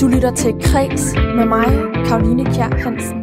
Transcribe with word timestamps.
Du 0.00 0.06
lytter 0.06 0.34
til 0.34 0.52
Kres 0.62 1.14
med 1.14 1.44
mig, 1.44 1.64
Karoline 2.06 2.44
Kjær 2.44 2.76
Hansen. 2.76 3.20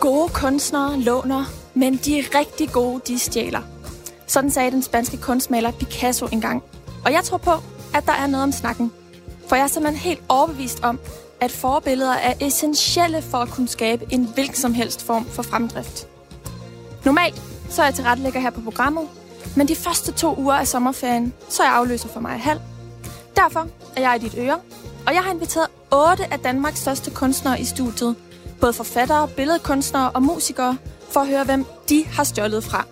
Gode 0.00 0.28
kunstnere 0.34 1.00
låner, 1.00 1.44
men 1.74 1.92
de 1.92 2.24
rigtig 2.38 2.68
gode, 2.72 3.00
de 3.08 3.18
stjæler. 3.18 3.60
Sådan 4.26 4.50
sagde 4.50 4.70
den 4.70 4.82
spanske 4.82 5.16
kunstmaler 5.16 5.70
Picasso 5.70 6.26
engang. 6.32 6.62
Og 7.04 7.12
jeg 7.12 7.24
tror 7.24 7.38
på, 7.38 7.50
at 7.94 8.06
der 8.06 8.12
er 8.12 8.26
noget 8.26 8.44
om 8.44 8.52
snakken. 8.52 8.92
For 9.48 9.56
jeg 9.56 9.62
er 9.62 9.68
simpelthen 9.68 10.00
helt 10.00 10.22
overbevist 10.28 10.80
om, 10.82 10.98
at 11.40 11.50
forbilleder 11.50 12.12
er 12.12 12.34
essentielle 12.40 13.22
for 13.22 13.38
at 13.38 13.48
kunne 13.48 13.68
skabe 13.68 14.06
en 14.10 14.24
hvilken 14.34 14.56
som 14.56 14.74
helst 14.74 15.06
form 15.06 15.24
for 15.24 15.42
fremdrift. 15.42 16.06
Normalt 17.04 17.42
så 17.70 17.82
er 17.82 17.86
jeg 17.86 17.94
tilrettelægger 17.94 18.40
her 18.40 18.50
på 18.50 18.60
programmet, 18.60 19.08
men 19.56 19.68
de 19.68 19.76
første 19.76 20.12
to 20.12 20.38
uger 20.38 20.54
af 20.54 20.68
sommerferien, 20.68 21.32
så 21.48 21.62
er 21.62 21.66
jeg 21.66 21.76
afløser 21.76 22.08
for 22.08 22.20
mig 22.20 22.40
halv. 22.40 22.60
Derfor 23.36 23.68
er 23.96 24.00
jeg 24.00 24.16
i 24.16 24.18
dit 24.28 24.34
øre, 24.38 24.58
og 25.06 25.14
jeg 25.14 25.22
har 25.22 25.32
inviteret 25.32 25.66
otte 25.90 26.32
af 26.32 26.38
Danmarks 26.38 26.80
største 26.80 27.10
kunstnere 27.10 27.60
i 27.60 27.64
studiet. 27.64 28.16
Både 28.60 28.72
forfattere, 28.72 29.28
billedkunstnere 29.28 30.10
og 30.10 30.22
musikere, 30.22 30.76
for 31.10 31.20
at 31.20 31.28
høre, 31.28 31.44
hvem 31.44 31.64
de 31.88 32.04
har 32.06 32.24
stjålet 32.24 32.64
fra. 32.64 32.86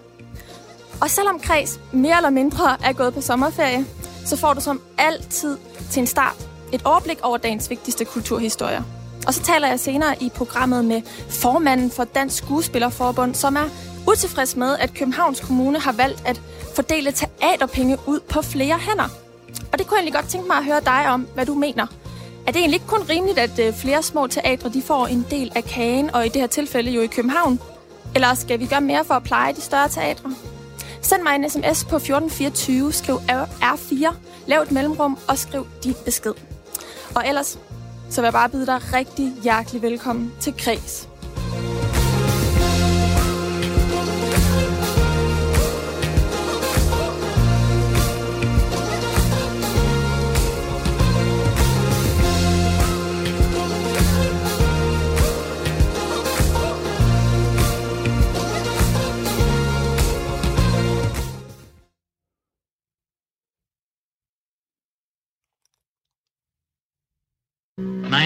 Og 1.00 1.10
selvom 1.10 1.40
Kreds 1.40 1.80
mere 1.92 2.16
eller 2.16 2.30
mindre 2.30 2.76
er 2.84 2.92
gået 2.92 3.14
på 3.14 3.20
sommerferie, 3.20 3.86
så 4.30 4.36
får 4.36 4.54
du 4.54 4.60
som 4.60 4.80
altid 4.98 5.58
til 5.90 6.00
en 6.00 6.06
start 6.06 6.48
et 6.72 6.82
overblik 6.84 7.18
over 7.22 7.36
dagens 7.36 7.70
vigtigste 7.70 8.04
kulturhistorier. 8.04 8.82
Og 9.26 9.34
så 9.34 9.42
taler 9.42 9.68
jeg 9.68 9.80
senere 9.80 10.22
i 10.22 10.30
programmet 10.34 10.84
med 10.84 11.02
formanden 11.28 11.90
for 11.90 12.04
Dansk 12.04 12.36
Skuespillerforbund, 12.36 13.34
som 13.34 13.56
er 13.56 13.68
utilfreds 14.08 14.56
med, 14.56 14.76
at 14.78 14.94
Københavns 14.94 15.40
Kommune 15.40 15.80
har 15.80 15.92
valgt 15.92 16.22
at 16.26 16.42
fordele 16.74 17.12
teaterpenge 17.12 17.98
ud 18.06 18.20
på 18.20 18.42
flere 18.42 18.78
hænder. 18.78 19.08
Og 19.72 19.78
det 19.78 19.86
kunne 19.86 19.96
jeg 19.96 20.02
egentlig 20.02 20.14
godt 20.14 20.28
tænke 20.28 20.46
mig 20.46 20.56
at 20.56 20.64
høre 20.64 20.80
dig 20.80 21.08
om, 21.08 21.26
hvad 21.34 21.46
du 21.46 21.54
mener. 21.54 21.86
Er 22.46 22.52
det 22.52 22.56
egentlig 22.56 22.76
ikke 22.76 22.86
kun 22.86 23.02
rimeligt, 23.10 23.38
at 23.38 23.58
øh, 23.58 23.74
flere 23.74 24.02
små 24.02 24.26
teatre 24.26 24.68
de 24.68 24.82
får 24.82 25.06
en 25.06 25.26
del 25.30 25.52
af 25.54 25.64
kagen, 25.64 26.14
og 26.14 26.26
i 26.26 26.28
det 26.28 26.40
her 26.40 26.46
tilfælde 26.46 26.90
jo 26.90 27.00
i 27.00 27.06
København? 27.06 27.60
Eller 28.14 28.34
skal 28.34 28.60
vi 28.60 28.66
gøre 28.66 28.80
mere 28.80 29.04
for 29.04 29.14
at 29.14 29.22
pleje 29.22 29.52
de 29.52 29.60
større 29.60 29.88
teatre? 29.88 30.34
Send 31.02 31.22
mig 31.22 31.34
en 31.34 31.50
sms 31.50 31.84
på 31.84 31.96
1424, 31.96 32.92
skriv 32.92 33.16
R4, 33.60 34.14
lav 34.46 34.62
et 34.62 34.72
mellemrum 34.72 35.18
og 35.28 35.38
skriv 35.38 35.66
dit 35.84 35.96
besked. 36.04 36.34
Og 37.14 37.28
ellers, 37.28 37.58
så 38.10 38.20
vil 38.20 38.26
jeg 38.26 38.32
bare 38.32 38.48
byde 38.48 38.66
dig 38.66 38.80
rigtig 38.92 39.32
hjertelig 39.42 39.82
velkommen 39.82 40.32
til 40.40 40.54
Kres. 40.58 41.09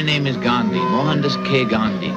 Name 0.05 0.27
is 0.27 0.37
Gandhi, 0.37 0.79
Mohandas 0.79 1.37
K. 1.49 1.65
Gandhi. 1.65 2.13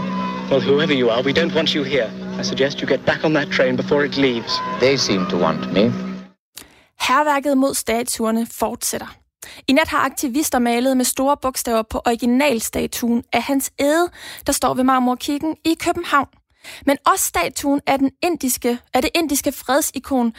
Well, 0.49 0.61
whoever 0.61 0.93
you 0.93 1.09
are, 1.09 1.23
we 1.23 1.33
don't 1.33 1.53
want 1.55 1.73
you 1.75 1.83
here. 1.83 2.09
I 2.39 2.43
suggest 2.43 2.81
you 2.81 2.87
get 2.87 3.05
back 3.05 3.23
on 3.23 3.33
that 3.33 3.49
train 3.51 3.75
before 3.77 4.05
it 4.05 4.17
leaves. 4.17 4.53
They 4.79 4.97
seem 4.97 5.25
to 5.29 5.37
want 5.37 5.73
me. 5.73 5.83
Herværket 6.99 7.57
mod 7.57 7.73
statuerne 7.73 8.47
fortsætter. 8.51 9.15
I 9.67 9.73
nat 9.73 9.87
har 9.87 9.97
aktivister 9.97 10.59
malet 10.59 10.97
med 10.97 11.05
store 11.05 11.37
bogstaver 11.41 11.81
på 11.81 12.01
originalstatuen 12.05 13.23
af 13.33 13.41
hans 13.41 13.71
æde, 13.79 14.09
der 14.47 14.51
står 14.51 14.73
ved 14.73 14.83
Marmorkirken 14.83 15.55
i 15.65 15.75
København. 15.79 16.27
Men 16.85 16.97
også 17.05 17.25
statuen 17.25 17.81
af, 17.87 17.99
den 17.99 18.11
indiske, 18.23 18.77
af 18.93 19.01
det 19.01 19.11
indiske 19.15 19.51
fredsikon 19.51 20.33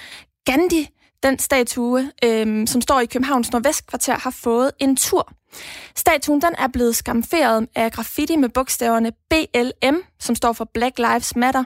Gandhi, 0.44 0.88
den 1.23 1.39
statue, 1.39 2.11
øhm, 2.25 2.67
som 2.67 2.81
står 2.81 3.01
i 3.01 3.06
Københavns 3.06 3.53
Nordvestkvarter, 3.53 4.19
har 4.19 4.31
fået 4.31 4.71
en 4.79 4.97
tur. 4.97 5.33
Statuen 5.97 6.41
den 6.41 6.55
er 6.59 6.69
blevet 6.69 6.97
skamferet 6.97 7.69
af 7.75 7.93
graffiti 7.93 8.37
med 8.37 8.49
bogstaverne 8.49 9.12
BLM, 9.31 10.03
som 10.21 10.34
står 10.34 10.53
for 10.53 10.65
Black 10.75 10.99
Lives 10.99 11.37
Matter, 11.37 11.65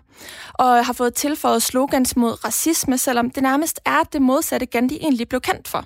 og 0.55 0.87
har 0.87 0.93
fået 0.93 1.15
tilføjet 1.15 1.63
slogans 1.63 2.17
mod 2.17 2.45
racisme, 2.45 2.99
selvom 2.99 3.31
det 3.31 3.43
nærmest 3.43 3.81
er 3.85 4.03
det 4.13 4.23
modsatte 4.23 4.67
Gandhi 4.67 4.97
egentlig 4.97 5.29
blev 5.29 5.41
kendt 5.41 5.69
for. 5.69 5.85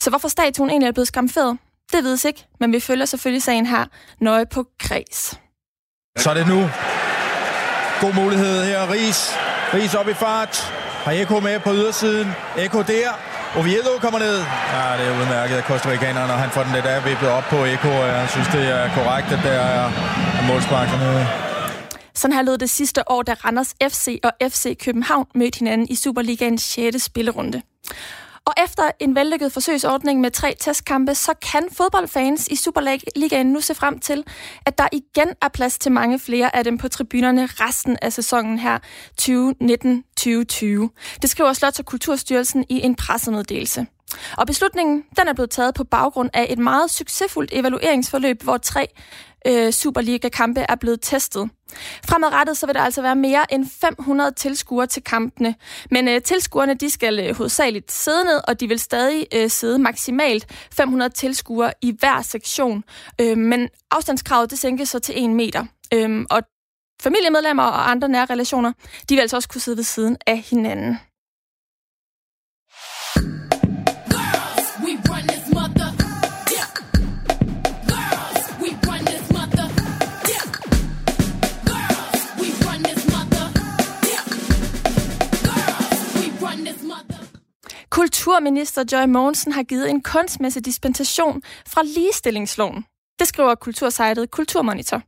Så 0.00 0.10
hvorfor 0.10 0.28
statuen 0.28 0.70
egentlig 0.70 0.88
er 0.88 0.92
blevet 0.92 1.08
skamferet, 1.08 1.58
det 1.92 2.04
vides 2.04 2.24
ikke, 2.24 2.46
men 2.60 2.72
vi 2.72 2.80
følger 2.80 3.06
selvfølgelig 3.06 3.42
sagen 3.42 3.66
her 3.66 3.84
nøje 4.20 4.46
på 4.46 4.66
kreds. 4.80 5.40
Så 6.18 6.30
er 6.30 6.34
det 6.34 6.48
nu. 6.48 6.60
God 8.00 8.14
mulighed 8.14 8.64
her. 8.64 8.90
Ries. 8.90 9.34
Ries 9.74 9.94
op 9.94 10.08
i 10.08 10.14
fart. 10.14 10.81
Har 11.04 11.12
Eko 11.12 11.40
med 11.40 11.60
på 11.60 11.72
ydersiden. 11.72 12.28
Eko 12.58 12.82
der. 12.82 13.08
Oviedo 13.58 13.92
kommer 14.00 14.18
ned. 14.18 14.36
Ja, 14.74 14.84
det 14.98 15.04
er 15.08 15.20
udmærket 15.20 15.56
af 15.56 15.62
Costa 15.62 15.88
Ricanerne, 15.90 16.26
når 16.26 16.34
han 16.34 16.50
får 16.50 16.62
den 16.62 16.72
lidt 16.72 16.84
af 16.84 17.04
vippet 17.04 17.28
op 17.28 17.44
på 17.50 17.56
Eko. 17.56 17.88
Jeg 17.88 18.28
synes, 18.30 18.48
det 18.48 18.64
er 18.76 18.94
korrekt, 18.94 19.28
at 19.36 19.40
der 19.44 19.50
er 19.50 19.90
målspark 20.48 20.88
dernede. 20.88 21.26
Sådan 22.14 22.36
her 22.36 22.42
lød 22.42 22.58
det 22.58 22.70
sidste 22.70 23.10
år, 23.10 23.22
da 23.22 23.32
Randers 23.44 23.74
FC 23.92 24.20
og 24.24 24.32
FC 24.50 24.78
København 24.84 25.26
mødte 25.34 25.58
hinanden 25.58 25.86
i 25.90 25.94
Superligaens 25.94 26.62
6. 26.62 27.02
spillerunde. 27.02 27.62
Og 28.44 28.52
efter 28.64 28.90
en 29.00 29.14
vellykket 29.14 29.52
forsøgsordning 29.52 30.20
med 30.20 30.30
tre 30.30 30.54
testkampe, 30.60 31.14
så 31.14 31.34
kan 31.52 31.68
fodboldfans 31.72 32.48
i 32.48 32.56
Superligaen 32.56 33.46
nu 33.46 33.60
se 33.60 33.74
frem 33.74 33.98
til, 33.98 34.24
at 34.66 34.78
der 34.78 34.88
igen 34.92 35.28
er 35.42 35.48
plads 35.48 35.78
til 35.78 35.92
mange 35.92 36.18
flere 36.18 36.56
af 36.56 36.64
dem 36.64 36.78
på 36.78 36.88
tribunerne 36.88 37.46
resten 37.46 37.96
af 38.02 38.12
sæsonen 38.12 38.58
her 38.58 38.78
2019-2020. 39.20 41.18
Det 41.22 41.30
skriver 41.30 41.52
Slots- 41.52 41.78
og 41.78 41.84
Kulturstyrelsen 41.84 42.64
i 42.68 42.80
en 42.80 42.94
pressemeddelelse. 42.94 43.86
Og 44.38 44.46
beslutningen 44.46 45.04
den 45.18 45.28
er 45.28 45.32
blevet 45.32 45.50
taget 45.50 45.74
på 45.74 45.84
baggrund 45.84 46.30
af 46.32 46.46
et 46.50 46.58
meget 46.58 46.90
succesfuldt 46.90 47.50
evalueringsforløb, 47.54 48.42
hvor 48.42 48.56
tre 48.56 48.86
øh, 49.46 49.72
Superliga-kampe 49.72 50.60
er 50.68 50.74
blevet 50.74 51.00
testet. 51.02 51.50
Fremadrettet 52.04 52.56
så 52.56 52.66
vil 52.66 52.74
der 52.74 52.80
altså 52.80 53.02
være 53.02 53.16
mere 53.16 53.54
end 53.54 53.66
500 53.80 54.32
tilskuere 54.36 54.86
til 54.86 55.04
kampene, 55.04 55.54
men 55.90 56.08
øh, 56.08 56.22
tilskuerne 56.22 56.74
de 56.74 56.90
skal 56.90 57.18
øh, 57.18 57.36
hovedsageligt 57.36 57.92
sidde 57.92 58.24
ned, 58.24 58.40
og 58.48 58.60
de 58.60 58.68
vil 58.68 58.78
stadig 58.78 59.26
øh, 59.34 59.50
sidde 59.50 59.78
maksimalt 59.78 60.46
500 60.72 61.10
tilskuere 61.10 61.72
i 61.82 61.96
hver 61.98 62.22
sektion. 62.22 62.84
Øh, 63.20 63.38
men 63.38 63.68
afstandskravet 63.90 64.50
det 64.50 64.58
sænkes 64.58 64.88
så 64.88 64.98
til 64.98 65.24
1 65.24 65.30
meter. 65.30 65.64
Øh, 65.94 66.26
og 66.30 66.42
familiemedlemmer 67.02 67.62
og 67.62 67.90
andre 67.90 68.08
nære 68.08 68.26
relationer, 68.30 68.72
de 69.08 69.14
vil 69.14 69.20
altså 69.20 69.36
også 69.36 69.48
kunne 69.48 69.60
sidde 69.60 69.76
ved 69.76 69.84
siden 69.84 70.16
af 70.26 70.38
hinanden. 70.38 70.98
Kulturminister 87.92 88.84
Joy 88.92 89.04
Mogensen 89.04 89.52
har 89.52 89.62
givet 89.62 89.90
en 89.90 90.02
kunstmæssig 90.02 90.64
dispensation 90.64 91.42
fra 91.68 91.82
ligestillingsloven. 91.82 92.84
Det 93.18 93.28
skriver 93.28 93.54
kultursejtet 93.54 94.30
Kulturmonitor. 94.30 95.02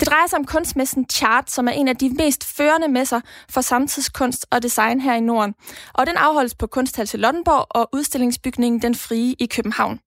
Det 0.00 0.08
drejer 0.08 0.26
sig 0.26 0.38
om 0.38 0.44
kunstmessen 0.44 1.06
Chart, 1.12 1.50
som 1.50 1.68
er 1.68 1.72
en 1.72 1.88
af 1.88 1.96
de 1.96 2.10
mest 2.10 2.44
førende 2.56 2.88
messer 2.88 3.20
for 3.50 3.60
samtidskunst 3.60 4.46
og 4.50 4.62
design 4.62 5.00
her 5.00 5.14
i 5.14 5.20
Norden. 5.20 5.54
Og 5.94 6.06
den 6.06 6.16
afholdes 6.16 6.54
på 6.54 6.66
Kunsthals 6.66 7.14
i 7.14 7.16
Londonborg 7.16 7.66
og 7.70 7.88
udstillingsbygningen 7.92 8.82
Den 8.82 8.94
Frie 8.94 9.34
i 9.38 9.46
København. 9.46 9.98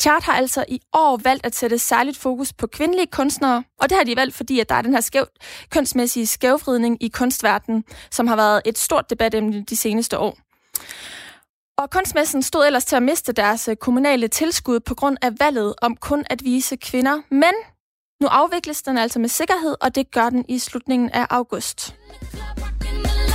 Chart 0.00 0.22
har 0.22 0.32
altså 0.32 0.64
i 0.68 0.80
år 0.92 1.20
valgt 1.24 1.46
at 1.46 1.54
sætte 1.54 1.78
særligt 1.78 2.18
fokus 2.18 2.52
på 2.52 2.66
kvindelige 2.66 3.06
kunstnere, 3.06 3.64
og 3.80 3.88
det 3.88 3.96
har 3.96 4.04
de 4.04 4.16
valgt, 4.16 4.34
fordi 4.34 4.60
at 4.60 4.68
der 4.68 4.74
er 4.74 4.82
den 4.82 4.94
her 4.94 5.00
skæv, 5.00 5.26
kønsmæssige 5.70 6.26
skævvridning 6.26 7.02
i 7.02 7.08
kunstverdenen, 7.08 7.84
som 8.10 8.26
har 8.26 8.36
været 8.36 8.62
et 8.64 8.78
stort 8.78 9.10
debatemne 9.10 9.62
de 9.62 9.76
seneste 9.76 10.18
år. 10.18 10.51
Og 11.78 11.90
kunstmessen 11.90 12.42
stod 12.42 12.66
ellers 12.66 12.84
til 12.84 12.96
at 12.96 13.02
miste 13.02 13.32
deres 13.32 13.68
øh, 13.68 13.76
kommunale 13.76 14.28
tilskud 14.28 14.80
på 14.80 14.94
grund 14.94 15.16
af 15.22 15.30
valget 15.40 15.74
om 15.82 15.96
kun 15.96 16.24
at 16.30 16.44
vise 16.44 16.76
kvinder, 16.76 17.22
men 17.30 17.54
nu 18.20 18.26
afvikles 18.26 18.82
den 18.82 18.98
altså 18.98 19.18
med 19.18 19.28
sikkerhed, 19.28 19.76
og 19.80 19.94
det 19.94 20.10
gør 20.10 20.30
den 20.30 20.44
i 20.48 20.58
slutningen 20.58 21.10
af 21.10 21.26
august. 21.30 21.94
Rockin' 22.58 23.02
the. 23.02 23.31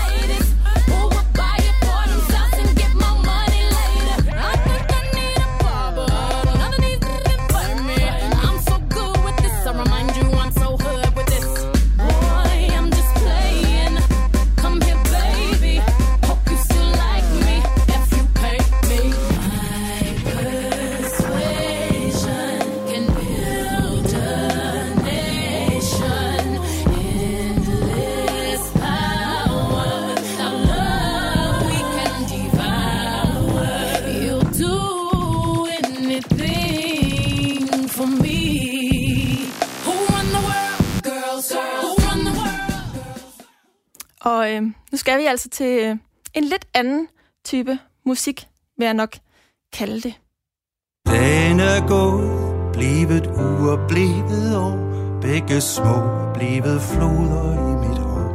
Altså 45.30 45.50
til 45.50 45.80
øh, 45.86 45.98
en 46.34 46.44
lidt 46.44 46.66
anden 46.74 47.08
type 47.46 47.80
musik, 48.06 48.48
vil 48.78 48.86
jeg 48.86 48.94
nok 48.94 49.18
kalde 49.74 50.02
det. 50.02 50.14
Dagen 51.08 51.60
er 51.60 51.88
gået, 51.88 52.74
blevet 52.74 53.28
uger, 53.28 53.88
blevet 53.88 54.58
år. 54.58 54.78
Begge 55.22 55.62
små, 55.62 55.96
blevet 56.34 56.82
floder 56.82 57.54
i 57.72 57.88
mit 57.88 57.98
hår. 57.98 58.28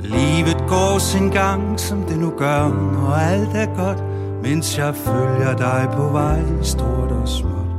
Livet 0.00 0.68
går 0.68 0.98
sin 0.98 1.30
gang, 1.30 1.80
som 1.80 2.02
det 2.02 2.18
nu 2.18 2.30
gør, 2.30 2.62
og 3.06 3.22
alt 3.22 3.56
er 3.56 3.76
godt, 3.76 3.98
mens 4.42 4.78
jeg 4.78 4.94
følger 4.94 5.56
dig 5.56 5.88
på 5.92 6.08
vej, 6.08 6.40
stort 6.62 7.10
og 7.10 7.28
småt. 7.28 7.70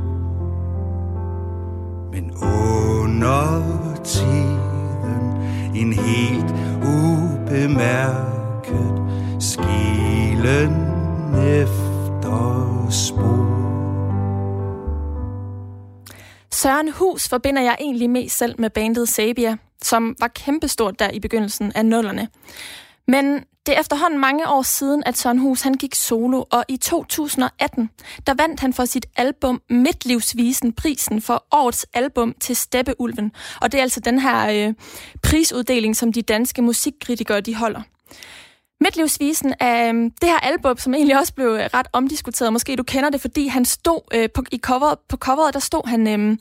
Men 2.12 2.30
under 2.42 3.62
tid 4.04 4.71
en 5.74 5.92
helt 5.92 6.50
ubemærket 6.82 8.32
skilen 9.40 10.72
efter 11.34 12.86
spor. 12.90 13.42
Søren 16.52 16.92
Hus 16.92 17.28
forbinder 17.28 17.62
jeg 17.62 17.76
egentlig 17.80 18.10
mest 18.10 18.36
selv 18.36 18.54
med 18.58 18.70
bandet 18.70 19.08
Sabia, 19.08 19.56
som 19.82 20.16
var 20.20 20.28
kæmpestort 20.28 20.98
der 20.98 21.10
i 21.10 21.20
begyndelsen 21.20 21.72
af 21.74 21.86
nullerne. 21.86 22.28
Men 23.08 23.44
det 23.66 23.76
er 23.76 23.80
efterhånden 23.80 24.20
mange 24.20 24.48
år 24.48 24.62
siden, 24.62 25.02
at 25.06 25.16
Søren 25.16 25.38
Hus 25.38 25.62
han 25.62 25.74
gik 25.74 25.94
solo, 25.94 26.44
og 26.50 26.64
i 26.68 26.76
2018, 26.76 27.90
der 28.26 28.34
vandt 28.34 28.60
han 28.60 28.72
for 28.72 28.84
sit 28.84 29.06
album 29.16 29.62
Midtlivsvisen 29.70 30.72
prisen 30.72 31.22
for 31.22 31.44
årets 31.50 31.86
album 31.94 32.34
til 32.40 32.56
Steppeulven. 32.56 33.32
Og 33.60 33.72
det 33.72 33.78
er 33.78 33.82
altså 33.82 34.00
den 34.00 34.18
her 34.18 34.68
øh, 34.68 34.74
prisuddeling, 35.22 35.96
som 35.96 36.12
de 36.12 36.22
danske 36.22 36.62
musikkritikere 36.62 37.40
de 37.40 37.54
holder. 37.54 37.82
Midtlivsvisen 38.82 39.54
er 39.60 39.92
det 39.92 40.28
her 40.28 40.38
album, 40.38 40.78
som 40.78 40.94
egentlig 40.94 41.18
også 41.18 41.34
blev 41.34 41.46
øh, 41.48 41.68
ret 41.74 41.86
omdiskuteret. 41.92 42.52
Måske 42.52 42.76
du 42.76 42.82
kender 42.82 43.10
det, 43.10 43.20
fordi 43.20 43.46
han 43.46 43.64
stod 43.64 44.00
øh, 44.14 44.28
på, 44.34 44.44
i 44.52 44.58
coveret, 44.58 44.98
på 45.08 45.16
coveret, 45.16 45.54
der 45.54 45.60
stod 45.60 45.88
han 45.88 46.20
øh, 46.20 46.36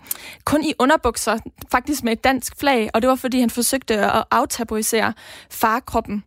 kun 0.46 0.64
i 0.64 0.74
underbukser, 0.80 1.38
faktisk 1.72 2.04
med 2.04 2.12
et 2.14 2.24
dansk 2.24 2.60
flag, 2.60 2.90
og 2.94 3.02
det 3.02 3.10
var 3.10 3.16
fordi 3.16 3.40
han 3.40 3.50
forsøgte 3.50 3.98
at 3.98 4.24
aftabuisere 4.32 5.14
farkroppen. 5.50 6.24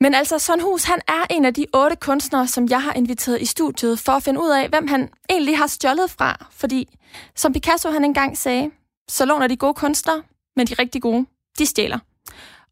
Men 0.00 0.14
altså, 0.14 0.38
Søren 0.38 0.60
Hus, 0.60 0.84
han 0.84 1.00
er 1.08 1.26
en 1.30 1.44
af 1.44 1.54
de 1.54 1.66
otte 1.74 1.96
kunstnere, 1.96 2.48
som 2.48 2.68
jeg 2.70 2.82
har 2.82 2.92
inviteret 2.92 3.40
i 3.42 3.44
studiet 3.44 3.98
for 3.98 4.12
at 4.12 4.22
finde 4.22 4.40
ud 4.40 4.50
af, 4.50 4.68
hvem 4.68 4.86
han 4.86 5.08
egentlig 5.30 5.58
har 5.58 5.66
stjålet 5.66 6.10
fra. 6.10 6.46
Fordi, 6.50 6.98
som 7.36 7.52
Picasso 7.52 7.90
han 7.90 8.04
engang 8.04 8.38
sagde, 8.38 8.70
så 9.08 9.24
låner 9.24 9.46
de 9.46 9.56
gode 9.56 9.74
kunstnere, 9.74 10.22
men 10.56 10.66
de 10.66 10.74
rigtig 10.74 11.02
gode, 11.02 11.26
de 11.58 11.66
stjæler. 11.66 11.98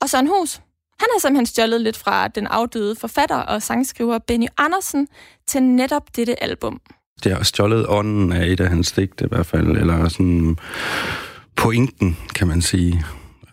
Og 0.00 0.10
Søren 0.10 0.26
Hus, 0.26 0.60
han 1.02 1.08
har 1.14 1.20
simpelthen 1.20 1.46
stjålet 1.46 1.80
lidt 1.80 1.96
fra 1.96 2.28
den 2.28 2.46
afdøde 2.46 2.96
forfatter 2.96 3.36
og 3.36 3.62
sangskriver 3.62 4.18
Benny 4.18 4.46
Andersen 4.58 5.08
til 5.46 5.62
netop 5.62 6.16
dette 6.16 6.42
album. 6.42 6.80
Det 7.24 7.32
har 7.32 7.42
stjålet 7.42 7.86
ånden 7.88 8.32
af 8.32 8.46
et 8.46 8.60
af 8.60 8.68
hans 8.68 8.92
digte 8.92 9.24
i 9.24 9.28
hvert 9.28 9.46
fald, 9.46 9.66
eller 9.66 10.08
sådan 10.08 10.56
pointen, 11.56 12.16
kan 12.34 12.48
man 12.48 12.62
sige. 12.62 13.04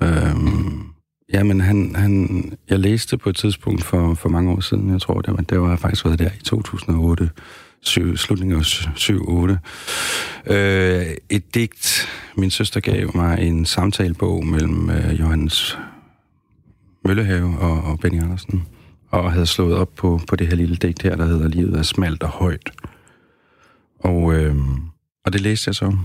Øhm, 0.03 0.83
jamen, 1.33 1.61
han, 1.61 1.95
han, 1.95 2.43
jeg 2.69 2.79
læste 2.79 3.17
på 3.17 3.29
et 3.29 3.35
tidspunkt 3.35 3.83
for, 3.83 4.13
for 4.13 4.29
mange 4.29 4.51
år 4.51 4.59
siden, 4.59 4.91
jeg 4.91 5.01
tror, 5.01 5.21
det 5.21 5.33
var, 5.33 5.41
det 5.41 5.61
var 5.61 5.75
faktisk 5.75 6.05
været 6.05 6.19
der 6.19 6.29
i 6.39 6.43
2008, 6.43 7.29
syv, 7.81 8.17
slutningen 8.17 8.57
af 8.57 8.63
7-8. 10.45 10.53
Øh, 10.53 11.05
et 11.29 11.55
digt, 11.55 12.09
min 12.35 12.51
søster 12.51 12.79
gav 12.79 13.11
mig 13.15 13.39
en 13.39 13.65
samtalebog 13.65 14.45
mellem 14.45 14.89
øh, 14.89 15.19
Johannes 15.19 15.77
Møllehave 17.05 17.57
og, 17.59 17.83
og 17.83 17.99
Benny 17.99 18.21
Andersen, 18.21 18.63
og 19.09 19.31
havde 19.31 19.45
slået 19.45 19.75
op 19.75 19.89
på, 19.95 20.19
på 20.27 20.35
det 20.35 20.47
her 20.47 20.55
lille 20.55 20.75
digt 20.75 21.01
her, 21.01 21.15
der 21.15 21.25
hedder 21.25 21.47
Livet 21.47 21.79
er 21.79 21.83
smalt 21.83 22.23
og 22.23 22.29
højt. 22.29 22.71
Og, 23.99 24.33
øh, 24.33 24.55
og 25.25 25.33
det 25.33 25.41
læste 25.41 25.67
jeg 25.67 25.75
så, 25.75 25.97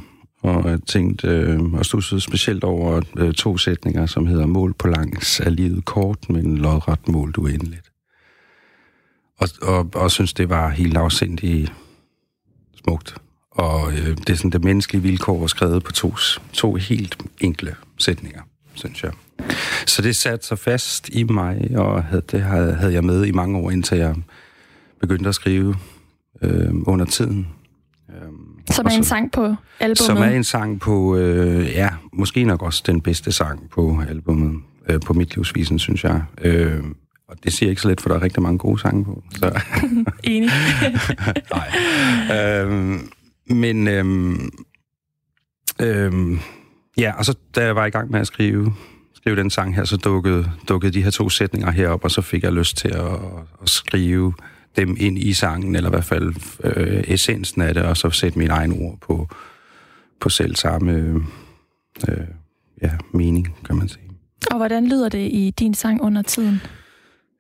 og 0.43 0.71
jeg 0.71 0.79
tænkte, 0.83 1.29
øh, 1.29 1.63
og 1.63 1.87
stussede 1.87 2.21
specielt 2.21 2.65
over 2.65 3.03
øh, 3.17 3.33
to 3.33 3.57
sætninger, 3.57 4.07
som 4.07 4.27
hedder 4.27 4.47
Mål 4.47 4.75
på 4.75 4.89
langs 4.89 5.41
er 5.41 5.51
livet 5.51 5.85
kort, 5.85 6.31
men 6.31 6.59
lodret 6.59 7.09
mål 7.09 7.35
uendeligt. 7.39 7.91
Og, 9.39 9.49
og, 9.63 9.91
og 9.95 10.11
synes, 10.11 10.33
det 10.33 10.49
var 10.49 10.69
helt 10.69 10.97
afsindigt 10.97 11.73
smukt. 12.85 13.15
Og 13.51 13.93
øh, 13.93 14.17
det 14.17 14.31
er 14.31 14.35
sådan, 14.35 14.51
det 14.51 14.65
menneskelige 14.65 15.03
vilkår 15.03 15.41
var 15.41 15.47
skrevet 15.47 15.85
på 15.85 15.93
to, 15.93 16.15
to 16.53 16.75
helt 16.75 17.19
enkle 17.41 17.77
sætninger, 17.99 18.43
synes 18.75 19.03
jeg. 19.05 19.13
Så 19.87 20.03
det 20.03 20.17
satte 20.17 20.47
sig 20.47 20.59
fast 20.59 21.09
i 21.09 21.23
mig, 21.23 21.71
og 21.77 22.05
havde, 22.05 22.23
det 22.31 22.43
havde, 22.43 22.75
havde 22.75 22.93
jeg 22.93 23.05
med 23.05 23.25
i 23.27 23.31
mange 23.33 23.59
år, 23.59 23.71
indtil 23.71 23.99
jeg 23.99 24.15
begyndte 25.01 25.29
at 25.29 25.35
skrive 25.35 25.75
øh, 26.43 26.71
under 26.87 27.05
tiden. 27.05 27.49
Øhm, 28.11 28.37
Som 28.71 28.87
er 28.87 28.91
og 28.91 28.97
en 28.97 29.03
så- 29.05 29.09
sang 29.09 29.33
på 29.33 29.55
albumet. 29.81 29.99
Som 29.99 30.17
er 30.17 30.25
en 30.31 30.45
sang 30.45 30.81
på, 30.81 31.17
øh, 31.17 31.67
ja, 31.71 31.89
måske 32.13 32.45
nok 32.45 32.63
også 32.63 32.83
den 32.87 33.01
bedste 33.01 33.33
sang 33.33 33.71
på 33.71 34.01
albumet, 34.09 34.61
øh, 34.91 35.01
på 35.07 35.13
mit 35.13 35.35
livsvisen, 35.35 35.79
synes 35.79 36.05
jeg. 36.05 36.23
Øh, 36.41 36.85
og 37.29 37.37
det 37.45 37.53
siger 37.53 37.67
jeg 37.67 37.71
ikke 37.71 37.83
så 37.83 37.89
let, 37.89 38.01
for 38.01 38.09
der 38.09 38.17
er 38.17 38.23
rigtig 38.23 38.43
mange 38.43 38.59
gode 38.59 38.81
sange 38.81 39.05
på. 39.05 39.23
Så. 39.37 39.61
Enig. 40.25 40.51
Nej. 41.55 42.61
øhm, 42.61 43.09
men 43.51 43.89
øhm, 43.89 44.51
øhm, 45.81 46.39
ja, 46.99 47.13
og 47.19 47.25
så 47.25 47.35
da 47.55 47.65
jeg 47.65 47.77
var 47.77 47.87
i 47.87 47.91
gang 47.91 48.11
med 48.11 48.21
at 48.21 48.27
skrive, 48.27 48.75
skrive 49.15 49.37
den 49.37 49.51
sang 49.51 49.77
her, 49.77 49.85
så 49.85 49.97
dukkede, 49.97 50.51
dukkede 50.69 50.93
de 50.93 51.03
her 51.03 51.11
to 51.11 51.29
sætninger 51.29 51.71
herop, 51.71 52.05
og 52.05 52.11
så 52.11 52.23
fik 52.23 52.43
jeg 52.43 52.53
lyst 52.53 52.77
til 52.77 52.89
at, 52.89 53.19
at 53.63 53.69
skrive 53.69 54.35
dem 54.77 54.97
ind 55.01 55.19
i 55.19 55.33
sangen, 55.33 55.77
eller 55.77 55.91
i 55.91 55.93
hvert 55.93 56.05
fald 56.05 56.35
øh, 56.65 57.05
essensen 57.07 57.63
af 57.63 57.75
det, 57.75 57.83
og 57.83 57.97
så 57.97 58.11
sætte 58.11 58.39
mine 58.39 58.53
egne 58.53 58.75
ord 58.75 58.99
på, 59.01 59.29
på 60.21 60.29
selv 60.29 60.57
samme 60.57 60.93
øh, 60.93 61.15
øh, 62.09 62.27
ja, 62.83 62.91
mening, 63.13 63.57
kan 63.67 63.77
man 63.77 63.89
sige. 63.89 64.11
og 64.51 64.57
hvordan 64.57 64.87
lyder 64.87 65.09
det 65.09 65.29
i 65.33 65.55
din 65.59 65.75
sang 65.75 66.03
under 66.03 66.23
tiden? 66.23 66.61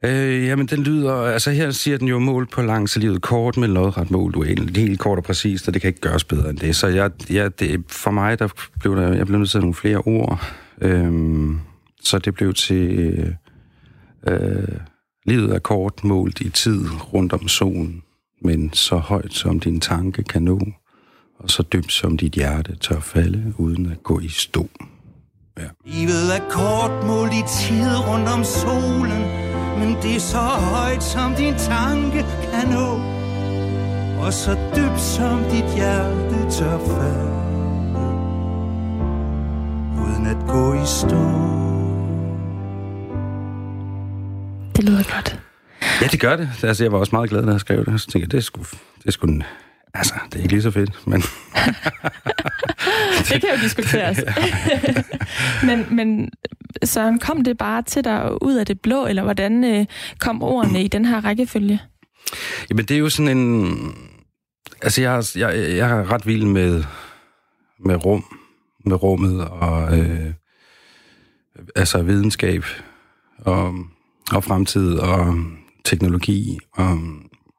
Øh, 0.04 0.46
jamen, 0.46 0.66
den 0.66 0.82
lyder... 0.82 1.14
Altså, 1.14 1.50
her 1.50 1.70
siger 1.70 1.98
den 1.98 2.08
jo 2.08 2.18
mål 2.18 2.46
på 2.46 2.62
langs 2.62 2.96
livet 2.96 3.22
kort 3.22 3.56
med 3.56 3.68
lodret 3.68 4.10
mål. 4.10 4.32
Du 4.32 4.42
er 4.42 4.46
helt, 4.76 5.00
kort 5.00 5.18
og 5.18 5.24
præcist, 5.24 5.68
og 5.68 5.74
det 5.74 5.82
kan 5.82 5.88
ikke 5.88 6.00
gøres 6.00 6.24
bedre 6.24 6.50
end 6.50 6.58
det. 6.58 6.76
Så 6.76 6.86
jeg, 6.86 7.10
jeg, 7.30 7.60
det, 7.60 7.84
for 7.88 8.10
mig, 8.10 8.38
der 8.38 8.48
blev 8.80 8.96
der, 8.96 9.12
jeg 9.12 9.26
blev 9.26 9.38
nødt 9.38 9.50
til 9.50 9.60
nogle 9.60 9.74
flere 9.74 9.98
ord. 9.98 10.42
Øhm, 10.80 11.58
så 12.02 12.18
det 12.18 12.34
blev 12.34 12.54
til... 12.54 12.98
Øh, 12.98 13.28
øh, 14.26 14.78
livet 15.26 15.54
er 15.54 15.58
kort 15.58 16.04
målt 16.04 16.40
i 16.40 16.50
tid 16.50 16.84
rundt 17.12 17.32
om 17.32 17.48
solen, 17.48 18.02
men 18.42 18.72
så 18.72 18.96
højt 18.96 19.32
som 19.32 19.60
din 19.60 19.80
tanke 19.80 20.22
kan 20.22 20.42
nå, 20.42 20.60
og 21.38 21.50
så 21.50 21.62
dybt 21.62 21.92
som 21.92 22.16
dit 22.16 22.32
hjerte 22.32 22.76
tør 22.76 23.00
falde, 23.00 23.54
uden 23.58 23.86
at 23.86 24.02
gå 24.02 24.20
i 24.20 24.28
stå. 24.28 24.68
Ja. 25.58 25.68
Livet 25.84 26.36
er 26.36 26.50
kort 26.50 27.06
målt 27.06 27.32
i 27.32 27.42
tid 27.60 27.96
rundt 28.08 28.28
om 28.28 28.44
solen, 28.44 29.53
men 29.78 29.96
det 30.02 30.16
er 30.16 30.20
så 30.20 30.38
højt, 30.38 31.02
som 31.02 31.34
din 31.34 31.54
tanke 31.54 32.24
kan 32.52 32.68
nå. 32.68 33.00
Og 34.24 34.32
så 34.32 34.56
dybt, 34.76 35.00
som 35.00 35.38
dit 35.50 35.74
hjerte 35.74 36.50
tør 36.50 36.78
falde, 36.78 37.30
uden 40.04 40.26
at 40.26 40.36
gå 40.48 40.74
i 40.74 40.86
stå. 40.86 41.24
Det 44.76 44.84
lyder 44.84 45.14
godt. 45.14 45.40
Ja, 46.02 46.06
det 46.06 46.20
gør 46.20 46.36
det. 46.36 46.48
Altså, 46.62 46.84
jeg 46.84 46.92
var 46.92 46.98
også 46.98 47.16
meget 47.16 47.30
glad, 47.30 47.42
da 47.46 47.50
jeg 47.52 47.60
skrev 47.60 47.84
det. 47.84 48.00
Så 48.00 48.06
tænkte 48.06 48.20
jeg, 48.20 48.30
det 48.32 48.38
er 48.38 48.42
sgu... 48.42 48.60
Det 48.98 49.06
er 49.06 49.10
sgu 49.10 49.26
en- 49.26 49.42
altså, 49.94 50.14
det 50.32 50.38
er 50.38 50.42
ikke 50.42 50.52
lige 50.52 50.62
så 50.62 50.70
fedt, 50.70 51.06
men... 51.06 51.22
Det 53.28 53.40
kan 53.40 53.50
jo 53.56 53.62
diskuteres. 53.62 54.18
men, 55.66 55.86
men 55.96 56.30
Søren, 56.84 57.18
kom 57.18 57.44
det 57.44 57.58
bare 57.58 57.82
til 57.82 58.04
dig 58.04 58.42
ud 58.42 58.54
af 58.54 58.66
det 58.66 58.80
blå, 58.80 59.06
eller 59.06 59.22
hvordan 59.22 59.64
øh, 59.64 59.86
kom 60.18 60.42
ordene 60.42 60.84
i 60.84 60.88
den 60.88 61.04
her 61.04 61.24
rækkefølge? 61.24 61.80
Jamen, 62.70 62.84
det 62.84 62.94
er 62.94 62.98
jo 62.98 63.08
sådan 63.08 63.38
en... 63.38 63.78
Altså, 64.82 65.02
jeg, 65.02 65.22
jeg, 65.36 65.76
jeg 65.76 65.90
er 65.90 66.12
ret 66.12 66.26
vild 66.26 66.44
med, 66.44 66.84
med 67.84 68.04
rum, 68.04 68.24
med 68.86 69.02
rummet 69.02 69.48
og 69.48 69.98
øh, 69.98 70.32
altså 71.76 72.02
videnskab 72.02 72.64
og, 73.38 73.74
og 74.32 74.44
fremtid 74.44 74.94
og 74.94 75.34
teknologi 75.84 76.58
og, 76.72 76.98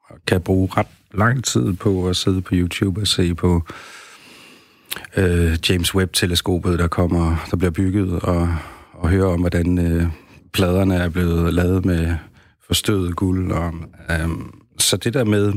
og 0.09 0.17
kan 0.27 0.41
bruge 0.41 0.69
ret 0.77 0.87
lang 1.17 1.43
tid 1.43 1.73
på 1.73 2.09
at 2.09 2.15
sidde 2.15 2.41
på 2.41 2.49
YouTube 2.53 3.01
og 3.01 3.07
se 3.07 3.35
på 3.35 3.63
øh, 5.17 5.57
James 5.69 5.95
Webb-teleskopet, 5.95 6.79
der 6.79 6.87
kommer, 6.87 7.47
der 7.51 7.57
bliver 7.57 7.71
bygget, 7.71 8.19
og, 8.19 8.49
og 8.93 9.09
høre 9.09 9.25
om, 9.25 9.39
hvordan 9.39 9.77
øh, 9.77 10.07
pladerne 10.53 10.95
er 10.95 11.09
blevet 11.09 11.53
lavet 11.53 11.85
med 11.85 12.15
forstøvet 12.67 13.15
guld. 13.15 13.51
Og, 13.51 13.73
øh, 14.09 14.29
så 14.79 14.97
det 14.97 15.13
der 15.13 15.23
med 15.23 15.53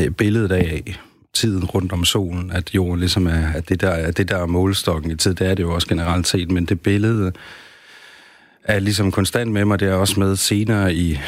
øh, 0.00 0.10
billedet 0.10 0.52
af 0.52 0.98
tiden 1.34 1.64
rundt 1.64 1.92
om 1.92 2.04
solen, 2.04 2.52
at 2.52 2.74
jorden 2.74 3.00
ligesom 3.00 3.26
er, 3.26 3.52
at 3.54 3.68
det 3.68 3.80
der, 3.80 3.90
er 3.90 4.10
det 4.10 4.28
der 4.28 4.36
er 4.36 4.46
målstokken 4.46 5.10
i 5.10 5.16
tid, 5.16 5.34
det 5.34 5.46
er 5.46 5.54
det 5.54 5.62
jo 5.62 5.74
også 5.74 5.88
generelt 5.88 6.26
set, 6.26 6.50
men 6.50 6.64
det 6.64 6.80
billede 6.80 7.32
er 8.68 8.78
ligesom 8.78 9.12
konstant 9.12 9.52
med 9.52 9.64
mig. 9.64 9.80
Det 9.80 9.88
er 9.88 9.94
også 9.94 10.20
med 10.20 10.36
senere 10.36 10.94
i, 10.94 11.18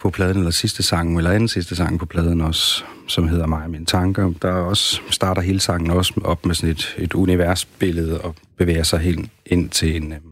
på 0.00 0.10
pladen, 0.10 0.36
eller 0.36 0.50
sidste 0.50 0.82
sang, 0.82 1.16
eller 1.16 1.30
anden 1.30 1.48
sidste 1.48 1.76
sang 1.76 1.98
på 1.98 2.06
pladen 2.06 2.40
også, 2.40 2.84
som 3.08 3.28
hedder 3.28 3.46
Mig 3.46 3.62
og 3.64 3.70
mine 3.70 3.86
tanker. 3.86 4.32
Der 4.42 4.48
er 4.48 4.62
også, 4.62 5.00
starter 5.10 5.42
hele 5.42 5.60
sangen 5.60 5.90
også 5.90 6.12
op 6.24 6.46
med 6.46 6.54
sådan 6.54 6.70
et, 6.70 6.94
et 6.98 7.14
universbillede 7.14 8.20
og 8.20 8.34
bevæger 8.56 8.82
sig 8.82 8.98
helt 9.00 9.30
ind 9.46 9.70
til 9.70 9.96
en, 9.96 10.12
øhm, 10.12 10.22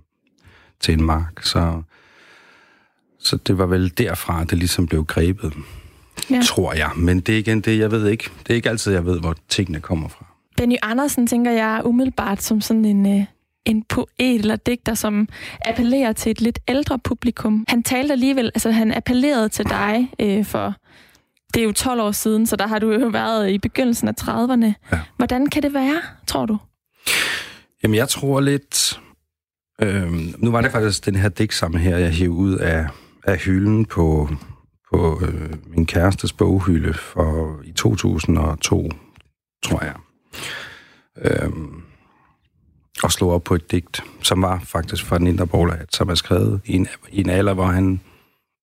til 0.81 0.95
en 0.95 1.03
mark. 1.05 1.43
Så, 1.43 1.83
så 3.19 3.37
det 3.37 3.59
var 3.59 3.67
vel 3.67 3.93
derfra, 3.99 4.45
det 4.45 4.59
ligesom 4.59 4.87
blev 4.87 5.05
grebet, 5.05 5.53
Ja. 6.31 6.35
ja. 6.35 6.43
tror 6.43 6.73
jeg. 6.73 6.91
Men 6.97 7.21
det 7.21 7.35
er 7.35 7.39
igen 7.39 7.61
det, 7.61 7.79
jeg 7.79 7.91
ved 7.91 8.09
ikke. 8.09 8.31
Det 8.43 8.51
er 8.51 8.55
ikke 8.55 8.71
altid, 8.71 8.93
jeg 8.93 9.07
ved, 9.07 9.21
hvor 9.21 9.37
tingene 9.49 9.81
kommer 9.81 10.09
fra. 10.09 10.27
Benny 10.57 10.77
Andersen 10.83 11.27
tænker 11.27 11.51
jeg 11.51 11.83
umiddelbart 11.85 12.43
som 12.43 12.61
sådan 12.61 12.85
en, 12.85 13.19
øh, 13.21 13.25
en 13.69 13.83
poet 13.83 14.09
eller 14.19 14.57
digter, 14.57 14.95
som 14.95 15.29
appellerer 15.65 16.13
til 16.13 16.31
et 16.31 16.41
lidt 16.41 16.59
ældre 16.69 16.99
publikum. 16.99 17.65
Han 17.69 17.83
talte 17.83 18.13
alligevel, 18.13 18.47
altså 18.55 18.71
han 18.71 18.93
appellerede 18.97 19.49
til 19.49 19.65
dig 19.65 20.11
øh, 20.21 20.45
for, 20.45 20.75
det 21.55 21.61
er 21.61 21.65
jo 21.65 21.73
12 21.73 22.01
år 22.01 22.13
siden, 22.13 22.47
så 22.47 22.57
der 22.57 22.67
har 22.67 22.79
du 22.79 22.93
jo 22.93 23.09
været 23.09 23.51
i 23.51 23.59
begyndelsen 23.59 24.09
af 24.09 24.15
30'erne. 24.21 24.73
Ja. 24.93 25.01
Hvordan 25.17 25.47
kan 25.47 25.63
det 25.63 25.75
være, 25.75 26.03
tror 26.27 26.47
du? 26.47 26.59
Jamen, 27.83 27.95
jeg 27.95 28.09
tror 28.09 28.41
lidt... 28.41 29.01
Øhm, 29.83 30.35
nu 30.39 30.51
var 30.51 30.61
det 30.61 30.73
faktisk 30.73 31.07
den 31.07 31.17
her 31.17 31.29
digtsamling 31.29 31.85
her, 31.85 31.97
jeg 31.97 32.11
hævde 32.11 32.31
ud 32.31 32.57
af, 32.57 32.87
af 33.25 33.39
hylden 33.39 33.85
på, 33.85 34.29
på 34.93 35.21
øh, 35.25 35.55
min 35.67 35.87
kærestes 35.87 36.33
boghylde 36.33 36.95
for 36.95 37.61
i 37.65 37.73
2002, 37.73 38.91
tror 39.65 39.85
jeg. 39.85 39.95
Øhm, 41.25 41.83
og 43.03 43.13
slog 43.13 43.31
op 43.31 43.45
på 43.45 43.55
et 43.55 43.71
digt, 43.71 44.01
som 44.23 44.43
var 44.43 44.63
faktisk 44.65 45.05
fra 45.05 45.19
den 45.19 45.27
indre 45.27 45.47
Borglat, 45.47 45.95
som 45.95 46.09
er 46.09 46.15
skrevet 46.15 46.61
i 46.65 46.73
en, 46.73 46.89
i 47.13 47.21
en 47.21 47.31
alder, 47.31 47.55
hvor 47.55 47.67
han 47.67 48.01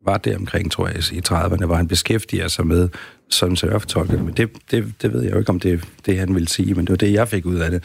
var 0.05 0.17
der 0.17 0.37
omkring, 0.37 0.71
tror 0.71 0.87
jeg, 0.87 0.97
i 0.97 1.21
30'erne, 1.27 1.65
hvor 1.65 1.75
han 1.75 1.87
beskæftiger 1.87 2.47
sig 2.47 2.67
med, 2.67 2.89
sådan 3.29 3.55
surftolket. 3.55 4.23
Men 4.23 4.33
det, 4.33 4.49
det, 4.71 4.93
det 5.01 5.13
ved 5.13 5.23
jeg 5.23 5.33
jo 5.33 5.39
ikke, 5.39 5.49
om 5.49 5.59
det 5.59 5.87
det, 6.05 6.19
han 6.19 6.33
ville 6.33 6.47
sige, 6.47 6.73
men 6.73 6.85
det 6.85 6.89
var 6.89 6.97
det, 6.97 7.13
jeg 7.13 7.27
fik 7.27 7.45
ud 7.45 7.55
af 7.55 7.71
det. 7.71 7.83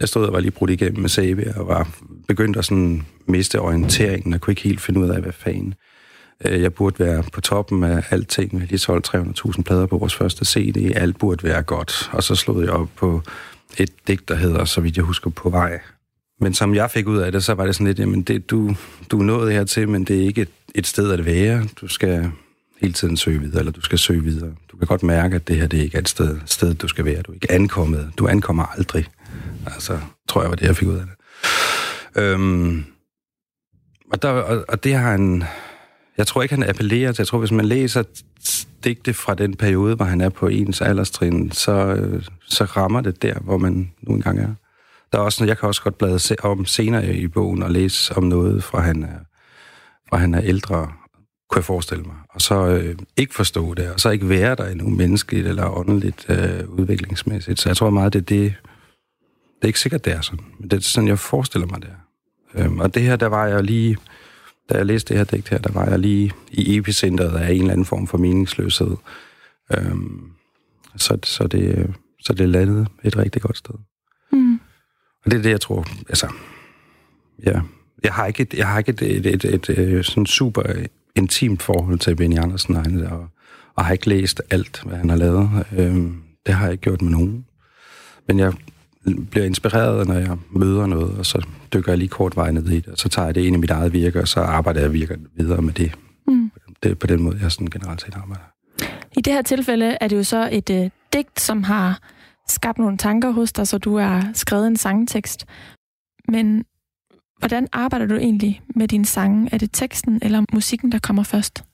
Jeg 0.00 0.08
stod 0.08 0.26
og 0.26 0.32
var 0.32 0.40
lige 0.40 0.50
brudt 0.50 0.70
igennem 0.70 1.00
med 1.00 1.08
Sabia, 1.08 1.58
og 1.58 1.68
var 1.68 1.88
begyndt 2.28 2.56
at 2.56 2.64
sådan 2.64 3.06
miste 3.26 3.60
orienteringen, 3.60 4.34
og 4.34 4.40
kunne 4.40 4.52
ikke 4.52 4.62
helt 4.62 4.80
finde 4.80 5.00
ud 5.00 5.08
af, 5.08 5.20
hvad 5.20 5.32
fanden. 5.32 5.74
Øh, 6.44 6.62
jeg 6.62 6.74
burde 6.74 7.04
være 7.04 7.22
på 7.32 7.40
toppen 7.40 7.84
af 7.84 8.04
alting. 8.10 8.52
Vi 8.52 8.58
har 8.58 8.66
lige 8.66 8.78
solgt 8.78 9.08
300.000 9.08 9.62
plader 9.62 9.86
på 9.86 9.98
vores 9.98 10.14
første 10.14 10.44
CD. 10.44 10.92
Alt 10.96 11.18
burde 11.18 11.44
være 11.44 11.62
godt. 11.62 12.10
Og 12.12 12.22
så 12.22 12.34
slog 12.34 12.62
jeg 12.62 12.70
op 12.70 12.88
på 12.96 13.22
et 13.78 13.90
digt, 14.06 14.28
der 14.28 14.34
hedder, 14.34 14.64
så 14.64 14.80
vidt 14.80 14.96
jeg 14.96 15.04
husker, 15.04 15.30
På 15.30 15.50
vej. 15.50 15.80
Men 16.40 16.54
som 16.54 16.74
jeg 16.74 16.90
fik 16.90 17.06
ud 17.06 17.18
af 17.18 17.32
det, 17.32 17.44
så 17.44 17.54
var 17.54 17.66
det 17.66 17.74
sådan 17.74 17.86
lidt, 17.86 17.98
jamen 17.98 18.22
det, 18.22 18.50
du, 18.50 18.76
du 19.10 19.20
er 19.20 19.24
nået 19.24 19.52
hertil, 19.52 19.88
men 19.88 20.04
det 20.04 20.22
er 20.22 20.26
ikke 20.26 20.42
et, 20.42 20.48
et 20.74 20.86
sted 20.86 21.12
at 21.12 21.24
være. 21.24 21.68
Du 21.80 21.88
skal 21.88 22.30
hele 22.80 22.92
tiden 22.92 23.16
søge 23.16 23.40
videre, 23.40 23.58
eller 23.58 23.72
du 23.72 23.80
skal 23.80 23.98
søge 23.98 24.22
videre. 24.22 24.54
Du 24.72 24.76
kan 24.76 24.86
godt 24.86 25.02
mærke, 25.02 25.36
at 25.36 25.48
det 25.48 25.56
her 25.56 25.66
det 25.66 25.78
ikke 25.78 25.96
er 25.96 26.00
et 26.00 26.08
sted, 26.08 26.38
sted, 26.46 26.74
du 26.74 26.88
skal 26.88 27.04
være. 27.04 27.22
Du 27.22 27.30
er 27.32 27.34
ikke 27.34 27.52
ankommet. 27.52 28.12
Du 28.18 28.28
ankommer 28.28 28.64
aldrig. 28.64 29.06
Altså, 29.66 29.98
tror 30.28 30.40
jeg 30.40 30.50
var 30.50 30.56
det, 30.56 30.66
jeg 30.66 30.76
fik 30.76 30.88
ud 30.88 30.96
af 30.96 31.04
det. 31.06 31.14
Øhm, 32.22 32.84
og, 34.12 34.22
der, 34.22 34.28
og, 34.28 34.64
og 34.68 34.84
det 34.84 34.94
har 34.94 35.10
han... 35.10 35.44
Jeg 36.18 36.26
tror 36.26 36.42
ikke, 36.42 36.54
han 36.54 36.68
appellerer 36.68 37.12
til. 37.12 37.22
Jeg 37.22 37.26
tror, 37.26 37.38
hvis 37.38 37.52
man 37.52 37.64
læser 37.64 38.02
digte 38.84 39.14
fra 39.14 39.34
den 39.34 39.54
periode, 39.56 39.94
hvor 39.94 40.04
han 40.04 40.20
er 40.20 40.28
på 40.28 40.48
ens 40.48 40.80
alderstrin, 40.80 41.52
så, 41.52 41.72
øh, 41.72 42.22
så 42.46 42.64
rammer 42.64 43.00
det 43.00 43.22
der, 43.22 43.38
hvor 43.38 43.58
man 43.58 43.92
nu 44.02 44.14
engang 44.14 44.38
er. 44.38 44.54
Der 45.12 45.18
er 45.18 45.22
også, 45.22 45.44
jeg 45.44 45.58
kan 45.58 45.66
også 45.66 45.82
godt 45.82 45.98
blade 45.98 46.18
se, 46.18 46.36
om 46.44 46.64
senere 46.64 47.14
i 47.14 47.28
bogen 47.28 47.62
og 47.62 47.70
læse 47.70 48.16
om 48.16 48.24
noget, 48.24 48.64
fra 48.64 48.80
han 48.80 49.02
er, 49.02 49.18
fra 50.08 50.16
han 50.16 50.34
er 50.34 50.40
ældre, 50.42 50.92
kunne 51.50 51.58
jeg 51.58 51.64
forestille 51.64 52.04
mig. 52.04 52.16
Og 52.34 52.40
så 52.40 52.66
øh, 52.66 52.96
ikke 53.16 53.34
forstå 53.34 53.74
det, 53.74 53.90
og 53.90 54.00
så 54.00 54.10
ikke 54.10 54.28
være 54.28 54.54
der 54.54 54.66
endnu 54.66 54.88
menneskeligt 54.88 55.46
eller 55.46 55.78
åndeligt 55.78 56.26
øh, 56.28 56.68
udviklingsmæssigt. 56.68 57.60
Så 57.60 57.68
jeg 57.68 57.76
tror 57.76 57.90
meget, 57.90 58.12
det 58.12 58.18
er 58.18 58.24
det. 58.24 58.54
Det 59.56 59.64
er 59.64 59.66
ikke 59.66 59.80
sikkert, 59.80 60.04
det 60.04 60.12
er 60.12 60.20
sådan, 60.20 60.44
men 60.58 60.70
det 60.70 60.76
er 60.76 60.80
sådan, 60.80 61.08
jeg 61.08 61.18
forestiller 61.18 61.66
mig, 61.66 61.82
det 61.82 61.90
er. 61.90 62.64
Øhm, 62.64 62.80
og 62.80 62.94
det 62.94 63.02
her, 63.02 63.16
der 63.16 63.26
var 63.26 63.46
jeg 63.46 63.64
lige, 63.64 63.96
da 64.70 64.76
jeg 64.76 64.86
læste 64.86 65.08
det 65.08 65.16
her 65.16 65.24
digt 65.24 65.48
her, 65.48 65.58
der 65.58 65.72
var 65.72 65.86
jeg 65.86 65.98
lige 65.98 66.32
i 66.50 66.76
epicentret 66.76 67.38
af 67.38 67.52
en 67.52 67.60
eller 67.60 67.72
anden 67.72 67.84
form 67.84 68.06
for 68.06 68.18
meningsløshed. 68.18 68.96
Øhm, 69.76 70.30
så, 70.96 71.18
så, 71.24 71.46
det, 71.46 71.94
så 72.20 72.32
det 72.32 72.48
landede 72.48 72.86
et 73.04 73.16
rigtig 73.16 73.42
godt 73.42 73.56
sted. 73.56 73.74
Mm. 74.32 74.60
Og 75.24 75.30
det 75.30 75.38
er 75.38 75.42
det, 75.42 75.50
jeg 75.50 75.60
tror, 75.60 75.86
altså, 76.08 76.32
ja. 77.46 77.60
Jeg 78.02 78.14
har 78.14 78.26
ikke 78.26 78.42
et, 78.42 78.54
jeg 78.54 78.68
har 78.68 78.78
ikke 78.78 78.90
et, 78.90 79.02
et, 79.02 79.26
et, 79.26 79.44
et, 79.44 79.68
et 79.68 80.06
sådan 80.06 80.26
super 80.26 80.62
intimt 81.16 81.62
forhold 81.62 81.98
til 81.98 82.16
Benny 82.16 82.38
Andersen, 82.38 82.76
og, 82.76 82.84
og, 83.10 83.28
og 83.74 83.84
har 83.84 83.92
ikke 83.92 84.08
læst 84.08 84.42
alt, 84.50 84.82
hvad 84.86 84.96
han 84.96 85.10
har 85.10 85.16
lavet. 85.16 85.66
Øhm, 85.76 86.22
det 86.46 86.54
har 86.54 86.64
jeg 86.64 86.72
ikke 86.72 86.82
gjort 86.82 87.02
med 87.02 87.10
nogen. 87.10 87.46
Men 88.28 88.38
jeg 88.38 88.52
bliver 89.30 89.46
inspireret, 89.46 90.08
når 90.08 90.14
jeg 90.14 90.36
møder 90.50 90.86
noget, 90.86 91.18
og 91.18 91.26
så 91.26 91.46
dykker 91.72 91.92
jeg 91.92 91.98
lige 91.98 92.08
kort 92.08 92.36
vej 92.36 92.50
ned 92.50 92.68
i 92.68 92.76
det, 92.76 92.88
og 92.88 92.98
så 92.98 93.08
tager 93.08 93.26
jeg 93.26 93.34
det 93.34 93.40
ind 93.40 93.56
i 93.56 93.58
mit 93.58 93.70
eget 93.70 93.92
virke, 93.92 94.20
og 94.20 94.28
så 94.28 94.40
arbejder 94.40 94.80
jeg 94.80 94.92
virker 94.92 95.16
videre 95.34 95.62
med 95.62 95.72
det. 95.72 95.92
Mm. 96.26 96.50
Det 96.82 96.90
er 96.90 96.94
på 96.94 97.06
den 97.06 97.22
måde, 97.22 97.38
jeg 97.42 97.52
sådan 97.52 97.66
generelt 97.66 98.00
set 98.00 98.14
arbejder. 98.16 98.44
I 99.16 99.20
det 99.20 99.32
her 99.32 99.42
tilfælde 99.42 99.98
er 100.00 100.08
det 100.08 100.16
jo 100.16 100.24
så 100.24 100.48
et 100.52 100.70
øh, 100.70 100.90
digt, 101.12 101.40
som 101.40 101.62
har 101.62 102.00
skabt 102.48 102.78
nogle 102.78 102.96
tanker 102.96 103.30
hos 103.30 103.52
dig, 103.52 103.66
så 103.66 103.78
du 103.78 103.96
har 103.96 104.30
skrevet 104.34 104.66
en 104.66 104.76
sangtekst. 104.76 105.46
Men 106.28 106.64
hvordan 107.38 107.66
arbejder 107.72 108.06
du 108.06 108.14
egentlig 108.14 108.62
med 108.76 108.88
din 108.88 109.04
sange? 109.04 109.48
Er 109.52 109.58
det 109.58 109.70
teksten 109.72 110.18
eller 110.22 110.44
musikken, 110.52 110.92
der 110.92 110.98
kommer 110.98 111.22
først? 111.22 111.64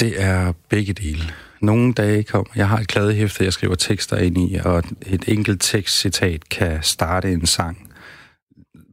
Det 0.00 0.22
er 0.22 0.52
begge 0.68 0.92
dele. 0.92 1.22
Nogle 1.60 1.92
dage 1.92 2.22
kommer, 2.22 2.52
jeg 2.56 2.68
har 2.68 2.78
et 2.78 2.88
kladehæfte, 2.88 3.44
jeg 3.44 3.52
skriver 3.52 3.74
tekster 3.74 4.16
ind 4.16 4.38
i, 4.38 4.54
og 4.64 4.82
et 5.06 5.24
enkelt 5.28 5.62
tekstcitat 5.62 6.48
kan 6.48 6.82
starte 6.82 7.32
en 7.32 7.46
sang 7.46 7.90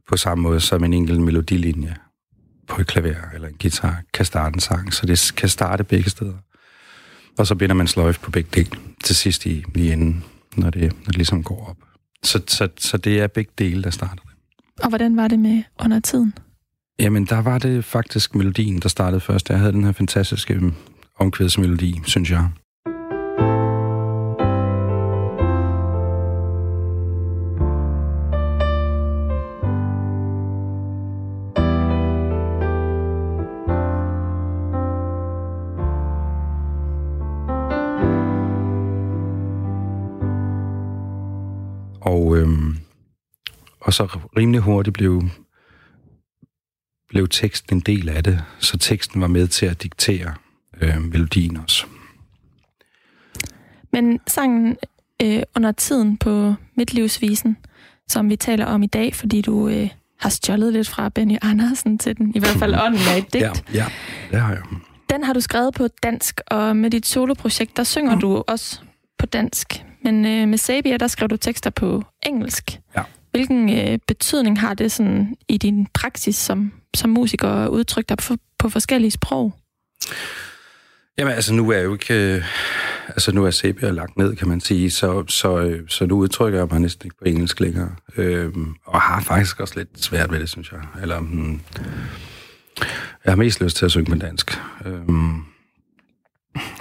på 0.08 0.16
samme 0.16 0.42
måde 0.42 0.60
som 0.60 0.84
en 0.84 0.92
enkelt 0.92 1.20
melodilinje 1.20 1.96
på 2.68 2.80
et 2.80 2.86
klaver 2.86 3.30
eller 3.34 3.48
en 3.48 3.54
guitar 3.60 4.02
kan 4.14 4.24
starte 4.24 4.54
en 4.54 4.60
sang. 4.60 4.94
Så 4.94 5.06
det 5.06 5.32
kan 5.36 5.48
starte 5.48 5.84
begge 5.84 6.10
steder. 6.10 6.34
Og 7.38 7.46
så 7.46 7.54
binder 7.54 7.74
man 7.74 7.86
sløjf 7.86 8.18
på 8.18 8.30
begge 8.30 8.50
dele 8.54 8.70
til 9.04 9.16
sidst 9.16 9.46
i, 9.46 9.64
i 9.74 9.90
enden, 9.90 10.24
når 10.56 10.70
det, 10.70 10.82
når 10.82 11.06
det 11.06 11.16
ligesom 11.16 11.42
går 11.42 11.66
op. 11.70 11.76
Så, 12.22 12.42
så, 12.46 12.68
så 12.78 12.96
det 12.96 13.20
er 13.20 13.26
begge 13.26 13.52
dele, 13.58 13.82
der 13.82 13.90
starter 13.90 14.22
det. 14.22 14.32
Og 14.82 14.88
hvordan 14.88 15.16
var 15.16 15.28
det 15.28 15.38
med 15.38 15.62
under 15.84 16.00
tiden? 16.00 16.34
Jamen, 16.98 17.24
der 17.24 17.42
var 17.42 17.58
det 17.58 17.84
faktisk 17.84 18.34
melodien, 18.34 18.80
der 18.80 18.88
startede 18.88 19.20
først. 19.20 19.50
Jeg 19.50 19.58
havde 19.58 19.72
den 19.72 19.84
her 19.84 19.92
fantastiske 19.92 20.72
omkvædsmelodi, 21.22 22.00
synes 22.04 22.30
jeg. 22.30 22.48
Og, 42.00 42.36
øhm, 42.36 42.76
og 43.80 43.92
så 43.92 44.18
rimelig 44.36 44.60
hurtigt 44.60 44.94
blev, 44.94 45.22
blev 47.08 47.28
teksten 47.28 47.76
en 47.76 47.80
del 47.80 48.08
af 48.08 48.24
det, 48.24 48.44
så 48.58 48.78
teksten 48.78 49.20
var 49.20 49.26
med 49.26 49.48
til 49.48 49.66
at 49.66 49.82
diktere 49.82 50.34
øh, 50.82 51.02
melodien 51.02 51.56
også. 51.56 51.86
Men 53.92 54.20
sangen 54.26 54.76
øh, 55.22 55.42
under 55.56 55.72
tiden 55.72 56.16
på 56.16 56.54
Midtlivsvisen, 56.74 57.56
som 58.08 58.28
vi 58.28 58.36
taler 58.36 58.66
om 58.66 58.82
i 58.82 58.86
dag, 58.86 59.14
fordi 59.14 59.40
du 59.40 59.68
øh, 59.68 59.88
har 60.20 60.30
stjålet 60.30 60.72
lidt 60.72 60.88
fra 60.88 61.08
Benny 61.08 61.36
Andersen 61.42 61.98
til 61.98 62.16
den, 62.16 62.32
i 62.34 62.38
hvert 62.38 62.56
fald 62.56 62.74
ånden 62.84 63.00
af 63.14 63.18
et 63.18 63.32
digt. 63.32 63.44
Ja, 63.44 63.52
ja, 63.74 63.86
det 64.30 64.40
har 64.40 64.50
jeg. 64.50 64.62
Den 65.10 65.24
har 65.24 65.32
du 65.32 65.40
skrevet 65.40 65.74
på 65.74 65.88
dansk, 66.02 66.40
og 66.46 66.76
med 66.76 66.90
dit 66.90 67.06
soloprojekt, 67.06 67.76
der 67.76 67.84
synger 67.84 68.18
du 68.18 68.44
også 68.46 68.80
på 69.18 69.26
dansk. 69.26 69.84
Men 70.04 70.26
øh, 70.26 70.48
med 70.48 70.58
Sabia, 70.58 70.96
der 70.96 71.06
skrev 71.06 71.28
du 71.28 71.36
tekster 71.36 71.70
på 71.70 72.02
engelsk. 72.26 72.80
Ja. 72.96 73.02
Hvilken 73.30 73.70
øh, 73.70 73.98
betydning 74.06 74.60
har 74.60 74.74
det 74.74 74.92
sådan 74.92 75.36
i 75.48 75.58
din 75.58 75.86
praksis 75.86 76.36
som, 76.36 76.72
som 76.94 77.10
musiker 77.10 77.48
at 77.48 77.68
udtrykke 77.68 78.08
dig 78.08 78.16
på, 78.16 78.36
på 78.58 78.68
forskellige 78.68 79.10
sprog? 79.10 79.54
Jamen 81.18 81.32
altså, 81.32 81.54
nu 81.54 81.70
er 81.70 81.76
jeg 81.76 81.84
jo 81.84 81.92
ikke... 81.92 82.34
Øh, 82.34 82.44
altså, 83.08 83.32
nu 83.32 83.44
er 83.44 83.50
sepia 83.50 83.90
lagt 83.90 84.18
ned, 84.18 84.36
kan 84.36 84.48
man 84.48 84.60
sige, 84.60 84.90
så, 84.90 85.24
så, 85.28 85.58
øh, 85.58 85.88
så 85.88 86.06
nu 86.06 86.16
udtrykker 86.16 86.58
jeg 86.58 86.68
mig 86.70 86.80
næsten 86.80 87.06
ikke 87.06 87.16
på 87.18 87.24
engelsk 87.24 87.60
længere. 87.60 87.94
Øh, 88.16 88.52
og 88.84 89.00
har 89.00 89.20
faktisk 89.20 89.60
også 89.60 89.74
lidt 89.76 89.88
svært 90.04 90.32
ved 90.32 90.40
det, 90.40 90.48
synes 90.48 90.72
jeg. 90.72 90.80
Eller, 91.02 91.20
hmm, 91.20 91.60
jeg 93.24 93.32
har 93.32 93.36
mest 93.36 93.60
lyst 93.60 93.76
til 93.76 93.84
at 93.84 93.90
synge 93.90 94.10
på 94.10 94.18
dansk. 94.18 94.60
Øh, 94.86 95.08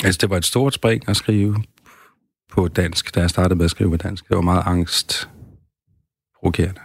altså, 0.03 0.17
det 0.21 0.29
var 0.29 0.37
et 0.37 0.45
stort 0.45 0.73
spring 0.73 1.09
at 1.09 1.17
skrive 1.17 1.63
på 2.51 2.67
dansk, 2.67 3.15
da 3.15 3.19
jeg 3.19 3.29
startede 3.29 3.55
med 3.55 3.65
at 3.65 3.71
skrive 3.71 3.89
på 3.89 3.97
dansk. 3.97 4.27
Det 4.27 4.35
var 4.35 4.41
meget 4.41 4.63
angst 4.65 5.29
provokerende. 6.39 6.81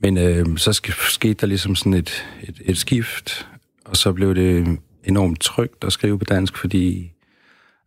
Men 0.00 0.18
øh, 0.18 0.58
så 0.58 0.80
skete 1.10 1.34
der 1.34 1.46
ligesom 1.46 1.76
sådan 1.76 1.94
et, 1.94 2.26
et, 2.42 2.62
et 2.64 2.78
skift, 2.78 3.48
og 3.84 3.96
så 3.96 4.12
blev 4.12 4.34
det 4.34 4.78
enormt 5.06 5.40
trygt 5.40 5.84
at 5.84 5.92
skrive 5.92 6.18
på 6.18 6.24
dansk, 6.24 6.56
fordi 6.56 7.12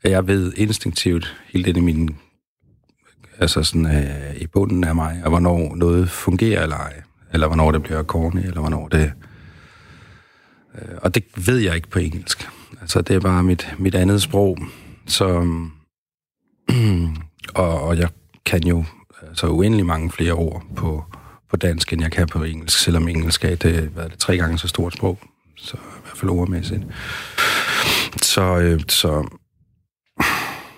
jeg 0.04 0.28
ved 0.28 0.54
instinktivt 0.58 1.38
helt 1.54 1.68
ind 1.68 1.78
i 1.78 1.82
min 1.82 2.16
altså 3.40 3.64
sådan 3.64 3.86
øh, 3.86 4.36
i 4.36 4.48
bunden 4.48 4.84
af 4.84 4.96
mig, 4.96 5.22
og 5.24 5.30
hvornår 5.30 5.76
noget 5.76 6.10
fungerer 6.10 6.64
eller 6.64 6.76
ej, 6.76 7.02
eller 7.34 7.48
hvornår 7.48 7.72
det 7.72 7.84
bliver 7.84 8.04
corny, 8.04 8.40
eller 8.40 8.60
hvornår 8.60 8.88
det... 8.88 9.14
Øh, 10.76 10.98
og 11.02 11.16
det 11.16 11.24
ved 11.48 11.58
jeg 11.58 11.76
ikke 11.76 11.90
på 11.90 12.00
engelsk. 12.00 12.50
Altså, 12.82 13.02
det 13.02 13.16
er 13.16 13.20
bare 13.20 13.44
mit, 13.44 13.76
mit 13.78 13.96
andet 13.96 14.22
sprog. 14.22 14.58
Så... 15.08 15.28
og, 17.56 17.82
og 17.82 17.98
jeg 17.98 18.10
kan 18.46 18.64
jo 18.64 18.84
altså 19.28 19.48
uendelig 19.48 19.86
mange 19.86 20.12
flere 20.12 20.34
ord 20.34 20.64
på, 20.76 21.04
på 21.50 21.58
dansk, 21.58 21.94
end 21.94 22.02
jeg 22.02 22.12
kan 22.12 22.28
på 22.28 22.44
engelsk, 22.44 22.80
selvom 22.80 23.08
engelsk 23.08 23.46
er 23.46 23.56
det, 23.56 23.84
øh, 23.84 23.94
hvad 23.94 24.04
er 24.04 24.08
det 24.08 24.20
tre 24.20 24.38
gange 24.38 24.58
så 24.58 24.68
stort 24.68 24.94
sprog, 24.94 25.20
så 25.62 25.78
i 25.78 26.02
hvert 26.04 26.18
fald 26.18 26.32
ordmæssigt. 26.32 26.82
Så, 28.22 28.58
øh, 28.60 28.80
så 28.88 29.40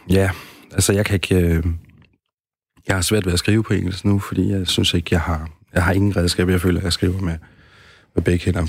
ja, 0.10 0.30
altså 0.72 0.94
jeg 0.94 1.06
kan 1.06 1.14
ikke... 1.14 1.36
Øh, 1.36 1.64
jeg 2.88 2.96
har 2.96 3.02
svært 3.02 3.26
ved 3.26 3.34
at 3.34 3.40
skrive 3.40 3.64
på 3.64 3.74
engelsk 3.74 4.06
nu, 4.06 4.20
fordi 4.20 4.52
jeg 4.52 4.68
synes 4.68 4.94
ikke, 4.94 5.10
jeg 5.12 5.22
har... 5.22 5.50
Jeg 5.74 5.84
har 5.84 5.94
ingen 5.94 6.16
redskab, 6.18 6.50
jeg 6.50 6.62
føler, 6.62 6.80
at 6.80 6.84
jeg 6.84 6.94
skriver 6.94 7.22
med, 7.22 7.38
med 8.16 8.24
begge 8.24 8.46
hænder 8.46 8.68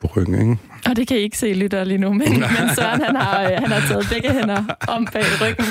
på 0.00 0.06
ryggen, 0.16 0.34
ikke? 0.34 0.56
Og 0.86 0.96
det 0.96 1.08
kan 1.08 1.16
I 1.16 1.20
ikke 1.20 1.38
se 1.38 1.52
lytter 1.52 1.84
lige 1.84 1.98
nu, 1.98 2.12
men, 2.12 2.32
men 2.58 2.74
Søren 2.74 3.00
han 3.00 3.16
har, 3.16 3.42
øh, 3.42 3.56
han 3.58 3.70
har 3.70 3.88
taget 3.88 4.06
begge 4.12 4.32
hænder 4.32 4.64
om 4.88 5.06
bag 5.12 5.24
ryggen. 5.40 5.66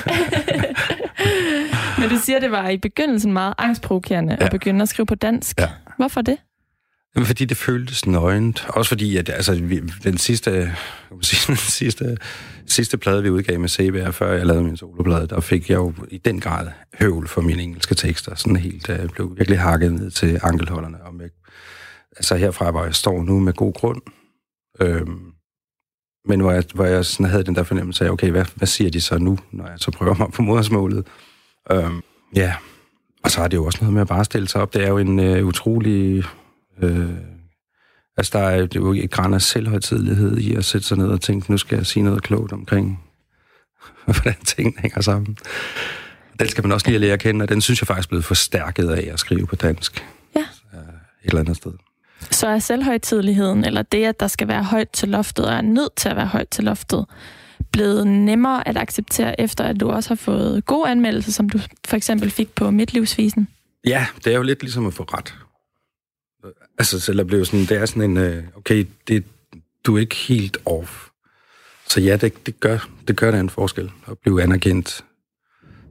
men 2.00 2.10
du 2.10 2.18
siger, 2.18 2.40
det 2.40 2.52
var 2.52 2.70
i 2.70 2.78
begyndelsen 2.78 3.34
meget 3.34 3.54
angstprovokerende 3.58 4.38
ja. 4.40 4.46
at 4.46 4.52
begynde 4.52 4.82
at 4.82 4.90
skrive 4.90 5.06
på 5.06 5.16
dansk. 5.16 5.60
Ja. 5.60 5.70
Hvorfor 5.98 6.22
det? 6.22 6.38
Jamen, 7.16 7.28
fordi 7.28 7.46
det 7.46 7.58
føltes 7.58 8.06
nøgent. 8.06 8.66
Også 8.70 8.90
fordi, 8.90 9.18
at 9.18 9.30
altså, 9.30 9.56
vi, 9.56 9.80
den 9.80 10.18
sidste, 10.18 10.52
jeg 10.52 10.76
må 11.12 11.22
sige, 11.22 11.48
den 11.54 11.58
sidste, 11.58 12.18
sidste 12.68 12.98
plade, 12.98 13.24
vi 13.24 13.30
udgav 13.30 13.60
med 13.60 13.70
CBR, 13.70 14.12
før 14.12 14.34
jeg 14.34 14.46
lavede 14.46 14.64
min 14.64 14.78
soloplade, 14.78 15.28
der 15.28 15.40
fik 15.40 15.70
jeg 15.70 15.76
jo 15.76 15.94
i 16.12 16.18
den 16.18 16.40
grad 16.40 16.68
høvl 17.00 17.28
for 17.28 17.42
mine 17.42 17.64
engelske 17.64 17.96
tekster. 17.96 18.36
Sådan 18.36 18.56
helt, 18.56 18.90
jeg 18.90 19.10
blev 19.10 19.38
virkelig 19.38 19.60
hakket 19.60 19.94
ned 19.94 20.12
til 20.12 20.40
ankelholderne. 20.44 21.04
Og 21.04 21.14
med, 21.14 21.30
altså 22.18 22.36
herfra, 22.36 22.72
hvor 22.72 22.84
jeg 22.84 22.96
står 22.96 23.24
nu 23.24 23.40
med 23.40 23.54
god 23.54 23.74
grund. 23.74 24.02
Øhm, 24.82 25.34
men 26.28 26.40
hvor 26.40 26.52
jeg, 26.52 26.64
hvor 26.74 26.86
jeg 26.86 27.06
sådan 27.06 27.30
havde 27.30 27.44
den 27.44 27.56
der 27.56 27.64
fornemmelse 27.64 28.06
af, 28.06 28.10
okay, 28.10 28.32
hvad, 28.32 28.46
hvad 28.56 28.68
siger 28.68 28.90
de 28.90 29.02
så 29.02 29.18
nu, 29.18 29.40
når 29.52 29.68
jeg 29.68 29.80
så 29.80 29.92
prøver 29.92 30.16
mig 30.16 30.32
på 30.32 30.42
modersmålet? 30.42 31.08
Øhm, 31.72 32.02
ja, 32.36 32.56
og 33.24 33.32
så 33.32 33.42
er 33.42 33.48
det 33.48 33.58
jo 33.58 33.66
også 33.66 33.78
noget 33.82 33.94
med 33.94 34.02
at 34.02 34.08
bare 34.08 34.26
stille 34.26 34.48
sig 34.48 34.62
op. 34.62 34.74
Det 34.74 34.84
er 34.84 34.88
jo 34.88 34.98
en 34.98 35.20
øh, 35.20 35.48
utrolig... 35.48 36.24
Øh, 36.82 37.10
altså, 38.18 38.38
der 38.40 38.46
er 38.46 38.68
jo- 38.76 38.94
et 38.94 39.12
græn 39.12 39.34
af 39.34 39.42
selvhøjtidlighed 39.42 40.38
i 40.38 40.56
at 40.56 40.66
sætte 40.66 40.88
sig 40.88 40.98
ned 40.98 41.08
og 41.08 41.22
tænke, 41.22 41.52
nu 41.52 41.58
skal 41.58 41.76
jeg 41.76 41.86
sige 41.86 42.04
noget 42.04 42.24
klogt 42.24 42.52
omkring, 42.52 43.04
hvordan 44.06 44.36
tingene 44.46 44.82
hænger 44.82 45.02
sammen. 45.02 45.38
Den 46.40 46.48
skal 46.50 46.64
man 46.64 46.72
også 46.72 46.88
lige 46.88 47.00
lære 47.00 47.14
at 47.14 47.20
kende, 47.20 47.44
og 47.44 47.50
den 47.50 47.62
synes 47.62 47.82
jeg 47.82 47.88
faktisk 47.88 48.08
er 48.08 48.10
blevet 48.10 48.26
forstærket 48.26 48.90
af 48.90 49.10
at 49.14 49.20
skrive 49.20 49.48
på 49.48 49.56
dansk. 49.56 50.06
Ja. 50.36 50.46
Øh, 50.74 50.80
Et 50.80 50.86
eller 51.24 51.40
andet 51.40 51.58
sted. 51.58 51.72
Så 52.32 52.48
er 52.48 52.60
selvhøjtidligheden, 52.60 53.66
eller 53.66 53.82
det, 53.82 54.06
at 54.06 54.20
der 54.20 54.28
skal 54.28 54.48
være 54.48 54.64
højt 54.64 54.90
til 54.90 55.10
loftet, 55.10 55.46
og 55.46 55.54
er 55.54 55.62
nødt 55.62 55.96
til 55.96 56.10
at 56.10 56.16
være 56.16 56.26
højt 56.28 56.48
til 56.50 56.64
loftet, 56.64 57.06
blevet 57.72 58.08
nemmere 58.08 58.68
at 58.68 58.78
acceptere, 58.78 59.42
efter 59.42 59.64
at 59.64 59.80
du 59.80 59.90
også 59.90 60.10
har 60.10 60.16
fået 60.16 60.66
gode 60.66 60.90
anmeldelser, 60.90 61.32
som 61.32 61.50
du 61.50 61.60
for 61.88 61.96
eksempel 61.98 62.32
fik 62.32 62.56
på 62.56 62.72
Midtlivsvisen? 62.72 63.48
Ja, 63.86 64.06
det 64.26 64.34
er 64.34 64.38
jo 64.38 64.44
lidt 64.44 64.62
ligesom 64.62 64.86
at 64.88 64.94
få 64.94 65.04
ret. 65.04 65.36
Altså, 66.78 67.00
så 67.00 67.14
der 67.14 67.24
blev 67.24 67.46
sådan, 67.46 67.66
det 67.66 67.72
er 67.72 67.86
sådan 67.86 68.12
en, 68.12 68.18
øh, 68.18 68.44
okay, 68.58 68.86
det, 69.08 69.24
du 69.86 69.96
er 69.96 70.00
ikke 70.00 70.16
helt 70.16 70.58
off. 70.66 71.08
Så 71.90 72.02
ja, 72.02 72.16
det, 72.16 72.46
det, 72.46 72.60
gør, 72.60 72.90
det 73.08 73.18
gør 73.18 73.32
da 73.32 73.40
en 73.40 73.50
forskel 73.50 73.92
at 74.08 74.18
blive 74.18 74.44
anerkendt 74.44 75.06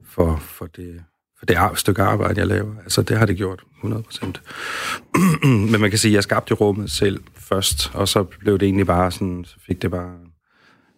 for, 0.09 0.37
for 0.37 0.67
det, 0.67 1.03
for 1.39 1.47
det 1.47 1.55
ar- 1.55 1.75
stykke 1.75 2.03
arbejde, 2.03 2.41
jeg 2.41 2.47
laver. 2.47 2.75
Altså, 2.83 3.03
det 3.03 3.19
har 3.19 3.27
det 3.27 3.37
gjort 3.37 3.63
100 3.77 4.03
procent. 4.03 4.43
Men 5.71 5.81
man 5.81 5.91
kan 5.91 5.99
sige, 5.99 6.13
at 6.13 6.15
jeg 6.15 6.23
skabte 6.23 6.55
rummet 6.55 6.91
selv 6.91 7.21
først, 7.35 7.91
og 7.95 8.09
så 8.09 8.23
blev 8.23 8.59
det 8.59 8.67
egentlig 8.67 8.87
bare 8.87 9.11
sådan, 9.13 9.45
så 9.45 9.57
fik 9.67 9.83
det 9.83 9.91
bare 9.91 10.15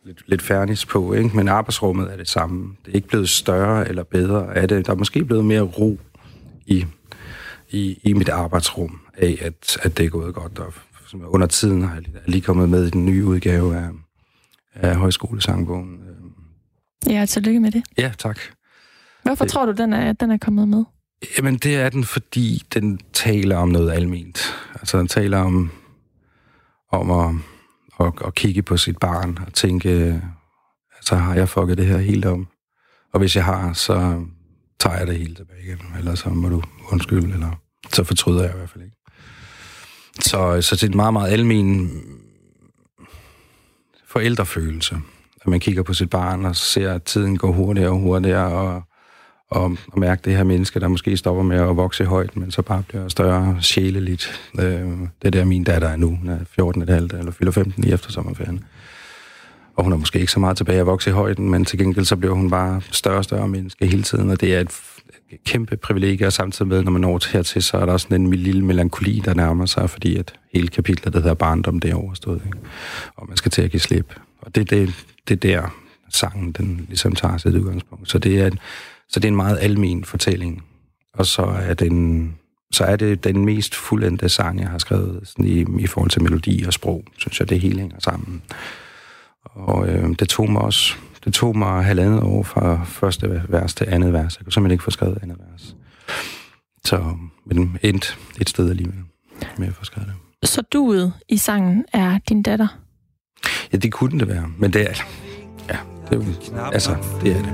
lidt, 0.05 0.23
lidt 0.27 0.43
færdigt 0.43 0.87
på, 0.89 1.13
ikke? 1.13 1.37
Men 1.37 1.49
arbejdsrummet 1.49 2.13
er 2.13 2.17
det 2.17 2.29
samme. 2.29 2.77
Det 2.85 2.91
er 2.91 2.95
ikke 2.95 3.09
blevet 3.09 3.29
større 3.29 3.89
eller 3.89 4.03
bedre. 4.03 4.57
af 4.57 4.69
det, 4.69 4.87
der 4.87 4.93
er 4.93 4.97
måske 4.97 5.25
blevet 5.25 5.45
mere 5.45 5.61
ro 5.63 5.99
i, 6.67 6.87
i, 7.71 7.99
i 8.03 8.13
mit 8.13 8.29
arbejdsrum 8.29 9.04
af, 9.17 9.39
at, 9.41 9.77
at 9.83 9.97
det 9.99 10.07
er 10.07 10.11
gået 10.11 10.35
godt. 10.35 10.59
Og 10.59 10.73
som 11.07 11.23
under 11.27 11.47
tiden 11.47 11.83
har 11.83 11.95
jeg 11.95 12.05
lige- 12.27 12.41
kommet 12.43 12.69
med 12.69 12.87
i 12.87 12.91
den 12.91 13.07
nye 13.07 13.25
udgave 13.25 13.77
af, 13.77 13.89
af 14.75 14.97
højskolesangbogen. 14.97 15.99
Ja, 17.07 17.27
tillykke 17.27 17.61
med 17.61 17.71
det. 17.71 17.83
Ja, 17.99 18.13
tak. 18.19 18.39
Hvorfor 19.23 19.45
Det- 19.45 19.53
tror 19.53 19.67
du, 19.67 19.73
den 19.73 19.93
er, 19.93 20.13
den 20.13 20.31
er 20.31 20.39
kommet 20.39 20.69
med? 20.69 20.85
Jamen, 21.39 21.57
det 21.57 21.77
er 21.77 21.89
den, 21.89 22.05
fordi 22.05 22.63
den 22.75 23.01
taler 23.13 23.57
om 23.57 23.69
noget 23.69 23.93
alment. 23.93 24.55
Altså, 24.75 24.99
den 24.99 25.09
taler 25.09 25.39
om, 25.39 25.71
om 26.93 27.11
at, 27.11 27.35
at, 28.07 28.13
at 28.27 28.35
kigge 28.35 28.63
på 28.63 28.77
sit 28.77 28.99
barn 28.99 29.39
og 29.47 29.53
tænke, 29.53 30.23
altså, 30.97 31.17
har 31.17 31.35
jeg 31.35 31.49
fucket 31.49 31.79
det 31.79 31.87
her 31.87 31.99
helt 31.99 32.25
om? 32.25 32.47
Og 33.13 33.19
hvis 33.21 33.37
jeg 33.37 33.45
har, 33.45 33.73
så 33.73 34.25
tager 34.81 34.97
jeg 34.99 35.07
det 35.07 35.19
hele 35.19 35.35
tilbage 35.35 35.63
igen. 35.65 35.79
Eller 35.99 36.15
så 36.15 36.29
må 36.29 36.49
du 36.49 36.63
undskylde, 36.93 37.33
eller 37.35 37.51
så 37.93 38.05
fortryder 38.05 38.43
jeg 38.43 38.55
i 38.55 38.57
hvert 38.57 38.71
fald 38.71 38.85
ikke. 38.85 38.94
Så, 40.21 40.57
øh, 40.57 40.63
så 40.63 40.77
det 40.77 40.83
er 40.83 40.89
en 40.89 40.97
meget, 40.97 41.13
meget 41.13 41.33
almen 41.33 42.03
forældrefølelse. 44.09 44.97
At 45.41 45.47
man 45.47 45.61
kigger 45.61 45.83
på 45.83 45.95
sit 45.95 46.11
barn 46.11 46.45
og 46.45 46.57
ser, 46.57 46.93
at 46.93 47.03
tiden 47.03 47.39
går 47.39 47.53
hurtigere 47.53 47.91
og 47.91 47.99
hurtigere, 47.99 48.53
og 48.53 48.83
og, 49.55 49.77
og 49.93 49.99
mærke 49.99 50.23
det 50.25 50.37
her 50.37 50.45
menneske, 50.45 50.81
der 50.81 50.89
måske 50.89 51.17
stopper 51.17 51.43
med 51.43 51.57
at 51.57 51.77
vokse 51.77 52.03
i 52.03 52.07
højden, 52.07 52.41
men 52.41 52.51
så 52.51 52.63
bare 52.63 52.83
bliver 52.89 53.09
større 53.09 53.57
sjæleligt. 53.61 54.41
Øh, 54.59 54.65
det 54.65 55.09
er 55.25 55.31
der, 55.31 55.45
min 55.45 55.65
datter 55.65 55.89
er 55.89 55.97
nu. 55.97 56.09
Hun 56.09 56.29
er 56.29 56.39
14 56.51 56.83
et 56.83 56.89
halvt, 56.89 57.13
eller 57.13 57.33
fylder 57.33 57.53
15 57.53 57.85
i 57.85 57.93
eftersommerferien. 57.93 58.65
Og 59.77 59.85
hun 59.85 59.93
er 59.93 59.97
måske 59.97 60.21
ikke 60.21 60.33
så 60.33 60.41
meget 60.41 60.57
tilbage 60.57 60.81
at 60.81 60.87
vokse 60.87 61.11
i 61.11 61.13
højden, 61.13 61.51
men 61.51 61.65
til 61.65 61.79
gengæld 61.79 62.05
så 62.05 62.17
bliver 62.17 62.35
hun 62.35 62.51
bare 62.51 62.81
større 62.91 63.19
og 63.19 63.25
større 63.25 63.49
menneske 63.49 63.87
hele 63.87 64.03
tiden, 64.03 64.31
og 64.31 64.41
det 64.41 64.55
er 64.55 64.61
et 64.61 64.81
kæmpe 65.47 65.77
privilegier, 65.77 66.27
og 66.27 66.33
samtidig 66.33 66.69
med, 66.69 66.83
når 66.83 66.91
man 66.91 67.01
når 67.01 67.33
hertil, 67.33 67.63
så 67.63 67.77
er 67.77 67.87
der 67.87 67.97
sådan 67.97 68.21
en 68.21 68.35
lille 68.35 68.65
melankoli, 68.65 69.23
der 69.25 69.35
nærmer 69.35 69.67
sig, 69.67 69.91
fordi 69.91 70.17
at 70.17 70.35
hele 70.53 70.69
kapitlet, 70.69 71.15
der 71.15 71.21
hedder 71.21 71.35
barndom, 71.35 71.81
det 71.81 71.91
er 71.91 71.95
overstået, 71.95 72.43
ikke? 72.47 72.59
og 73.17 73.29
man 73.29 73.37
skal 73.37 73.51
til 73.51 73.63
at 73.63 73.71
give 73.71 73.81
slip. 73.81 74.15
Og 74.41 74.55
det, 74.55 74.71
det, 74.71 74.95
det 75.29 75.35
er 75.35 75.61
der, 75.61 75.69
sangen, 76.15 76.53
den 76.53 76.85
ligesom 76.89 77.15
tager 77.15 77.37
sit 77.37 77.55
udgangspunkt. 77.55 78.11
Så 78.11 78.19
det 78.19 78.41
er, 78.41 78.51
så 79.09 79.21
det 79.21 79.25
er 79.25 79.31
en 79.31 79.37
meget 79.37 79.59
almen 79.61 80.05
fortælling. 80.05 80.65
Og 81.15 81.27
så 81.27 81.43
er 81.43 81.75
den, 81.75 82.35
så 82.73 82.85
er 82.85 82.97
det 82.97 83.25
den 83.25 83.45
mest 83.45 83.75
fuldendte 83.75 84.29
sang, 84.29 84.61
jeg 84.61 84.69
har 84.69 84.79
skrevet 84.79 85.21
sådan 85.25 85.45
i, 85.45 85.83
i 85.83 85.87
forhold 85.87 86.11
til 86.11 86.23
melodi 86.23 86.65
og 86.67 86.73
sprog. 86.73 87.05
Synes 87.19 87.41
jeg, 87.41 87.49
det 87.49 87.61
hele 87.61 87.81
hænger 87.81 87.97
sammen. 87.99 88.43
Og 89.45 89.89
øh, 89.89 90.09
det 90.19 90.29
tog 90.29 90.51
mig 90.51 90.63
også 90.63 90.97
det 91.25 91.35
tog 91.35 91.57
mig 91.59 91.85
halvandet 91.85 92.23
år 92.23 92.43
fra 92.43 92.85
første 92.85 93.43
vers 93.49 93.75
til 93.75 93.87
andet 93.91 94.13
vers. 94.13 94.37
Jeg 94.37 94.45
kunne 94.45 94.53
simpelthen 94.53 94.75
ikke 94.75 94.85
få 94.85 94.91
skrevet 94.91 95.19
andet 95.23 95.39
vers. 95.51 95.77
Så 96.85 97.17
men 97.47 97.79
endte 97.83 98.09
et 98.41 98.49
sted 98.49 98.71
alligevel 98.71 98.99
med 99.59 99.69
at 99.69 99.75
få 99.75 99.85
skrevet 99.85 100.09
det. 100.09 100.49
Så 100.49 100.63
duet 100.63 101.13
i 101.29 101.37
sangen 101.37 101.85
er 101.93 102.19
din 102.29 102.43
datter. 102.43 102.79
Ja, 103.73 103.77
det 103.77 103.93
kunne 103.93 104.21
det 104.21 104.29
være, 104.29 104.49
men 104.59 104.73
det 104.73 104.83
er... 104.83 104.95
Ja, 105.69 105.77
det 106.11 106.39
er. 106.55 106.65
Altså, 106.65 106.97
det 107.23 107.37
er 107.37 107.43
det. 107.43 107.53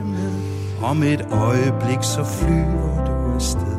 Om 0.82 1.02
et 1.02 1.20
øjeblik 1.30 1.98
så 2.02 2.24
flyver 2.24 3.04
du 3.04 3.34
afsted 3.34 3.76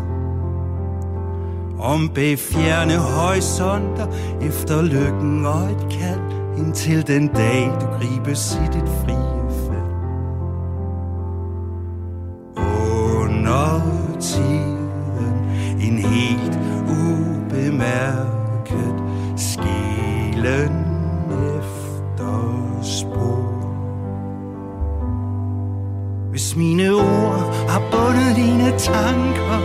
Om 1.80 2.10
bag 2.10 2.40
fjerne 2.40 2.98
horisonter 2.98 4.08
Efter 4.42 4.82
lykken 4.82 5.46
og 5.46 5.72
et 5.72 5.92
kald 5.92 6.22
Indtil 6.58 7.08
den 7.08 7.28
dag 7.28 7.66
du 7.82 7.86
gribes 7.86 8.56
i 8.56 8.66
dit 8.78 8.90
frie 8.90 9.31
Under 13.52 14.20
tiden 14.20 15.34
En 15.82 15.98
helt 15.98 16.60
ubemærket 16.88 18.14
skilen 19.38 20.86
efter 21.60 22.82
spor 22.82 23.62
hvis 26.32 26.56
mine 26.56 26.90
ord 26.94 27.54
har 27.70 27.82
bundet 27.92 28.36
dine 28.36 28.72
tanker 28.78 29.60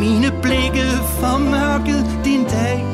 Mine 0.00 0.32
blikke 0.42 0.86
formørket 1.20 2.20
din 2.24 2.44
dag. 2.44 2.84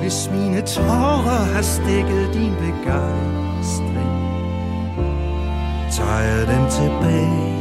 Hvis 0.00 0.30
mine 0.32 0.60
tårer 0.60 1.44
har 1.54 1.62
stikket 1.62 2.30
din 2.34 2.52
begejstring 2.52 4.16
Tager 5.90 6.20
jeg 6.20 6.46
dem 6.46 6.70
tilbage. 6.70 7.55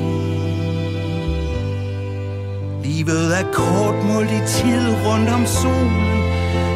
Livet 2.86 3.40
er 3.40 3.52
kort 3.52 4.06
målt 4.06 4.32
i 4.32 4.42
tid 4.58 4.86
rundt 5.06 5.30
om 5.30 5.46
solen 5.46 6.18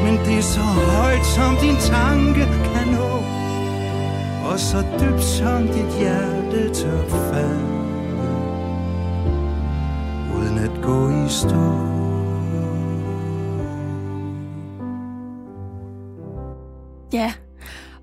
Men 0.04 0.14
det 0.26 0.38
er 0.38 0.42
så 0.42 0.62
højt 0.62 1.26
som 1.26 1.56
din 1.62 1.76
tanke 1.94 2.44
kan 2.74 2.88
nå 2.98 3.12
Og 4.50 4.60
så 4.60 4.80
dybt 5.00 5.24
som 5.24 5.68
dit 5.68 5.92
hjerte 6.00 6.74
tør 6.74 7.08
falde. 7.10 7.70
Uden 10.36 10.58
at 10.58 10.76
gå 10.84 11.10
i 11.10 11.30
stå. 11.30 11.66
Ja, 17.14 17.34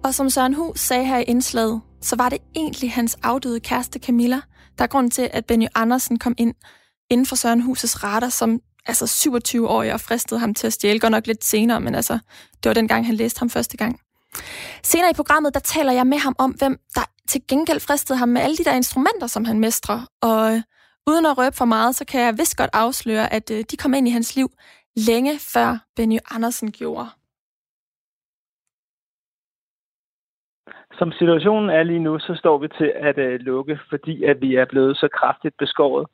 og 0.05 0.15
som 0.15 0.31
Søren 0.31 0.55
Hus 0.55 0.81
sagde 0.81 1.05
her 1.05 1.19
i 1.19 1.23
indslaget, 1.23 1.81
så 2.01 2.17
var 2.17 2.29
det 2.29 2.39
egentlig 2.57 2.93
hans 2.93 3.17
afdøde 3.23 3.61
kæreste 3.61 3.99
Camilla, 3.99 4.41
der 4.79 4.85
er 4.85 4.89
grund 4.89 5.11
til, 5.11 5.31
at 5.33 5.47
Benny 5.47 5.67
Andersen 5.75 6.19
kom 6.19 6.35
ind 6.39 6.55
inden 7.11 7.27
for 7.27 7.37
Søren 7.37 7.61
Husets 7.61 8.05
radar 8.05 8.29
som 8.29 8.61
altså 8.87 9.07
27 9.07 9.69
år 9.69 9.93
og 9.93 10.01
fristede 10.01 10.41
ham 10.41 10.55
til 10.55 10.67
at 10.67 10.73
stjæle, 10.73 11.01
godt 11.01 11.11
nok 11.11 11.27
lidt 11.27 11.45
senere, 11.45 11.81
men 11.81 11.95
altså, 11.95 12.19
det 12.63 12.71
var 12.71 12.75
den 12.75 12.89
gang, 12.89 13.07
han 13.07 13.15
læste 13.15 13.39
ham 13.39 13.51
første 13.51 13.77
gang. 13.77 14.01
Senere 14.83 15.11
i 15.11 15.15
programmet, 15.15 15.55
der 15.55 15.61
taler 15.61 15.93
jeg 15.93 16.07
med 16.07 16.19
ham 16.19 16.35
om, 16.39 16.51
hvem 16.51 16.79
der 16.95 17.05
til 17.29 17.41
gengæld 17.49 17.81
fristede 17.81 18.19
ham 18.19 18.29
med 18.29 18.43
alle 18.43 18.57
de 18.57 18.65
der 18.65 18.73
instrumenter, 18.73 19.27
som 19.27 19.45
han 19.45 19.61
mestrer. 19.61 20.07
Og 20.23 20.55
øh, 20.55 20.63
uden 21.07 21.27
at 21.27 21.39
røbe 21.39 21.57
for 21.57 21.65
meget, 21.65 21.97
så 21.97 22.05
kan 22.05 22.21
jeg 22.21 22.39
vist 22.39 22.57
godt 22.57 22.71
afsløre, 22.73 23.33
at 23.33 23.51
øh, 23.51 23.65
de 23.71 23.77
kom 23.77 23.95
ind 23.95 24.09
i 24.09 24.11
hans 24.11 24.37
liv 24.37 24.51
længe 24.97 25.39
før 25.39 25.79
Benny 25.97 26.19
Andersen 26.31 26.73
gjorde. 26.73 27.09
Som 30.99 31.13
situationen 31.13 31.71
er 31.71 31.83
lige 31.83 31.99
nu, 31.99 32.19
så 32.19 32.35
står 32.35 32.59
vi 32.59 32.69
til 32.69 32.93
at 32.97 33.19
øh, 33.19 33.41
lukke, 33.41 33.79
fordi 33.91 34.25
at 34.25 34.41
vi 34.41 34.55
er 34.55 34.65
blevet 34.65 34.97
så 34.97 35.09
kraftigt 35.19 35.55
beskåret, 35.59 36.07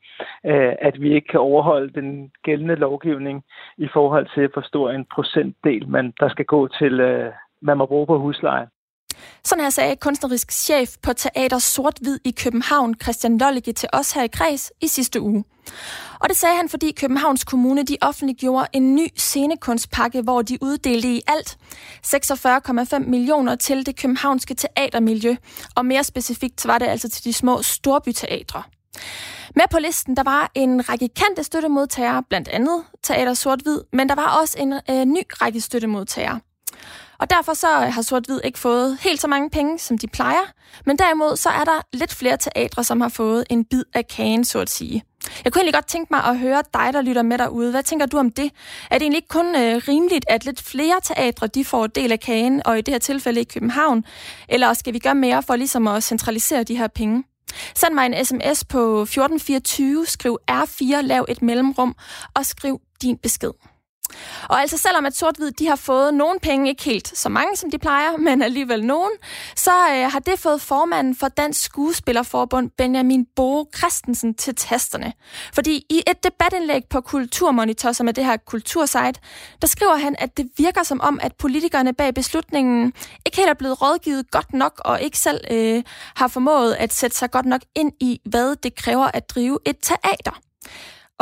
øh, 0.46 0.72
at 0.78 1.00
vi 1.02 1.14
ikke 1.14 1.28
kan 1.28 1.40
overholde 1.40 2.00
den 2.00 2.30
gældende 2.44 2.74
lovgivning 2.74 3.42
i 3.78 3.88
forhold 3.92 4.26
til, 4.34 4.48
hvor 4.52 4.62
stor 4.62 4.90
en 4.90 5.06
procentdel, 5.14 5.88
man, 5.88 6.12
der 6.20 6.28
skal 6.28 6.44
gå 6.44 6.68
til, 6.68 7.00
øh, 7.00 7.32
man 7.62 7.78
må 7.78 7.86
bruge 7.86 8.06
på 8.06 8.18
husleje. 8.18 8.66
Sådan 9.44 9.62
her 9.64 9.70
sagde 9.70 9.96
kunstnerisk 9.96 10.50
chef 10.50 10.88
på 11.04 11.12
Teater 11.12 11.58
Sort-Hvid 11.58 12.18
i 12.24 12.32
København, 12.44 12.94
Christian 13.02 13.38
Lollige, 13.38 13.72
til 13.72 13.88
os 13.92 14.12
her 14.12 14.22
i 14.22 14.32
Kreds 14.38 14.72
i 14.80 14.86
sidste 14.86 15.20
uge. 15.20 15.44
Og 16.20 16.28
det 16.28 16.36
sagde 16.36 16.56
han, 16.56 16.68
fordi 16.68 16.92
Københavns 16.92 17.44
Kommune 17.44 17.82
de 17.82 17.96
offentliggjorde 18.00 18.66
en 18.72 18.94
ny 18.94 19.08
scenekunstpakke, 19.16 20.22
hvor 20.22 20.42
de 20.42 20.58
uddelte 20.60 21.08
i 21.08 21.22
alt 21.26 21.58
46,5 22.06 22.98
millioner 22.98 23.56
til 23.56 23.86
det 23.86 23.96
københavnske 23.96 24.54
teatermiljø. 24.54 25.36
Og 25.76 25.86
mere 25.86 26.04
specifikt 26.04 26.66
var 26.66 26.78
det 26.78 26.86
altså 26.86 27.08
til 27.08 27.24
de 27.24 27.32
små 27.32 27.62
storbyteatre. 27.62 28.62
Med 29.56 29.64
på 29.70 29.78
listen, 29.78 30.16
der 30.16 30.22
var 30.22 30.50
en 30.54 30.88
række 30.88 31.08
kendte 31.08 31.44
støttemodtagere, 31.44 32.22
blandt 32.28 32.48
andet 32.48 32.84
Teater 33.02 33.34
Sort-Hvid, 33.34 33.78
men 33.92 34.08
der 34.08 34.14
var 34.14 34.38
også 34.40 34.58
en 34.58 34.72
øh, 34.72 35.04
ny 35.04 35.22
række 35.30 35.60
støttemodtagere. 35.60 36.40
Og 37.18 37.30
derfor 37.30 37.54
så 37.54 37.84
øh, 37.84 37.92
har 37.92 38.02
Sort-Hvid 38.02 38.40
ikke 38.44 38.58
fået 38.58 38.98
helt 39.00 39.20
så 39.20 39.28
mange 39.28 39.50
penge, 39.50 39.78
som 39.78 39.98
de 39.98 40.06
plejer. 40.06 40.52
Men 40.86 40.98
derimod 40.98 41.36
så 41.36 41.48
er 41.48 41.64
der 41.64 41.80
lidt 41.92 42.14
flere 42.14 42.36
teatre, 42.36 42.84
som 42.84 43.00
har 43.00 43.08
fået 43.08 43.44
en 43.50 43.64
bid 43.64 43.84
af 43.94 44.06
kagen, 44.08 44.44
så 44.44 44.58
at 44.58 44.70
sige. 44.70 45.04
Jeg 45.44 45.52
kunne 45.52 45.60
egentlig 45.60 45.74
godt 45.74 45.86
tænke 45.86 46.08
mig 46.10 46.24
at 46.24 46.38
høre 46.38 46.62
dig, 46.74 46.90
der 46.92 47.02
lytter 47.02 47.22
med 47.22 47.38
derude. 47.38 47.70
Hvad 47.70 47.82
tænker 47.82 48.06
du 48.06 48.18
om 48.18 48.30
det? 48.30 48.50
Er 48.90 48.98
det 48.98 49.02
egentlig 49.02 49.18
ikke 49.18 49.28
kun 49.28 49.46
øh, 49.46 49.82
rimeligt, 49.88 50.24
at 50.28 50.44
lidt 50.44 50.62
flere 50.62 51.00
teatre 51.02 51.46
de 51.46 51.64
får 51.64 51.86
del 51.86 52.12
af 52.12 52.20
kagen, 52.20 52.62
og 52.66 52.78
i 52.78 52.80
det 52.80 52.94
her 52.94 52.98
tilfælde 52.98 53.40
i 53.40 53.44
København? 53.44 54.04
Eller 54.48 54.72
skal 54.72 54.94
vi 54.94 54.98
gøre 54.98 55.14
mere 55.14 55.42
for 55.42 55.56
ligesom 55.56 55.88
at 55.88 56.02
centralisere 56.02 56.62
de 56.62 56.76
her 56.78 56.88
penge? 56.88 57.24
Send 57.74 57.94
mig 57.94 58.06
en 58.06 58.24
sms 58.24 58.64
på 58.64 59.02
1424, 59.02 60.06
skriv 60.06 60.38
R4, 60.50 61.00
lav 61.00 61.26
et 61.28 61.42
mellemrum, 61.42 61.96
og 62.34 62.46
skriv 62.46 62.80
din 63.02 63.18
besked. 63.18 63.71
Og 64.48 64.60
altså 64.60 64.78
selvom 64.78 65.06
at 65.06 65.16
sort 65.16 65.36
de 65.58 65.66
har 65.68 65.76
fået 65.76 66.14
nogle 66.14 66.40
penge, 66.40 66.68
ikke 66.68 66.82
helt 66.82 67.18
så 67.18 67.28
mange 67.28 67.56
som 67.56 67.70
de 67.70 67.78
plejer, 67.78 68.16
men 68.26 68.42
alligevel 68.42 68.84
nogen, 68.84 69.12
så 69.56 69.70
øh, 69.70 70.12
har 70.12 70.18
det 70.18 70.38
fået 70.38 70.60
formanden 70.60 71.16
for 71.16 71.28
Dansk 71.28 71.62
Skuespillerforbund 71.62 72.70
Benjamin 72.78 73.26
Bo 73.36 73.70
Christensen 73.78 74.34
til 74.34 74.54
tasterne. 74.54 75.12
Fordi 75.54 75.86
i 75.90 76.02
et 76.06 76.24
debatindlæg 76.24 76.82
på 76.90 77.00
Kulturmonitor, 77.00 77.92
som 77.92 78.08
er 78.08 78.12
det 78.12 78.24
her 78.24 78.36
kultursite, 78.36 79.20
der 79.62 79.66
skriver 79.66 79.96
han, 79.96 80.16
at 80.18 80.36
det 80.36 80.48
virker 80.56 80.82
som 80.82 81.00
om, 81.00 81.18
at 81.22 81.32
politikerne 81.38 81.92
bag 81.92 82.14
beslutningen 82.14 82.92
ikke 83.26 83.36
helt 83.36 83.50
er 83.50 83.54
blevet 83.54 83.82
rådgivet 83.82 84.30
godt 84.30 84.52
nok, 84.52 84.80
og 84.84 85.02
ikke 85.02 85.18
selv 85.18 85.40
øh, 85.50 85.82
har 86.16 86.28
formået 86.28 86.74
at 86.74 86.92
sætte 86.92 87.16
sig 87.16 87.30
godt 87.30 87.46
nok 87.46 87.60
ind 87.74 87.92
i, 88.00 88.20
hvad 88.24 88.56
det 88.56 88.74
kræver 88.74 89.08
at 89.14 89.30
drive 89.30 89.58
et 89.66 89.76
teater. 89.82 90.40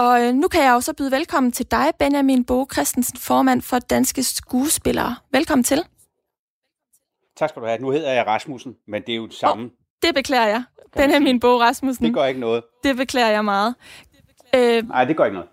Og 0.00 0.22
øh, 0.22 0.34
nu 0.34 0.48
kan 0.48 0.62
jeg 0.62 0.74
også 0.74 0.94
byde 0.94 1.10
velkommen 1.10 1.52
til 1.52 1.66
dig, 1.70 1.92
Benjamin 1.98 2.44
Bo 2.44 2.66
Christensen, 2.72 3.18
formand 3.18 3.62
for 3.62 3.78
Danske 3.78 4.22
Skuespillere. 4.22 5.16
Velkommen 5.32 5.64
til. 5.64 5.84
Tak 7.36 7.48
skal 7.48 7.62
du 7.62 7.66
have. 7.66 7.78
Nu 7.78 7.90
hedder 7.90 8.12
jeg 8.12 8.26
Rasmussen, 8.26 8.76
men 8.88 9.02
det 9.02 9.12
er 9.12 9.16
jo 9.16 9.26
det 9.26 9.34
samme. 9.34 9.64
Oh, 9.64 9.70
det 10.02 10.14
beklager 10.14 10.46
jeg. 10.46 10.62
Benjamin 10.96 11.40
Bo 11.40 11.60
Rasmussen. 11.60 12.06
Det 12.06 12.14
gør 12.14 12.24
ikke 12.24 12.40
noget. 12.40 12.62
Det 12.84 12.96
beklager 12.96 13.28
jeg 13.28 13.44
meget. 13.44 13.74
Øh, 14.54 14.88
Nej, 14.88 15.04
det 15.04 15.16
gør 15.16 15.24
ikke 15.24 15.34
noget. 15.34 15.50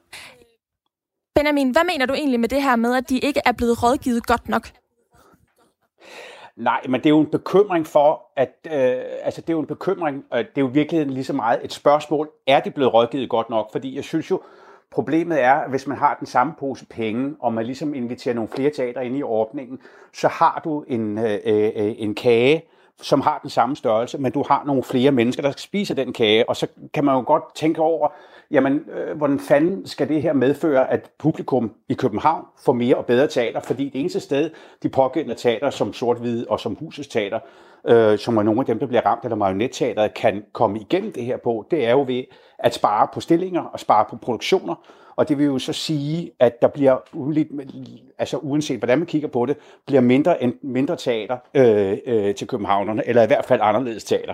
Benjamin, 1.36 1.72
hvad 1.72 1.84
mener 1.92 2.06
du 2.06 2.14
egentlig 2.14 2.40
med 2.40 2.50
det 2.50 2.64
her 2.64 2.76
med, 2.76 2.96
at 2.96 3.10
de 3.10 3.20
ikke 3.20 3.42
er 3.46 3.52
blevet 3.52 3.84
rådgivet 3.84 4.28
godt 4.28 4.50
nok? 4.50 4.70
Nej, 6.58 6.82
men 6.90 7.02
det 7.02 7.06
er 7.06 7.10
jo 7.10 7.20
en 7.20 7.32
bekymring 7.32 7.88
for, 7.88 8.26
at 8.36 8.50
øh, 8.66 9.04
altså 9.24 9.42
det 9.42 9.50
er 9.50 9.54
jo 9.54 9.60
en 9.60 9.66
bekymring, 9.66 10.26
og 10.30 10.38
det 10.38 10.58
er 10.58 10.62
jo 10.62 10.70
virkelig 10.74 11.06
lige 11.06 11.24
så 11.24 11.34
meget 11.34 11.60
et 11.64 11.74
spørgsmål, 11.74 12.30
er 12.48 12.60
det 12.60 12.74
blevet 12.74 12.94
rådgivet 12.94 13.30
godt 13.30 13.50
nok? 13.50 13.72
Fordi 13.72 13.96
jeg 13.96 14.04
synes 14.04 14.32
jo, 14.32 14.42
problemet 14.92 15.42
er, 15.42 15.54
at 15.54 15.70
hvis 15.70 15.88
man 15.88 15.98
har 15.98 16.16
den 16.20 16.28
samme 16.28 16.54
pose 16.60 16.86
penge, 16.86 17.36
og 17.40 17.54
man 17.54 17.66
ligesom 17.66 17.94
inviterer 17.94 18.36
nogle 18.36 18.50
flere 18.50 18.72
teater 18.72 19.02
ind 19.02 19.18
i 19.18 19.24
ordningen, 19.24 19.80
så 20.14 20.28
har 20.28 20.62
du 20.64 20.84
en, 20.88 21.18
øh, 21.18 21.40
øh, 21.46 21.96
en 21.98 22.16
kage, 22.16 22.64
som 23.02 23.22
har 23.22 23.40
den 23.42 23.50
samme 23.50 23.76
størrelse, 23.76 24.18
men 24.18 24.32
du 24.32 24.44
har 24.48 24.64
nogle 24.66 24.84
flere 24.84 25.12
mennesker, 25.12 25.44
der 25.44 25.52
skal 25.52 25.62
spise 25.62 25.96
den 25.96 26.14
kage, 26.14 26.50
og 26.50 26.56
så 26.56 26.68
kan 26.94 27.06
man 27.06 27.16
jo 27.16 27.24
godt 27.28 27.56
tænke 27.56 27.82
over, 27.82 28.08
jamen, 28.52 28.86
øh, 28.94 29.18
hvordan 29.18 29.40
fanden 29.40 29.88
skal 29.88 30.10
det 30.10 30.22
her 30.22 30.34
medføre, 30.34 30.92
at 30.92 31.12
publikum 31.18 31.72
i 31.90 31.94
København 31.94 32.46
får 32.66 32.74
mere 32.74 32.96
og 32.96 33.06
bedre 33.06 33.28
teater? 33.28 33.60
Fordi 33.60 33.90
det 33.90 34.00
eneste 34.00 34.20
sted, 34.20 34.50
de 34.84 34.90
pågældende 34.90 35.36
teater, 35.36 35.70
som 35.70 35.94
sort 35.94 36.18
og 36.50 36.60
som 36.60 36.76
Husets 36.80 37.08
Teater, 37.08 37.40
øh, 37.88 38.18
som 38.18 38.38
er 38.38 38.44
nogle 38.44 38.60
af 38.60 38.66
dem, 38.66 38.80
der 38.80 38.86
bliver 38.86 39.06
ramt, 39.06 39.24
eller 39.24 39.36
marionetteateret, 39.36 40.14
kan 40.14 40.44
komme 40.54 40.80
igennem 40.80 41.12
det 41.12 41.24
her 41.24 41.38
på, 41.38 41.68
det 41.72 41.86
er 41.86 41.92
jo 41.92 42.04
ved 42.08 42.24
at 42.60 42.74
spare 42.74 43.08
på 43.14 43.20
stillinger 43.20 43.62
og 43.62 43.80
spare 43.80 44.06
på 44.10 44.16
produktioner, 44.16 44.76
og 45.18 45.30
det 45.30 45.38
vil 45.38 45.46
jo 45.46 45.60
så 45.60 45.74
sige, 45.74 46.32
at 46.40 46.62
der 46.62 46.68
bliver, 46.68 46.98
altså 48.20 48.38
uanset 48.38 48.78
hvordan 48.78 48.98
man 48.98 49.08
kigger 49.08 49.28
på 49.28 49.46
det, 49.46 49.58
bliver 49.86 50.02
mindre, 50.02 50.38
mindre 50.64 50.96
teater 50.96 51.38
øh, 51.54 51.98
øh, 52.06 52.36
til 52.36 52.48
københavnerne, 52.48 53.08
eller 53.08 53.24
i 53.24 53.28
hvert 53.28 53.46
fald 53.46 53.60
anderledes 53.64 54.04
teater. 54.04 54.34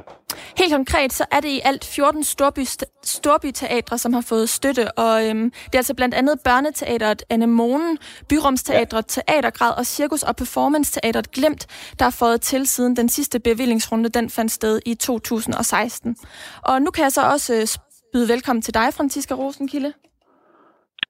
Helt 0.58 0.74
konkret, 0.74 1.14
så 1.14 1.26
er 1.32 1.40
det 1.40 1.50
i 1.50 1.62
alt 1.64 1.86
14 1.86 2.24
storby, 2.24 2.66
storbyteatre, 3.04 3.98
som 3.98 4.14
har 4.14 4.22
fået 4.22 4.50
støtte, 4.50 4.92
og 4.92 5.30
øhm, 5.30 5.52
det 5.52 5.76
er 5.76 5.78
altså 5.78 5.94
blandt 5.94 6.16
andet 6.16 6.40
Børneteateret 6.44 7.24
Anemonen, 7.30 7.98
Byrumsteatret, 8.30 9.18
ja. 9.18 9.22
Teatergrad 9.22 9.74
og 9.78 9.86
Cirkus- 9.86 10.24
og 10.24 10.36
Performance-teatret 10.36 11.32
Glemt, 11.32 11.68
der 12.00 12.06
har 12.06 12.12
fået 12.12 12.42
til 12.42 12.68
siden 12.68 12.96
den 12.96 13.10
sidste 13.10 13.40
bevillingsrunde, 13.40 14.10
den 14.10 14.30
fandt 14.30 14.52
sted 14.52 14.80
i 14.86 14.96
2016. 14.96 16.16
Og 16.62 16.82
nu 16.82 16.92
kan 16.92 17.04
jeg 17.04 17.12
så 17.12 17.22
også 17.22 17.54
øh, 17.54 17.68
byde 18.14 18.28
velkommen 18.28 18.62
til 18.62 18.74
dig, 18.74 18.94
Franziska 18.94 19.34
Rosenkilde. 19.34 19.94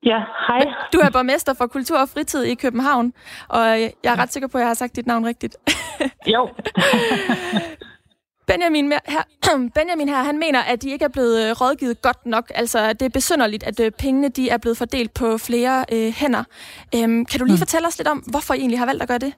Ja, 0.05 0.19
hej. 0.47 0.73
Du 0.93 0.99
er 0.99 1.09
borgmester 1.09 1.53
for 1.53 1.67
Kultur 1.67 1.99
og 1.99 2.09
Fritid 2.09 2.43
i 2.43 2.55
København, 2.55 3.13
og 3.47 3.65
jeg 3.81 3.91
er 4.03 4.19
ret 4.19 4.33
sikker 4.33 4.47
på, 4.47 4.57
at 4.57 4.61
jeg 4.61 4.69
har 4.69 4.73
sagt 4.73 4.95
dit 4.95 5.07
navn 5.07 5.25
rigtigt. 5.25 5.55
jo. 6.27 6.49
Benjamin 8.47 8.91
her, 8.91 9.23
Benjamin 9.75 10.09
her, 10.09 10.23
han 10.23 10.39
mener, 10.39 10.59
at 10.61 10.81
de 10.81 10.89
ikke 10.89 11.05
er 11.05 11.09
blevet 11.09 11.49
øh, 11.49 11.61
rådgivet 11.61 12.01
godt 12.01 12.25
nok. 12.25 12.51
Altså, 12.55 12.93
det 12.93 13.01
er 13.01 13.09
besynderligt, 13.09 13.63
at 13.63 13.79
øh, 13.79 13.91
pengene 13.91 14.29
de 14.29 14.49
er 14.49 14.57
blevet 14.57 14.77
fordelt 14.77 15.13
på 15.13 15.37
flere 15.37 15.85
øh, 15.91 16.13
hænder. 16.13 16.43
Øhm, 16.95 17.25
kan 17.25 17.39
du 17.39 17.45
lige 17.45 17.53
mm. 17.53 17.57
fortælle 17.57 17.87
os 17.87 17.97
lidt 17.97 18.07
om, 18.07 18.17
hvorfor 18.17 18.53
I 18.53 18.57
egentlig 18.57 18.79
har 18.79 18.85
valgt 18.85 19.01
at 19.01 19.07
gøre 19.07 19.17
det? 19.17 19.33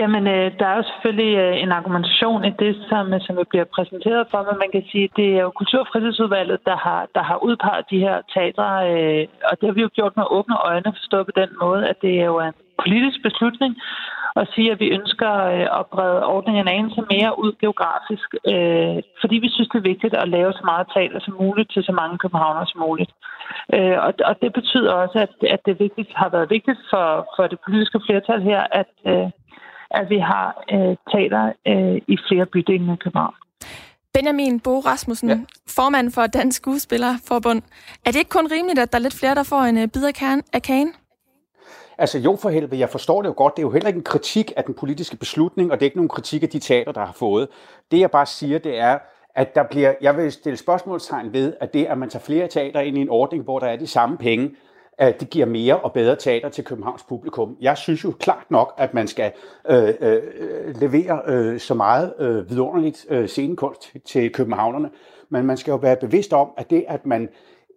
Jamen, 0.00 0.26
øh, 0.26 0.46
der 0.58 0.66
er 0.66 0.76
jo 0.76 0.84
selvfølgelig 0.92 1.34
øh, 1.44 1.62
en 1.62 1.72
argumentation 1.72 2.44
i 2.44 2.52
det, 2.62 2.72
som, 2.90 3.14
øh, 3.14 3.20
som 3.24 3.36
vi 3.36 3.44
bliver 3.50 3.64
præsenteret 3.76 4.26
for, 4.30 4.40
men 4.48 4.56
man 4.62 4.70
kan 4.74 4.84
sige, 4.92 5.08
det 5.16 5.28
er 5.36 5.42
jo 5.46 5.50
Kultur- 5.50 5.84
og 5.84 5.90
Fritidsudvalget, 5.92 6.58
der 6.70 6.76
har, 6.76 7.00
der 7.14 7.22
har 7.22 7.38
udpeget 7.46 7.90
de 7.90 7.98
her 8.06 8.16
teatre, 8.34 8.68
øh, 8.90 9.26
og 9.48 9.54
det 9.58 9.66
har 9.68 9.74
vi 9.74 9.86
jo 9.86 9.90
gjort 9.98 10.16
med 10.16 10.24
åbne 10.36 10.56
øjne, 10.70 10.96
forstået 10.98 11.26
på 11.26 11.34
den 11.40 11.50
måde, 11.62 11.82
at 11.90 11.96
det 12.02 12.12
er 12.20 12.24
jo 12.24 12.40
en 12.40 12.54
politisk 12.82 13.18
beslutning 13.22 13.72
at 14.36 14.48
sige, 14.54 14.72
at 14.72 14.80
vi 14.80 14.88
ønsker 14.98 15.32
øh, 15.54 15.66
at 15.78 15.86
brede 15.94 16.26
ordningen 16.34 16.62
en 16.62 16.74
anelse 16.78 17.02
mere 17.14 17.38
ud 17.44 17.52
geografisk, 17.62 18.28
øh, 18.52 18.96
fordi 19.22 19.36
vi 19.44 19.48
synes, 19.50 19.68
det 19.68 19.78
er 19.78 19.90
vigtigt 19.92 20.14
at 20.14 20.28
lave 20.28 20.52
så 20.52 20.62
meget 20.64 20.86
teater 20.94 21.20
som 21.20 21.34
muligt 21.40 21.70
til 21.72 21.82
så 21.84 21.92
mange 21.92 22.18
københavnere 22.18 22.66
som 22.66 22.80
muligt. 22.86 23.12
Øh, 23.74 23.96
og, 24.06 24.12
og 24.28 24.34
det 24.42 24.52
betyder 24.52 24.92
også, 24.92 25.18
at, 25.26 25.32
at 25.54 25.60
det 25.66 25.80
vigtigt, 25.86 26.10
har 26.14 26.28
været 26.28 26.50
vigtigt 26.50 26.80
for, 26.90 27.06
for 27.36 27.44
det 27.46 27.58
politiske 27.66 28.00
flertal 28.06 28.40
her, 28.42 28.62
at 28.80 28.92
øh, 29.12 29.28
at 30.00 30.10
vi 30.10 30.18
har 30.18 30.64
øh, 30.72 30.96
teater 31.10 31.52
øh, 31.66 31.96
i 32.08 32.16
flere 32.28 32.46
bydele 32.46 32.92
i 32.92 32.96
København. 32.96 33.34
Benjamin 34.14 34.60
Bo 34.60 34.80
Rasmussen, 34.80 35.28
ja. 35.28 35.38
formand 35.68 36.10
for 36.10 36.26
Dansk 36.26 36.56
Skuespillerforbund. 36.56 37.62
Er 38.06 38.10
det 38.10 38.18
ikke 38.18 38.30
kun 38.30 38.46
rimeligt, 38.52 38.78
at 38.78 38.92
der 38.92 38.98
er 38.98 39.02
lidt 39.02 39.14
flere, 39.14 39.34
der 39.34 39.42
får 39.42 39.60
en 39.60 39.78
øh, 39.78 39.88
bid 39.88 40.04
af 40.04 40.14
kagen? 40.14 40.42
Af 40.52 40.62
kagen? 40.62 40.92
Altså 41.98 42.18
jo 42.18 42.38
for 42.42 42.50
helvede, 42.50 42.80
jeg 42.80 42.88
forstår 42.88 43.22
det 43.22 43.28
jo 43.28 43.34
godt. 43.36 43.56
Det 43.56 43.62
er 43.62 43.66
jo 43.66 43.70
heller 43.70 43.88
ikke 43.88 43.98
en 43.98 44.04
kritik 44.04 44.52
af 44.56 44.64
den 44.64 44.74
politiske 44.74 45.16
beslutning, 45.16 45.72
og 45.72 45.80
det 45.80 45.82
er 45.82 45.86
ikke 45.86 45.96
nogen 45.96 46.08
kritik 46.08 46.42
af 46.42 46.48
de 46.48 46.58
teater, 46.58 46.92
der 46.92 47.04
har 47.04 47.12
fået. 47.12 47.48
Det 47.90 48.00
jeg 48.00 48.10
bare 48.10 48.26
siger, 48.26 48.58
det 48.58 48.78
er, 48.78 48.98
at 49.34 49.54
der 49.54 49.62
bliver, 49.62 49.94
jeg 50.00 50.16
vil 50.16 50.32
stille 50.32 50.56
spørgsmålstegn 50.56 51.32
ved, 51.32 51.54
at 51.60 51.74
det, 51.74 51.84
at 51.84 51.98
man 51.98 52.08
tager 52.08 52.22
flere 52.22 52.48
teater 52.48 52.80
ind 52.80 52.98
i 52.98 53.00
en 53.00 53.08
ordning, 53.08 53.44
hvor 53.44 53.58
der 53.58 53.66
er 53.66 53.76
de 53.76 53.86
samme 53.86 54.16
penge, 54.16 54.50
at 54.98 55.20
det 55.20 55.30
giver 55.30 55.46
mere 55.46 55.80
og 55.80 55.92
bedre 55.92 56.16
teater 56.16 56.48
til 56.48 56.64
Københavns 56.64 57.02
publikum. 57.02 57.56
Jeg 57.60 57.76
synes 57.76 58.04
jo 58.04 58.12
klart 58.20 58.50
nok, 58.50 58.74
at 58.78 58.94
man 58.94 59.08
skal 59.08 59.32
øh, 59.70 59.94
øh, 60.00 60.22
levere 60.80 61.22
øh, 61.26 61.60
så 61.60 61.74
meget 61.74 62.14
øh, 62.18 62.50
vidunderligt 62.50 63.06
øh, 63.10 63.28
scenekunst 63.28 63.92
til 64.04 64.32
københavnerne, 64.32 64.90
men 65.28 65.46
man 65.46 65.56
skal 65.56 65.70
jo 65.70 65.76
være 65.76 65.96
bevidst 65.96 66.32
om, 66.32 66.48
at 66.56 66.70
det, 66.70 66.84
at 66.88 67.06
man 67.06 67.28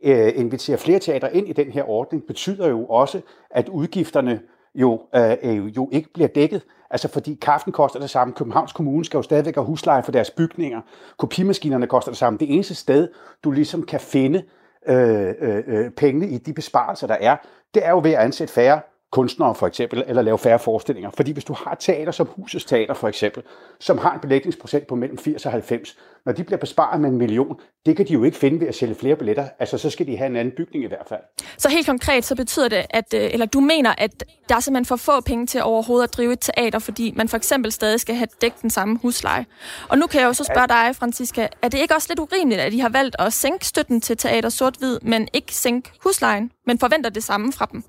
øh, 0.03 0.31
inviterer 0.35 0.77
flere 0.77 0.99
teater 0.99 1.27
ind 1.27 1.47
i 1.47 1.53
den 1.53 1.71
her 1.71 1.89
ordning, 1.89 2.23
betyder 2.27 2.67
jo 2.67 2.85
også, 2.85 3.21
at 3.51 3.69
udgifterne 3.69 4.39
jo, 4.75 5.01
øh, 5.15 5.37
øh, 5.43 5.75
jo 5.77 5.89
ikke 5.91 6.13
bliver 6.13 6.27
dækket. 6.27 6.61
Altså 6.89 7.07
fordi 7.07 7.37
kaffen 7.41 7.73
koster 7.73 7.99
det 7.99 8.09
samme. 8.09 8.33
Københavns 8.33 8.73
Kommune 8.73 9.05
skal 9.05 9.17
jo 9.17 9.21
stadigvæk 9.21 9.55
have 9.55 9.65
husleje 9.65 10.03
for 10.03 10.11
deres 10.11 10.31
bygninger. 10.31 10.81
Kopimaskinerne 11.17 11.87
koster 11.87 12.11
det 12.11 12.17
samme. 12.17 12.39
Det 12.39 12.53
eneste 12.53 12.75
sted, 12.75 13.07
du 13.43 13.51
ligesom 13.51 13.83
kan 13.83 13.99
finde 13.99 14.43
Øh, 14.87 15.35
øh, 15.39 15.63
øh, 15.67 15.91
pengene 15.91 16.27
i 16.27 16.37
de 16.37 16.53
besparelser, 16.53 17.07
der 17.07 17.17
er, 17.21 17.37
det 17.73 17.85
er 17.85 17.89
jo 17.89 17.99
ved 18.03 18.11
at 18.11 18.19
ansætte 18.19 18.53
færre 18.53 18.81
kunstnere 19.11 19.55
for 19.55 19.67
eksempel, 19.67 20.03
eller 20.07 20.21
lave 20.21 20.37
færre 20.37 20.59
forestillinger. 20.59 21.11
Fordi 21.11 21.31
hvis 21.31 21.43
du 21.43 21.53
har 21.53 21.75
teater 21.75 22.11
som 22.11 22.27
Husets 22.35 22.65
Teater 22.65 22.93
for 22.93 23.07
eksempel, 23.07 23.43
som 23.79 23.97
har 23.97 24.13
en 24.13 24.19
belægningsprocent 24.19 24.87
på 24.87 24.95
mellem 24.95 25.17
80 25.17 25.45
og 25.45 25.51
90, 25.51 25.97
når 26.25 26.33
de 26.33 26.43
bliver 26.43 26.59
besparet 26.59 27.01
med 27.01 27.09
en 27.09 27.17
million, 27.17 27.59
det 27.85 27.97
kan 27.97 28.07
de 28.07 28.13
jo 28.13 28.23
ikke 28.23 28.37
finde 28.37 28.59
ved 28.59 28.67
at 28.67 28.75
sælge 28.75 28.95
flere 28.95 29.15
billetter. 29.15 29.47
Altså 29.59 29.77
så 29.77 29.89
skal 29.89 30.07
de 30.07 30.17
have 30.17 30.29
en 30.29 30.35
anden 30.35 30.53
bygning 30.57 30.83
i 30.83 30.87
hvert 30.87 31.07
fald. 31.09 31.19
Så 31.57 31.69
helt 31.69 31.85
konkret, 31.87 32.25
så 32.25 32.35
betyder 32.35 32.67
det, 32.67 32.85
at, 32.89 33.13
øh, 33.13 33.29
eller 33.33 33.45
du 33.45 33.59
mener, 33.59 33.93
at 33.97 34.23
der 34.49 34.55
er 34.55 34.59
simpelthen 34.59 34.85
for 34.85 34.95
få 34.95 35.21
penge 35.21 35.45
til 35.45 35.63
overhovedet 35.63 36.07
at 36.07 36.13
drive 36.13 36.33
et 36.33 36.39
teater, 36.39 36.79
fordi 36.79 37.13
man 37.15 37.27
for 37.27 37.37
eksempel 37.37 37.71
stadig 37.71 37.99
skal 37.99 38.15
have 38.15 38.27
dækket 38.41 38.61
den 38.61 38.69
samme 38.69 38.99
husleje. 39.01 39.45
Og 39.89 39.97
nu 39.97 40.07
kan 40.07 40.21
jeg 40.21 40.27
jo 40.27 40.33
så 40.33 40.43
spørge 40.43 40.67
dig, 40.67 40.95
Franziska, 40.95 41.47
er 41.61 41.69
det 41.69 41.77
ikke 41.77 41.95
også 41.95 42.07
lidt 42.09 42.19
urimeligt, 42.19 42.61
at 42.61 42.71
de 42.71 42.81
har 42.81 42.89
valgt 42.89 43.15
at 43.19 43.33
sænke 43.33 43.65
støtten 43.65 44.01
til 44.01 44.17
teater 44.17 44.49
sort-hvid, 44.49 44.99
men 45.01 45.27
ikke 45.33 45.55
sænke 45.55 45.91
huslejen, 46.03 46.51
men 46.65 46.79
forventer 46.79 47.09
det 47.09 47.23
samme 47.23 47.53
fra 47.53 47.67
dem? 47.71 47.83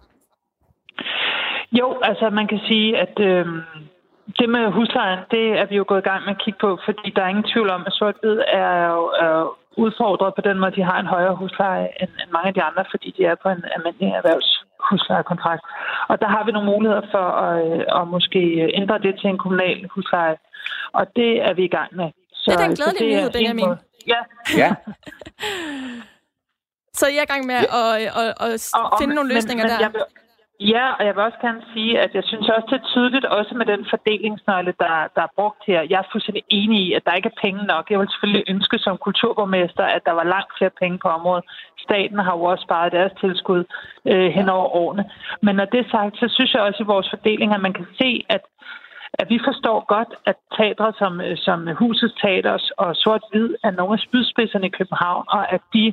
Jo, 1.73 2.01
altså 2.03 2.31
man 2.31 2.47
kan 2.49 2.61
sige, 2.69 2.99
at 2.99 3.15
øh, 3.21 3.47
det 4.39 4.49
med 4.49 4.73
huslejen, 4.73 5.19
det 5.31 5.45
er 5.61 5.67
vi 5.67 5.77
jo 5.77 5.85
gået 5.89 5.99
i 6.05 6.09
gang 6.11 6.25
med 6.25 6.35
at 6.35 6.43
kigge 6.45 6.59
på, 6.61 6.79
fordi 6.85 7.11
der 7.17 7.23
er 7.23 7.29
ingen 7.29 7.51
tvivl 7.53 7.71
om, 7.71 7.83
at 7.87 7.93
sort 7.93 8.17
er 8.49 8.87
jo 8.95 9.03
er 9.27 9.57
udfordret 9.77 10.35
på 10.35 10.41
den 10.41 10.59
måde, 10.59 10.77
de 10.77 10.83
har 10.83 10.99
en 11.01 11.07
højere 11.07 11.35
husleje 11.37 11.89
end, 12.01 12.11
end 12.23 12.31
mange 12.33 12.49
af 12.49 12.55
de 12.55 12.63
andre, 12.63 12.85
fordi 12.91 13.15
de 13.19 13.25
er 13.25 13.35
på 13.43 13.49
en 13.49 13.65
almindelig 13.77 14.09
erhvervshuslejekontrakt. 14.21 15.63
Og 16.09 16.21
der 16.21 16.29
har 16.29 16.45
vi 16.45 16.53
nogle 16.53 16.71
muligheder 16.73 17.03
for 17.15 17.27
at, 17.47 17.55
øh, 17.81 18.01
at 18.01 18.09
måske 18.09 18.41
ændre 18.81 18.99
det 18.99 19.15
til 19.21 19.29
en 19.31 19.39
kommunal 19.39 19.89
husleje, 19.95 20.37
og 20.93 21.07
det 21.17 21.31
er 21.49 21.55
vi 21.55 21.65
i 21.65 21.75
gang 21.79 21.97
med. 21.97 22.09
Så, 22.33 22.51
det 22.51 22.61
er 22.61 22.67
den 22.67 22.77
glædelige 22.77 23.17
nyhed, 23.17 23.31
Benjamin. 23.33 23.69
Ja. 24.13 24.21
ja. 24.63 24.71
så 26.99 27.07
jeg 27.07 27.19
er 27.19 27.23
i 27.29 27.33
gang 27.35 27.47
med 27.47 27.55
at, 27.55 27.65
at, 27.73 28.01
at, 28.25 28.35
at 28.41 28.71
Og- 28.75 28.93
og- 28.93 28.99
finde 29.01 29.15
nogle 29.15 29.29
men- 29.29 29.35
løsninger 29.37 29.65
men 29.65 29.71
der. 29.73 29.79
Jeg 29.81 29.91
vil, 29.93 30.03
ja, 30.61 30.85
og 30.99 31.07
jeg 31.07 31.15
vil 31.15 31.23
også 31.23 31.39
gerne 31.41 31.63
sige, 31.75 32.01
at 32.01 32.15
jeg 32.15 32.25
synes 32.25 32.49
også, 32.49 32.67
det 32.71 32.81
er 32.81 32.91
tydeligt, 32.95 33.25
også 33.25 33.55
med 33.55 33.67
den 33.67 33.87
fordelingsnøgle, 33.91 34.75
der, 34.79 34.95
der 35.17 35.23
er 35.23 35.35
brugt 35.37 35.63
her. 35.67 35.81
Jeg 35.91 35.99
er 35.99 36.11
fuldstændig 36.13 36.45
enig 36.49 36.81
i, 36.87 36.93
at 36.93 37.05
der 37.07 37.13
ikke 37.13 37.31
er 37.35 37.41
penge 37.47 37.63
nok. 37.65 37.91
Jeg 37.91 37.99
vil 37.99 38.09
selvfølgelig 38.11 38.45
ønske 38.49 38.79
som 38.79 38.97
kulturborgmester, 39.07 39.85
at 39.85 40.03
der 40.07 40.13
var 40.13 40.25
langt 40.25 40.53
flere 40.59 40.79
penge 40.81 40.99
på 40.99 41.09
området. 41.09 41.45
Staten 41.79 42.19
har 42.19 42.35
jo 42.37 42.43
også 42.43 42.63
sparet 42.63 42.93
deres 42.93 43.13
tilskud 43.21 43.65
øh, 44.11 44.31
hen 44.37 44.49
over 44.49 44.69
årene. 44.83 45.05
Men 45.43 45.57
når 45.57 45.65
det 45.65 45.81
er 45.81 45.91
sagt, 45.91 46.15
så 46.17 46.27
synes 46.29 46.55
jeg 46.55 46.63
også 46.63 46.83
i 46.83 46.93
vores 46.93 47.11
fordeling, 47.11 47.55
at 47.55 47.61
man 47.61 47.73
kan 47.73 47.87
se, 48.01 48.25
at 48.29 48.43
at 49.15 49.31
vi 49.31 49.39
forstår 49.45 49.85
godt, 49.95 50.13
at 50.27 50.37
teatre 50.57 50.93
som, 50.99 51.21
øh, 51.21 51.37
som 51.37 51.69
Husets 51.79 52.15
Teater 52.21 52.59
og 52.77 52.97
Sort-Hvid 52.97 53.55
er 53.65 53.71
nogle 53.71 53.93
af 53.93 53.99
spydspidserne 53.99 54.67
i 54.67 54.77
København, 54.79 55.25
og 55.29 55.53
at 55.53 55.61
de 55.75 55.93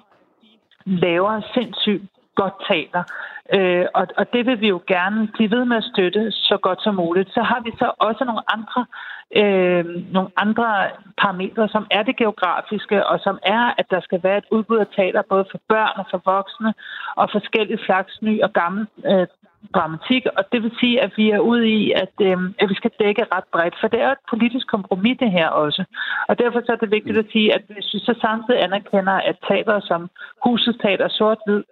laver 0.86 1.42
sindssygt 1.54 2.04
godt 2.36 2.54
teater. 2.68 3.04
Øh, 3.54 3.86
og, 3.94 4.08
og 4.18 4.34
det 4.34 4.46
vil 4.46 4.62
vi 4.62 4.68
jo 4.68 4.82
gerne 4.88 5.28
blive 5.34 5.52
ved 5.52 5.66
med 5.66 5.78
at 5.78 5.90
støtte 5.94 6.32
så 6.32 6.58
godt 6.62 6.82
som 6.84 6.96
muligt. 6.96 7.30
Så 7.34 7.42
har 7.42 7.60
vi 7.66 7.72
så 7.80 7.92
også 8.00 8.24
nogle 8.26 8.44
andre, 8.56 8.86
øh, 9.42 9.86
nogle 10.14 10.30
andre 10.38 10.68
parametre, 11.18 11.70
som 11.70 11.88
er 11.92 12.04
det 12.04 12.18
geografiske, 12.18 13.08
og 13.08 13.20
som 13.20 13.40
er, 13.44 13.74
at 13.78 13.86
der 13.90 14.00
skal 14.02 14.24
være 14.24 14.38
et 14.38 14.52
udbud 14.52 14.78
af 14.78 14.88
teater 14.96 15.22
både 15.30 15.46
for 15.52 15.60
børn 15.70 15.96
og 16.02 16.06
for 16.12 16.22
voksne, 16.26 16.74
og 17.16 17.30
forskellige 17.32 17.86
slags 17.86 18.22
ny 18.22 18.42
og 18.42 18.54
gammel 18.54 18.88
øh, 19.06 19.28
dramatik, 19.74 20.24
og 20.38 20.44
det 20.52 20.64
vil 20.64 20.72
sige, 20.80 21.02
at 21.02 21.12
vi 21.18 21.30
er 21.30 21.40
ude 21.40 21.68
i, 21.70 21.92
at, 21.92 22.16
øh, 22.22 22.38
at 22.60 22.70
vi 22.70 22.76
skal 22.76 22.92
dække 23.00 23.26
ret 23.32 23.48
bredt, 23.54 23.76
for 23.80 23.88
det 23.88 24.00
er 24.02 24.06
jo 24.06 24.12
et 24.12 24.30
politisk 24.30 24.68
kompromis 24.68 25.18
det 25.20 25.32
her 25.32 25.48
også. 25.48 25.84
Og 26.28 26.40
derfor 26.40 26.60
så 26.66 26.72
er 26.72 26.76
det 26.76 26.92
vigtigt 26.92 27.18
at 27.18 27.32
sige, 27.32 27.54
at 27.56 27.62
hvis 27.68 27.94
vi 27.94 28.00
så 28.00 28.16
samtidig 28.22 28.64
anerkender, 28.64 29.14
at 29.14 29.38
teater 29.48 29.80
som 29.80 30.10
Husets 30.44 30.78
Teater 30.82 31.08
Sort-Hvid 31.08 31.64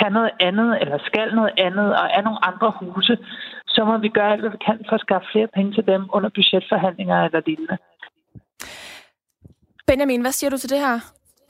kan 0.00 0.12
noget 0.12 0.30
andet, 0.40 0.70
eller 0.80 0.98
skal 1.06 1.34
noget 1.34 1.52
andet, 1.58 1.88
og 2.00 2.06
er 2.16 2.22
nogle 2.22 2.44
andre 2.48 2.72
huse, 2.80 3.16
så 3.66 3.84
må 3.84 3.98
vi 3.98 4.08
gøre 4.08 4.32
alt, 4.32 4.40
hvad 4.40 4.50
vi 4.50 4.60
kan 4.66 4.78
for 4.88 4.94
at 4.94 5.00
skaffe 5.00 5.26
flere 5.32 5.48
penge 5.56 5.72
til 5.72 5.86
dem 5.86 6.02
under 6.12 6.30
budgetforhandlinger 6.36 7.24
eller 7.24 7.40
lignende. 7.46 7.76
Benjamin, 9.86 10.20
hvad 10.20 10.32
siger 10.32 10.50
du 10.50 10.58
til 10.58 10.70
det 10.70 10.78
her? 10.78 10.98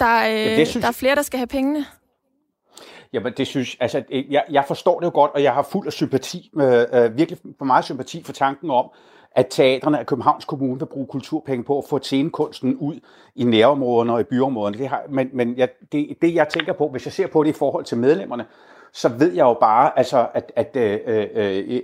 Der, 0.00 0.14
øh, 0.28 0.34
Jamen, 0.34 0.58
det 0.58 0.68
synes- 0.68 0.82
der 0.84 0.88
er 0.88 0.98
flere, 1.02 1.14
der 1.14 1.22
skal 1.22 1.38
have 1.38 1.46
pengene. 1.46 1.84
Jamen, 3.12 3.32
det 3.36 3.46
synes, 3.46 3.76
altså, 3.80 4.02
jeg, 4.30 4.44
jeg 4.50 4.64
forstår 4.68 5.00
det 5.00 5.06
jo 5.06 5.10
godt, 5.14 5.30
og 5.34 5.42
jeg 5.42 5.54
har 5.54 5.62
fuld 5.72 5.86
af 5.86 5.92
sympati, 5.92 6.50
øh, 6.56 6.62
øh, 6.92 7.18
virkelig 7.18 7.38
for 7.58 7.64
meget 7.64 7.84
sympati 7.84 8.22
for 8.24 8.32
tanken 8.32 8.70
om, 8.70 8.90
at 9.34 9.46
teaterne 9.50 9.98
af 9.98 10.06
Københavns 10.06 10.44
Kommune 10.44 10.78
vil 10.78 10.86
bruge 10.86 11.06
kulturpenge 11.06 11.64
på 11.64 11.78
at 11.78 11.84
få 11.88 11.98
scenekunsten 11.98 12.76
ud 12.76 13.00
i 13.34 13.44
nærområderne 13.44 14.12
og 14.12 14.20
i 14.20 14.24
byområderne. 14.24 14.78
Det 14.78 14.88
har, 14.88 15.02
men 15.08 15.30
men 15.32 15.56
jeg, 15.56 15.68
det, 15.92 16.16
det, 16.22 16.34
jeg 16.34 16.48
tænker 16.48 16.72
på, 16.72 16.88
hvis 16.88 17.06
jeg 17.06 17.12
ser 17.12 17.26
på 17.26 17.42
det 17.42 17.50
i 17.50 17.58
forhold 17.58 17.84
til 17.84 17.98
medlemmerne, 17.98 18.46
så 18.92 19.08
ved 19.08 19.32
jeg 19.32 19.42
jo 19.42 19.54
bare, 19.54 19.98
altså, 19.98 20.28
at, 20.34 20.52
at, 20.56 20.76
øh, 20.76 21.00
øh, 21.06 21.62
øh 21.68 21.80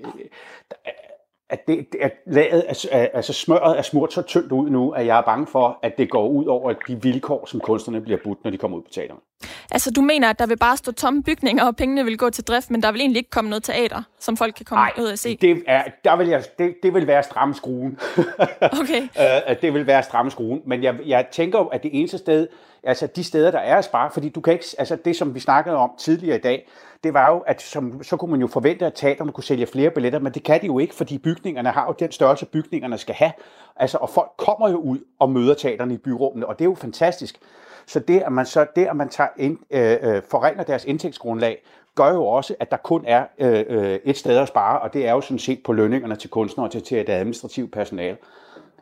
at, 1.50 1.66
det, 1.66 1.86
at 2.00 2.12
laget, 2.26 2.64
altså, 2.68 2.88
altså 2.90 3.32
smøret 3.32 3.78
er 3.78 3.82
smurt 3.82 4.12
så 4.12 4.22
tyndt 4.22 4.52
ud 4.52 4.70
nu, 4.70 4.90
at 4.90 5.06
jeg 5.06 5.18
er 5.18 5.22
bange 5.22 5.46
for, 5.46 5.78
at 5.82 5.98
det 5.98 6.10
går 6.10 6.28
ud 6.28 6.46
over 6.46 6.72
de 6.72 7.02
vilkår, 7.02 7.46
som 7.46 7.60
kunstnerne 7.60 8.00
bliver 8.00 8.18
budt, 8.24 8.44
når 8.44 8.50
de 8.50 8.58
kommer 8.58 8.78
ud 8.78 8.82
på 8.82 8.90
teaterne. 8.90 9.20
Altså, 9.70 9.90
du 9.90 10.00
mener, 10.00 10.30
at 10.30 10.38
der 10.38 10.46
vil 10.46 10.56
bare 10.56 10.76
stå 10.76 10.92
tomme 10.92 11.22
bygninger, 11.22 11.64
og 11.64 11.76
pengene 11.76 12.04
vil 12.04 12.18
gå 12.18 12.30
til 12.30 12.44
drift, 12.44 12.70
men 12.70 12.82
der 12.82 12.92
vil 12.92 13.00
egentlig 13.00 13.18
ikke 13.18 13.30
komme 13.30 13.50
noget 13.50 13.62
teater, 13.62 14.02
som 14.18 14.36
folk 14.36 14.54
kan 14.54 14.64
komme 14.64 14.84
ud 14.98 15.04
og 15.04 15.18
se? 15.18 15.36
Det, 15.36 15.62
er, 15.66 15.82
der 16.04 16.16
vil 16.16 16.28
jeg, 16.28 16.44
det, 16.58 16.74
det 16.82 16.94
vil 16.94 17.06
være 17.06 17.22
stramme 17.22 17.54
skruen. 17.54 17.98
Okay. 18.80 19.02
Øh, 19.20 19.56
det 19.62 19.74
vil 19.74 19.86
være 19.86 20.02
stramme 20.02 20.30
skruen. 20.30 20.62
Men 20.66 20.82
jeg, 20.82 20.96
jeg 21.06 21.26
tænker 21.32 21.58
jo, 21.58 21.66
at 21.66 21.82
det 21.82 21.90
eneste 21.92 22.18
sted, 22.18 22.48
altså 22.82 23.06
de 23.06 23.24
steder, 23.24 23.50
der 23.50 23.58
er 23.58 23.80
spare, 23.80 24.10
fordi 24.10 24.28
du 24.28 24.40
kan 24.40 24.52
ikke, 24.52 24.64
altså 24.78 24.96
det, 25.04 25.16
som 25.16 25.34
vi 25.34 25.40
snakkede 25.40 25.76
om 25.76 25.90
tidligere 25.98 26.36
i 26.36 26.40
dag, 26.40 26.68
det 27.04 27.14
var 27.14 27.30
jo, 27.30 27.38
at 27.38 27.62
som, 27.62 28.02
så 28.02 28.16
kunne 28.16 28.30
man 28.30 28.40
jo 28.40 28.46
forvente, 28.46 28.86
at 28.86 28.92
teaterne 28.94 29.32
kunne 29.32 29.44
sælge 29.44 29.66
flere 29.66 29.90
billetter, 29.90 30.18
men 30.18 30.32
det 30.34 30.42
kan 30.42 30.60
de 30.60 30.66
jo 30.66 30.78
ikke, 30.78 30.94
fordi 30.94 31.18
bygningerne 31.18 31.70
har 31.70 31.86
jo 31.86 31.94
den 31.98 32.12
størrelse, 32.12 32.46
bygningerne 32.46 32.98
skal 32.98 33.14
have. 33.14 33.32
Altså, 33.76 33.98
og 33.98 34.10
folk 34.10 34.30
kommer 34.36 34.68
jo 34.68 34.76
ud 34.76 34.98
og 35.18 35.30
møder 35.30 35.54
teaterne 35.54 35.94
i 35.94 35.96
byrummene, 35.96 36.46
og 36.46 36.58
det 36.58 36.64
er 36.64 36.68
jo 36.68 36.74
fantastisk. 36.74 37.38
Så 37.90 38.00
det, 38.00 38.20
at 38.20 38.32
man 38.32 38.46
så 38.46 38.66
det, 38.76 38.86
at 38.86 38.96
man 38.96 39.08
tager 39.08 39.30
ind, 39.36 39.58
øh, 39.70 39.96
øh, 40.02 40.22
forringer 40.30 40.62
deres 40.62 40.84
indtægtsgrundlag, 40.84 41.62
gør 41.94 42.14
jo 42.14 42.26
også, 42.26 42.54
at 42.60 42.70
der 42.70 42.76
kun 42.76 43.04
er 43.06 43.24
øh, 43.38 43.64
øh, 43.68 43.98
et 44.04 44.16
sted 44.16 44.36
at 44.38 44.48
spare, 44.48 44.78
og 44.78 44.94
det 44.94 45.08
er 45.08 45.12
jo 45.12 45.20
sådan 45.20 45.38
set 45.38 45.62
på 45.64 45.72
lønningerne 45.72 46.16
til 46.16 46.30
kunstnere 46.30 46.66
og 46.66 46.72
til, 46.72 46.82
til 46.82 47.06
det 47.06 47.12
administrative 47.12 47.68
personale. 47.68 48.16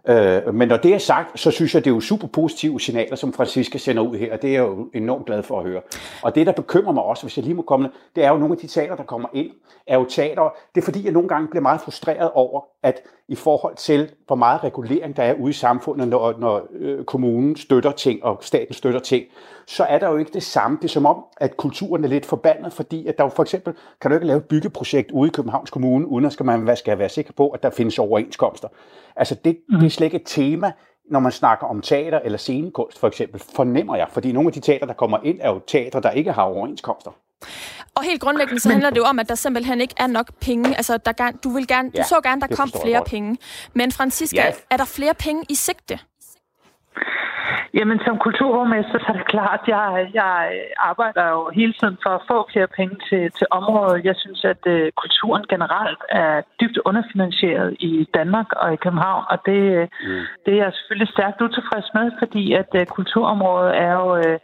Øh, 0.09 0.55
men 0.55 0.69
når 0.69 0.77
det 0.77 0.95
er 0.95 0.99
sagt, 0.99 1.41
så 1.41 1.51
synes 1.51 1.75
jeg, 1.75 1.85
det 1.85 1.91
er 1.91 1.95
jo 1.95 2.01
super 2.01 2.27
positive 2.27 2.81
signaler, 2.81 3.17
som 3.17 3.33
Francisca 3.33 3.79
sender 3.79 4.03
ud 4.03 4.17
her, 4.17 4.33
og 4.33 4.43
det 4.43 4.49
er 4.49 4.53
jeg 4.53 4.61
jo 4.61 4.91
enormt 4.95 5.27
glad 5.27 5.43
for 5.43 5.61
at 5.61 5.67
høre. 5.67 5.81
Og 6.23 6.35
det, 6.35 6.47
der 6.47 6.53
bekymrer 6.53 6.93
mig 6.93 7.03
også, 7.03 7.23
hvis 7.23 7.37
jeg 7.37 7.45
lige 7.45 7.55
må 7.55 7.63
komme, 7.63 7.91
det 8.17 8.25
er 8.25 8.29
jo 8.29 8.37
nogle 8.37 8.53
af 8.55 8.59
de 8.59 8.67
teater, 8.67 8.97
der 8.97 9.03
kommer 9.03 9.29
ind, 9.33 9.51
er 9.87 9.99
jo 9.99 10.05
teater. 10.05 10.55
Det 10.75 10.81
er 10.81 10.85
fordi, 10.85 11.05
jeg 11.05 11.13
nogle 11.13 11.29
gange 11.29 11.49
bliver 11.49 11.63
meget 11.63 11.81
frustreret 11.81 12.31
over, 12.35 12.61
at 12.83 13.03
i 13.29 13.35
forhold 13.35 13.77
til, 13.77 14.11
hvor 14.27 14.37
meget 14.37 14.65
regulering 14.65 15.17
der 15.17 15.23
er 15.23 15.35
ude 15.35 15.51
i 15.51 15.53
samfundet, 15.53 16.09
når, 16.09 16.35
når 16.39 16.67
øh, 16.73 17.05
kommunen 17.05 17.57
støtter 17.57 17.93
ting, 17.93 18.25
og 18.25 18.39
staten 18.41 18.75
støtter 18.75 19.01
ting, 19.01 19.25
så 19.67 19.85
er 19.85 19.99
der 19.99 20.09
jo 20.09 20.17
ikke 20.17 20.33
det 20.33 20.43
samme. 20.43 20.77
Det 20.77 20.85
er 20.85 20.89
som 20.89 21.07
om, 21.07 21.25
at 21.37 21.57
kulturen 21.57 22.05
er 22.05 22.09
lidt 22.09 22.27
forbandet, 22.27 22.73
fordi 22.73 23.07
at 23.07 23.19
der 23.19 23.25
jo 23.25 23.31
for 23.31 23.43
eksempel, 23.43 23.75
kan 24.01 24.11
du 24.11 24.15
ikke 24.15 24.27
lave 24.27 24.37
et 24.37 24.45
byggeprojekt 24.45 25.11
ude 25.11 25.29
i 25.29 25.33
Københavns 25.33 25.71
Kommune, 25.71 26.07
uden 26.07 26.25
at 26.25 26.33
skal 26.33 26.47
man 26.47 26.77
skal 26.77 26.99
være 26.99 27.09
sikker 27.09 27.33
på, 27.37 27.49
at 27.49 27.63
der 27.63 27.71
findes 27.71 27.99
overenskomster. 27.99 28.69
Altså 29.17 29.35
det, 29.45 29.59
det 29.81 29.87
er 29.87 29.91
slet 29.91 30.07
ikke 30.07 30.17
et 30.17 30.27
tema, 30.27 30.73
når 31.11 31.21
man 31.21 31.33
snakker 31.33 31.67
om 31.67 31.81
teater 31.81 32.19
eller 32.19 32.39
scenekunst 32.39 32.99
for 32.99 33.09
eksempel, 33.09 33.41
fornemmer 33.55 33.97
jeg. 33.97 34.07
Fordi 34.11 34.33
nogle 34.33 34.49
af 34.49 34.53
de 34.53 34.61
teater, 34.61 34.87
der 34.87 34.95
kommer 34.95 35.19
ind, 35.25 35.39
er 35.41 35.51
jo 35.51 35.61
teater, 35.67 36.01
der 36.01 36.11
ikke 36.11 36.33
har 36.33 36.43
overenskomster. 36.43 37.11
Og 37.99 38.05
helt 38.11 38.21
grundlæggende, 38.25 38.61
så 38.61 38.69
handler 38.75 38.91
det 38.91 38.97
jo 38.97 39.05
om, 39.13 39.19
at 39.19 39.29
der 39.29 39.35
simpelthen 39.35 39.81
ikke 39.81 39.95
er 40.05 40.07
nok 40.07 40.29
penge. 40.49 40.69
Altså, 40.81 40.99
der 41.07 41.13
gerne, 41.13 41.39
du, 41.45 41.49
vil 41.57 41.67
gerne, 41.75 41.91
Ja, 41.95 42.03
du 42.03 42.09
så 42.09 42.21
gerne, 42.23 42.41
der 42.41 42.51
kom 42.61 42.69
flere 42.85 42.99
godt. 42.99 43.09
penge. 43.11 43.31
Men 43.75 43.93
Francisca, 43.93 44.43
Ja. 44.47 44.53
er 44.71 44.77
der 44.77 44.89
flere 44.99 45.15
penge 45.27 45.41
i 45.49 45.55
sigte? 45.55 45.99
Jamen, 47.79 47.99
som 48.07 48.19
kulturborgmester, 48.27 48.99
så 48.99 49.07
er 49.09 49.17
det 49.19 49.27
klart, 49.35 49.61
at 49.63 49.69
jeg, 49.75 50.11
jeg 50.21 50.37
arbejder 50.91 51.25
jo 51.35 51.51
hele 51.61 51.75
tiden 51.81 51.97
for 52.05 52.11
at 52.19 52.23
få 52.31 52.37
flere 52.53 52.69
penge 52.79 52.97
til, 53.09 53.23
til 53.39 53.47
området. 53.59 54.05
Jeg 54.05 54.17
synes, 54.23 54.41
at 54.53 54.63
uh, 54.75 54.87
kulturen 55.03 55.45
generelt 55.53 56.03
er 56.09 56.43
dybt 56.61 56.79
underfinansieret 56.89 57.77
i 57.81 57.93
Danmark 58.19 58.49
og 58.63 58.69
i 58.73 58.77
København, 58.85 59.25
og 59.33 59.39
det, 59.49 59.61
mm. 60.09 60.23
det 60.45 60.53
er 60.55 60.63
jeg 60.65 60.73
selvfølgelig 60.79 61.11
stærkt 61.17 61.41
utilfreds 61.47 61.89
med, 61.95 62.07
fordi 62.21 62.45
at 62.61 62.71
uh, 62.81 62.85
kulturområdet 62.97 63.73
er 63.87 63.93
jo 63.93 64.09
uh, 64.17 64.37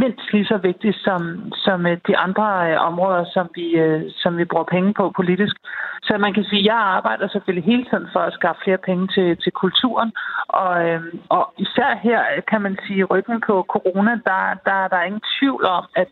mindst 0.00 0.32
lige 0.32 0.50
så 0.52 0.56
vigtigt 0.56 0.96
som, 1.06 1.52
som 1.64 1.86
øh, 1.86 1.98
de 2.08 2.16
andre 2.16 2.46
øh, 2.70 2.76
områder, 2.88 3.24
som 3.34 3.46
vi, 3.54 3.66
øh, 3.84 4.02
som 4.22 4.38
vi 4.38 4.44
bruger 4.44 4.64
penge 4.74 4.94
på 4.94 5.12
politisk. 5.16 5.56
Så 6.02 6.18
man 6.18 6.34
kan 6.34 6.44
sige, 6.44 6.60
at 6.60 6.66
jeg 6.66 6.80
arbejder 6.96 7.28
selvfølgelig 7.28 7.64
hele 7.72 7.84
tiden 7.84 8.08
for 8.12 8.20
at 8.20 8.34
skaffe 8.34 8.60
flere 8.64 8.84
penge 8.88 9.08
til, 9.14 9.36
til 9.42 9.52
kulturen. 9.52 10.12
Og, 10.48 10.88
øhm, 10.88 11.20
og 11.28 11.54
især 11.58 11.90
her 12.02 12.20
kan 12.50 12.60
man 12.62 12.78
sige, 12.86 13.04
ryggen 13.04 13.40
på 13.46 13.54
corona, 13.74 14.10
der, 14.10 14.40
der, 14.66 14.88
der 14.88 14.96
er 14.96 15.08
ingen 15.10 15.26
tvivl 15.38 15.64
om, 15.64 15.84
at, 15.96 16.08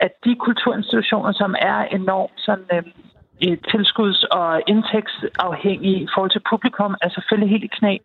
at 0.00 0.12
de 0.24 0.34
kulturinstitutioner, 0.46 1.32
som 1.32 1.54
er 1.58 1.78
enormt 1.98 2.36
sådan, 2.36 2.68
øh, 2.72 2.82
tilskuds- 3.70 4.24
og 4.30 4.62
indtægtsafhængig 4.66 5.94
i 6.02 6.08
forhold 6.14 6.30
til 6.30 6.48
publikum, 6.50 6.96
er 7.02 7.08
selvfølgelig 7.08 7.50
helt 7.50 7.64
i 7.64 7.76
knæ. 7.78 7.96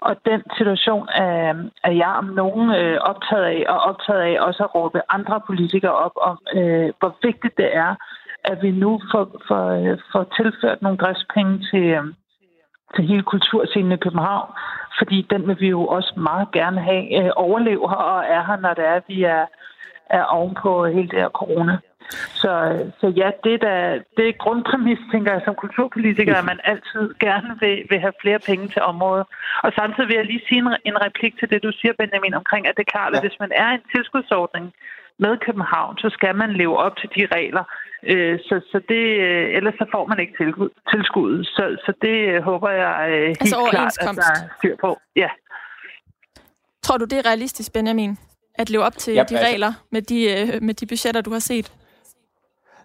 Og 0.00 0.16
den 0.26 0.42
situation 0.56 1.08
er, 1.14 1.54
er 1.84 1.92
jeg 1.92 2.12
om 2.18 2.24
nogen 2.24 2.74
øh, 2.74 2.98
optaget 3.00 3.44
af, 3.44 3.64
og 3.68 3.78
optaget 3.80 4.20
af 4.20 4.36
også 4.40 4.62
at 4.64 4.74
råbe 4.74 5.00
andre 5.08 5.40
politikere 5.46 5.92
op 6.06 6.16
om, 6.16 6.38
øh, 6.54 6.92
hvor 6.98 7.16
vigtigt 7.22 7.56
det 7.56 7.76
er, 7.76 7.94
at 8.44 8.62
vi 8.62 8.70
nu 8.70 9.00
får, 9.12 9.24
får, 9.48 9.64
øh, 9.70 9.98
får 10.12 10.24
tilført 10.36 10.82
nogle 10.82 10.98
driftspenge 10.98 11.58
til, 11.70 11.84
øh, 11.98 12.04
til 12.94 13.04
hele 13.04 13.22
kulturscenen 13.22 13.92
i 13.92 13.96
København, 13.96 14.48
fordi 14.98 15.26
den 15.30 15.46
vil 15.48 15.60
vi 15.60 15.68
jo 15.68 15.86
også 15.86 16.12
meget 16.16 16.48
gerne 16.52 16.80
have 16.80 17.24
øh, 17.24 17.30
overlever 17.36 17.92
og 17.92 18.24
er 18.28 18.44
her, 18.46 18.56
når 18.56 18.74
det 18.74 18.84
er, 18.84 18.94
at 18.94 19.04
vi 19.08 19.22
er, 19.22 19.46
er 20.10 20.24
ovenpå 20.24 20.86
hele 20.86 21.08
det 21.08 21.18
her 21.18 21.28
corona. 21.28 21.78
Så, 22.42 22.52
så 23.00 23.06
ja, 23.20 23.28
det, 23.44 23.56
der, 23.66 23.78
det 24.16 24.24
er 24.28 24.42
grundpræmis, 24.44 24.98
tænker 25.12 25.32
jeg, 25.32 25.42
som 25.44 25.54
kulturpolitiker, 25.54 26.34
at 26.36 26.44
man 26.52 26.60
altid 26.72 27.04
gerne 27.26 27.50
vil, 27.62 27.76
vil 27.90 28.00
have 28.04 28.20
flere 28.22 28.40
penge 28.48 28.68
til 28.68 28.82
området. 28.82 29.26
Og 29.64 29.70
samtidig 29.78 30.08
vil 30.08 30.16
jeg 30.20 30.26
lige 30.26 30.46
sige 30.48 30.60
en, 30.64 30.68
en 30.90 30.98
replik 31.06 31.38
til 31.38 31.50
det, 31.50 31.62
du 31.62 31.72
siger, 31.80 31.92
Benjamin, 32.00 32.34
omkring, 32.34 32.62
at 32.66 32.74
det 32.76 32.84
er 32.86 32.94
klart, 32.96 33.14
at 33.16 33.22
hvis 33.24 33.40
man 33.44 33.52
er 33.62 33.68
en 33.76 33.84
tilskudsordning 33.94 34.66
med 35.18 35.32
København, 35.46 35.98
så 35.98 36.08
skal 36.16 36.36
man 36.36 36.50
leve 36.52 36.76
op 36.86 36.96
til 36.96 37.08
de 37.16 37.26
regler, 37.36 37.64
Øh, 38.06 38.38
så, 38.48 38.60
så 38.72 38.80
det, 38.88 39.04
øh, 39.26 39.56
ellers 39.56 39.74
så 39.74 39.86
får 39.92 40.06
man 40.06 40.20
ikke 40.20 40.34
tilskud. 40.92 41.44
Så, 41.44 41.76
så 41.84 41.92
det 42.02 42.16
øh, 42.32 42.42
håber 42.42 42.70
jeg 42.70 42.94
helt 43.08 43.40
altså 43.40 43.68
klart, 43.70 43.98
at 44.00 44.16
der 44.16 44.22
er 44.34 44.48
styr 44.58 44.76
på. 44.80 45.00
Ja. 45.16 45.28
Tror 46.82 46.96
du, 46.96 47.04
det 47.04 47.18
er 47.18 47.26
realistisk, 47.26 47.72
Benjamin, 47.72 48.18
at 48.54 48.70
leve 48.70 48.82
op 48.82 48.96
til 48.96 49.14
Ja, 49.14 49.22
de 49.22 49.38
altså- 49.38 49.46
regler 49.46 49.72
med 49.90 50.02
de, 50.02 50.18
med 50.66 50.74
de 50.74 50.86
budgetter, 50.86 51.20
du 51.20 51.32
har 51.32 51.38
set? 51.38 51.72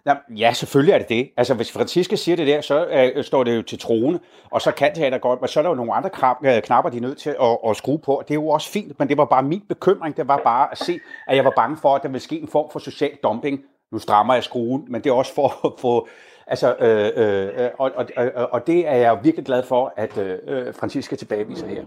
Ja, 0.06 0.14
ja, 0.36 0.52
selvfølgelig 0.52 0.92
er 0.92 0.98
det 0.98 1.08
det. 1.08 1.30
Altså, 1.36 1.54
hvis 1.54 1.72
Franziska 1.72 2.16
siger 2.16 2.36
det 2.36 2.46
der, 2.46 2.60
så 2.60 2.86
øh, 2.86 3.24
står 3.24 3.44
det 3.44 3.56
jo 3.56 3.62
til 3.62 3.78
troende, 3.78 4.20
og 4.50 4.62
så 4.62 4.72
kan 4.72 4.94
teater 4.94 5.18
godt, 5.18 5.40
men 5.40 5.48
så 5.48 5.60
er 5.60 5.62
der 5.62 5.70
jo 5.70 5.74
nogle 5.74 5.94
andre 5.94 6.10
knap, 6.10 6.36
øh, 6.44 6.62
knapper, 6.62 6.90
de 6.90 6.96
er 6.96 7.00
nødt 7.00 7.18
til 7.18 7.30
at, 7.30 7.58
at 7.68 7.76
skrue 7.76 7.98
på. 7.98 8.14
og 8.14 8.28
Det 8.28 8.34
er 8.34 8.40
jo 8.40 8.48
også 8.48 8.70
fint, 8.70 8.98
men 8.98 9.08
det 9.08 9.16
var 9.16 9.24
bare 9.24 9.42
min 9.42 9.62
bekymring, 9.68 10.16
det 10.16 10.28
var 10.28 10.40
bare 10.44 10.68
at 10.72 10.78
se, 10.78 11.00
at 11.26 11.36
jeg 11.36 11.44
var 11.44 11.52
bange 11.56 11.76
for, 11.76 11.94
at 11.94 12.02
der 12.02 12.08
ville 12.08 12.22
ske 12.22 12.40
en 12.40 12.48
form 12.48 12.70
for 12.72 12.78
social 12.78 13.10
dumping. 13.22 13.60
Nu 13.92 13.98
strammer 13.98 14.34
jeg 14.34 14.44
skruen, 14.44 14.84
men 14.88 15.04
det 15.04 15.10
er 15.10 15.14
også 15.14 15.34
for 15.34 15.66
at 15.66 15.72
få... 15.80 16.08
Altså, 16.46 16.76
øh, 16.80 17.10
øh, 17.16 17.64
øh 17.64 17.70
og, 17.78 17.90
og, 17.96 18.06
og, 18.16 18.52
og 18.52 18.66
det 18.66 18.88
er 18.88 18.94
jeg 18.94 19.18
virkelig 19.22 19.46
glad 19.46 19.62
for, 19.62 19.92
at 19.96 20.18
øh, 20.18 20.38
øh 20.46 20.74
Franziska 20.74 21.16
tilbageviser 21.16 21.66
her. 21.66 21.84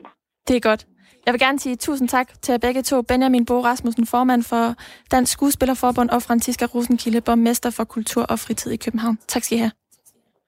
Det 0.48 0.56
er 0.56 0.60
godt. 0.60 0.86
Jeg 1.26 1.34
vil 1.34 1.40
gerne 1.40 1.60
sige 1.60 1.76
tusind 1.76 2.10
tak 2.10 2.42
til 2.42 2.52
jer 2.52 2.58
begge 2.58 2.82
to. 2.82 3.02
Benjamin 3.02 3.46
Bo 3.46 3.64
Rasmussen, 3.64 4.06
formand 4.06 4.44
for 4.44 4.76
Dansk 5.12 5.32
Skuespillerforbund, 5.32 6.10
og 6.10 6.22
Franziska 6.22 6.66
Rosenkilde, 6.66 7.22
borgmester 7.22 7.70
for 7.70 7.84
Kultur 7.84 8.24
og 8.24 8.40
Fritid 8.40 8.72
i 8.72 8.76
København. 8.78 9.20
Tak 9.28 9.44
skal 9.44 9.58
I 9.58 9.60
have. 9.60 9.72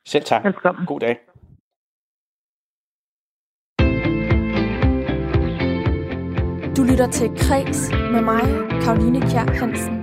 Selv 0.07 0.23
tak. 0.23 0.43
Velkommen. 0.43 0.85
God 0.85 0.99
dag. 0.99 1.17
Du 6.77 6.83
lytter 6.83 7.07
til 7.11 7.29
Kres 7.37 7.91
med 7.91 8.21
mig, 8.21 8.41
Karoline 8.81 9.21
Kjær 9.21 9.53
Hansen. 9.59 9.93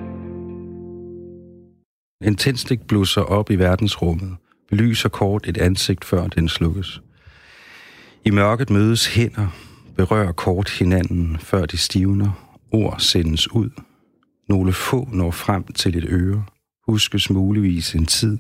En 2.25 2.37
tændstik 2.37 2.87
blusser 2.89 3.23
op 3.23 3.51
i 3.51 3.57
verdensrummet, 3.57 4.37
belyser 4.69 5.09
kort 5.09 5.49
et 5.49 5.59
ansigt, 5.59 6.05
før 6.05 6.27
den 6.27 6.49
slukkes. 6.49 7.01
I 8.25 8.31
mørket 8.31 8.71
mødes 8.71 9.15
hænder, 9.15 9.49
berører 9.97 10.33
kort 10.33 10.71
hinanden, 10.71 11.39
før 11.39 11.67
de 11.67 11.77
stivner. 11.77 12.59
Ord 12.73 12.99
sendes 12.99 13.53
ud. 13.53 13.71
Nogle 14.49 14.73
få 14.73 15.09
når 15.13 15.31
frem 15.31 15.65
til 15.65 15.97
et 15.97 16.05
øre. 16.09 16.45
Huskes 16.87 17.31
muligvis 17.31 17.95
en 17.95 18.07
tid. 18.07 18.39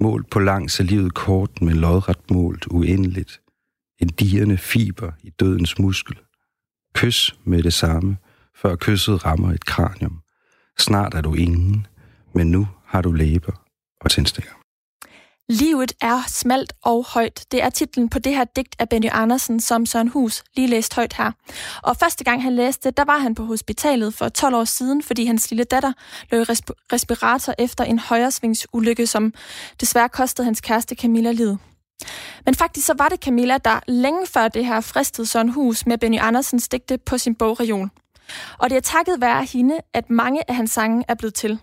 Målt 0.00 0.30
på 0.30 0.38
langs 0.38 0.80
er 0.80 0.84
livet 0.84 1.14
kort, 1.14 1.62
men 1.62 1.76
lodret 1.76 2.30
målt 2.30 2.66
uendeligt. 2.70 3.40
En 3.98 4.08
dirrende 4.08 4.58
fiber 4.58 5.12
i 5.22 5.30
dødens 5.30 5.78
muskel. 5.78 6.16
Kys 6.94 7.34
med 7.44 7.62
det 7.62 7.72
samme, 7.72 8.16
før 8.56 8.76
kysset 8.76 9.26
rammer 9.26 9.52
et 9.52 9.64
kranium. 9.64 10.20
Snart 10.78 11.14
er 11.14 11.20
du 11.20 11.34
ingen, 11.34 11.86
men 12.34 12.50
nu 12.50 12.68
har 12.86 13.02
du 13.02 13.12
læber 13.12 13.64
og 14.00 14.10
tændstikker. 14.10 14.59
Livet 15.50 15.92
er 16.00 16.22
smalt 16.28 16.72
og 16.82 17.04
højt. 17.04 17.44
Det 17.52 17.62
er 17.62 17.70
titlen 17.70 18.08
på 18.08 18.18
det 18.18 18.36
her 18.36 18.44
digt 18.44 18.76
af 18.78 18.88
Benny 18.88 19.08
Andersen, 19.12 19.60
som 19.60 19.86
Søren 19.86 20.08
Hus 20.08 20.42
lige 20.56 20.68
læste 20.68 20.96
højt 20.96 21.12
her. 21.12 21.32
Og 21.82 21.96
første 21.96 22.24
gang 22.24 22.42
han 22.42 22.56
læste 22.56 22.88
det, 22.88 22.96
der 22.96 23.04
var 23.04 23.18
han 23.18 23.34
på 23.34 23.44
hospitalet 23.44 24.14
for 24.14 24.28
12 24.28 24.54
år 24.54 24.64
siden, 24.64 25.02
fordi 25.02 25.24
hans 25.24 25.50
lille 25.50 25.64
datter 25.64 25.92
lå 26.30 26.38
i 26.38 26.42
resp- 26.42 26.88
respirator 26.92 27.54
efter 27.58 27.84
en 27.84 27.98
højresvingsulykke, 27.98 29.06
som 29.06 29.34
desværre 29.80 30.08
kostede 30.08 30.44
hans 30.44 30.60
kæreste 30.60 30.94
Camilla 30.94 31.32
livet. 31.32 31.58
Men 32.44 32.54
faktisk 32.54 32.86
så 32.86 32.94
var 32.98 33.08
det 33.08 33.20
Camilla, 33.20 33.58
der 33.58 33.80
længe 33.88 34.26
før 34.26 34.48
det 34.48 34.66
her 34.66 34.80
fristede 34.80 35.26
Søren 35.26 35.48
Hus 35.48 35.86
med 35.86 35.98
Benny 35.98 36.18
Andersens 36.20 36.68
digte 36.68 36.98
på 36.98 37.18
sin 37.18 37.34
bogreol. 37.34 37.88
Og 38.58 38.70
det 38.70 38.76
er 38.76 38.80
takket 38.80 39.20
være 39.20 39.44
hende, 39.44 39.78
at 39.94 40.10
mange 40.10 40.42
af 40.48 40.54
hans 40.54 40.70
sange 40.70 41.04
er 41.08 41.14
blevet 41.14 41.34
til. 41.34 41.58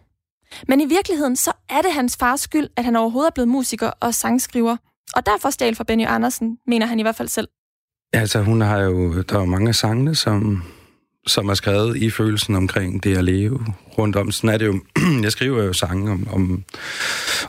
Men 0.68 0.82
i 0.82 0.86
virkeligheden, 0.86 1.36
så 1.36 1.52
er 1.70 1.82
det 1.82 1.94
hans 1.94 2.18
fars 2.18 2.40
skyld, 2.40 2.68
at 2.76 2.84
han 2.84 2.96
overhovedet 2.96 3.30
er 3.30 3.34
blevet 3.34 3.48
musiker 3.48 3.88
og 3.88 4.14
sangskriver. 4.14 4.78
Og 5.16 5.26
derfor 5.26 5.50
stjal 5.50 5.76
for 5.76 5.84
Benny 5.84 6.06
Andersen, 6.08 6.58
mener 6.68 6.86
han 6.86 7.00
i 7.00 7.02
hvert 7.02 7.16
fald 7.16 7.28
selv. 7.28 7.48
Altså, 8.14 8.42
hun 8.42 8.62
har 8.62 8.80
jo, 8.80 9.22
der 9.22 9.36
er 9.36 9.40
jo 9.40 9.46
mange 9.46 9.68
af 9.68 9.76
sangene, 9.76 10.16
som, 10.16 10.64
som 11.28 11.50
er 11.50 11.54
skrevet 11.54 11.98
i 11.98 12.10
følelsen 12.10 12.56
omkring 12.56 13.04
det 13.04 13.18
at 13.18 13.24
leve 13.24 13.66
rundt 13.98 14.16
om. 14.16 14.32
Sådan 14.32 14.50
er 14.50 14.58
det 14.58 14.66
jo, 14.66 14.80
jeg 15.24 15.32
skriver 15.32 15.64
jo 15.64 15.74
sange 15.74 16.12
om, 16.12 16.28
om, 16.32 16.64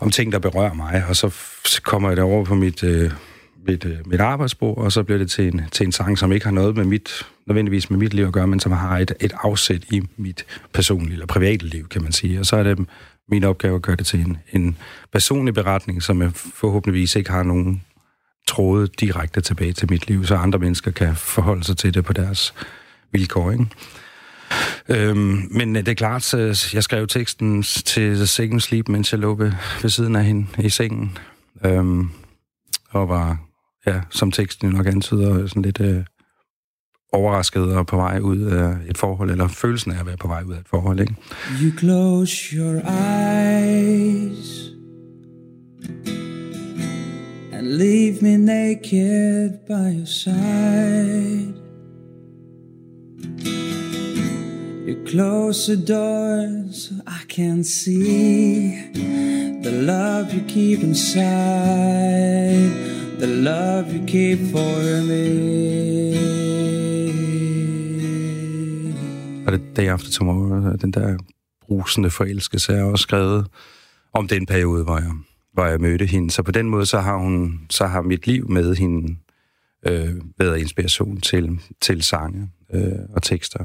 om 0.01 0.11
ting, 0.11 0.32
der 0.32 0.38
berører 0.38 0.74
mig, 0.74 1.05
og 1.09 1.16
så 1.16 1.34
kommer 1.84 2.09
jeg 2.09 2.16
derover 2.16 2.44
på 2.44 2.55
mit, 2.55 2.82
øh, 2.82 3.11
mit, 3.68 3.84
øh, 3.84 3.96
mit 4.06 4.20
arbejdsbord, 4.20 4.78
og 4.78 4.92
så 4.92 5.02
bliver 5.02 5.18
det 5.18 5.30
til 5.30 5.46
en, 5.54 5.62
til 5.72 5.86
en 5.86 5.92
sang, 5.92 6.18
som 6.18 6.32
ikke 6.32 6.46
har 6.46 6.52
noget 6.52 6.76
med 6.76 6.84
mit, 6.84 7.26
nødvendigvis 7.46 7.90
med 7.90 7.98
mit 7.98 8.14
liv 8.14 8.24
at 8.24 8.32
gøre, 8.32 8.46
men 8.46 8.60
som 8.60 8.72
har 8.72 8.98
et, 8.98 9.14
et 9.20 9.32
afsæt 9.42 9.84
i 9.90 10.02
mit 10.16 10.46
personlige 10.72 11.12
eller 11.12 11.26
private 11.26 11.66
liv, 11.66 11.88
kan 11.88 12.02
man 12.02 12.12
sige. 12.12 12.40
Og 12.40 12.46
så 12.46 12.56
er 12.56 12.62
det 12.62 12.78
min 13.28 13.44
opgave 13.44 13.74
at 13.74 13.82
gøre 13.82 13.96
det 13.96 14.06
til 14.06 14.20
en, 14.20 14.38
en 14.52 14.76
personlig 15.12 15.54
beretning, 15.54 16.02
som 16.02 16.22
jeg 16.22 16.30
forhåbentligvis 16.34 17.16
ikke 17.16 17.30
har 17.30 17.42
nogen 17.42 17.82
tråde 18.48 18.88
direkte 19.00 19.40
tilbage 19.40 19.72
til 19.72 19.90
mit 19.90 20.08
liv, 20.08 20.24
så 20.24 20.34
andre 20.34 20.58
mennesker 20.58 20.90
kan 20.90 21.16
forholde 21.16 21.64
sig 21.64 21.76
til 21.76 21.94
det 21.94 22.04
på 22.04 22.12
deres 22.12 22.54
vilkår. 23.12 23.50
Ikke? 23.50 23.66
Øhm, 24.88 25.48
men 25.50 25.76
øh, 25.76 25.86
det 25.86 25.88
er 25.88 25.94
klart, 25.94 26.22
så 26.22 26.70
jeg 26.74 26.82
skrev 26.82 27.06
teksten 27.06 27.62
til 27.62 28.14
The 28.14 28.26
Second 28.26 28.60
Sleep, 28.60 28.88
mens 28.88 29.12
jeg 29.12 29.20
lå 29.20 29.34
ved, 29.34 29.52
ved 29.82 29.90
siden 29.90 30.16
af 30.16 30.24
hende 30.24 30.46
i 30.58 30.68
sengen. 30.68 31.18
Øhm, 31.64 32.10
og 32.90 33.08
var, 33.08 33.38
ja, 33.89 34.01
som 34.11 34.30
teksten 34.30 34.68
jo 34.68 34.76
nok 34.76 34.86
antyder, 34.86 35.43
øh, 35.43 35.49
sådan 35.49 35.62
lidt 35.62 35.80
øh, 35.80 36.05
overrasket 37.12 37.62
og 37.62 37.86
på 37.86 37.97
vej 37.97 38.18
ud 38.18 38.39
af 38.39 38.76
et 38.89 38.99
forhold, 38.99 39.30
eller 39.30 39.49
følelsen 39.49 39.93
af 39.93 40.01
at 40.01 40.07
være 40.07 40.16
på 40.16 40.28
vej 40.28 40.43
ud 40.43 40.53
af 40.53 40.59
et 40.59 40.68
forhold. 40.70 41.01
Ikke? 41.01 41.14
You 41.62 41.78
close 41.78 42.57
your 42.57 42.74
eyes 42.74 44.72
and 47.53 47.66
leave 47.66 48.22
me 48.22 48.36
naked 48.36 49.51
by 49.66 49.99
your 49.99 50.07
side. 50.07 51.55
You 54.89 55.07
close 55.07 55.76
the 55.76 55.76
door 55.95 56.72
so 56.72 56.95
I 57.07 57.20
can 57.28 57.64
see 57.64 58.72
the 59.62 59.70
love 59.70 60.32
you 60.34 60.43
keep 60.49 60.80
inside, 60.80 62.70
the 63.18 63.26
love 63.26 63.86
you 63.94 64.06
keep 64.06 64.38
for 64.52 65.02
me. 65.08 65.58
Og 69.46 69.52
det 69.52 69.76
Day 69.76 69.86
After 69.88 70.10
Tomorrow, 70.10 70.76
den 70.76 70.90
der 70.90 71.18
brusende 71.66 72.10
forelskelse, 72.10 72.72
er 72.72 72.82
også 72.82 73.02
skrevet 73.02 73.46
om 74.12 74.28
den 74.28 74.46
periode, 74.46 74.84
hvor 74.84 74.98
jeg, 74.98 75.10
hvor 75.52 75.64
jeg 75.64 75.80
mødte 75.80 76.06
hende. 76.06 76.30
Så 76.30 76.42
på 76.42 76.50
den 76.50 76.68
måde, 76.68 76.86
så 76.86 77.00
har, 77.00 77.16
hun, 77.16 77.60
så 77.70 77.86
har 77.86 78.02
mit 78.02 78.26
liv 78.26 78.50
med 78.50 78.74
hende 78.74 79.16
øh, 79.86 80.14
bedre 80.38 80.60
inspiration 80.60 81.20
til, 81.20 81.60
til 81.80 82.02
sange 82.02 82.50
øh, 82.74 82.92
og 83.14 83.22
tekster. 83.22 83.64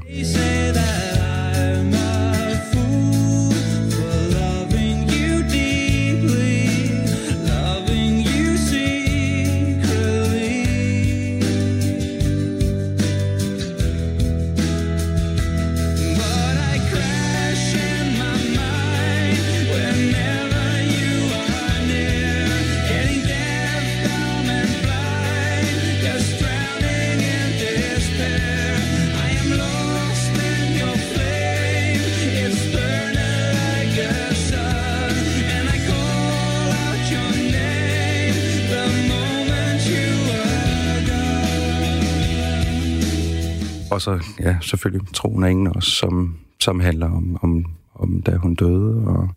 Og 43.93 44.01
så, 44.01 44.23
ja, 44.39 44.57
selvfølgelig 44.61 45.07
Troen 45.13 45.43
af 45.43 45.51
ingen 45.51 45.67
også, 45.67 45.91
som, 45.91 46.37
som 46.59 46.79
handler 46.79 47.05
om, 47.05 47.37
om, 47.41 47.65
om, 47.95 48.21
da 48.21 48.35
hun 48.35 48.55
døde, 48.55 49.07
og, 49.07 49.29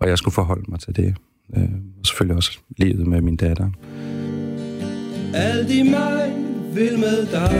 og 0.00 0.08
jeg 0.08 0.18
skulle 0.18 0.34
forholde 0.34 0.64
mig 0.68 0.80
til 0.80 0.96
det. 0.96 1.16
Øh, 1.56 1.62
og 2.00 2.06
selvfølgelig 2.06 2.36
også 2.36 2.58
livet 2.76 3.06
med 3.06 3.20
min 3.20 3.36
datter. 3.36 3.70
Alt 5.34 5.70
i 5.70 5.82
mig 5.82 6.32
vil 6.74 6.98
med 6.98 7.26
dig 7.26 7.52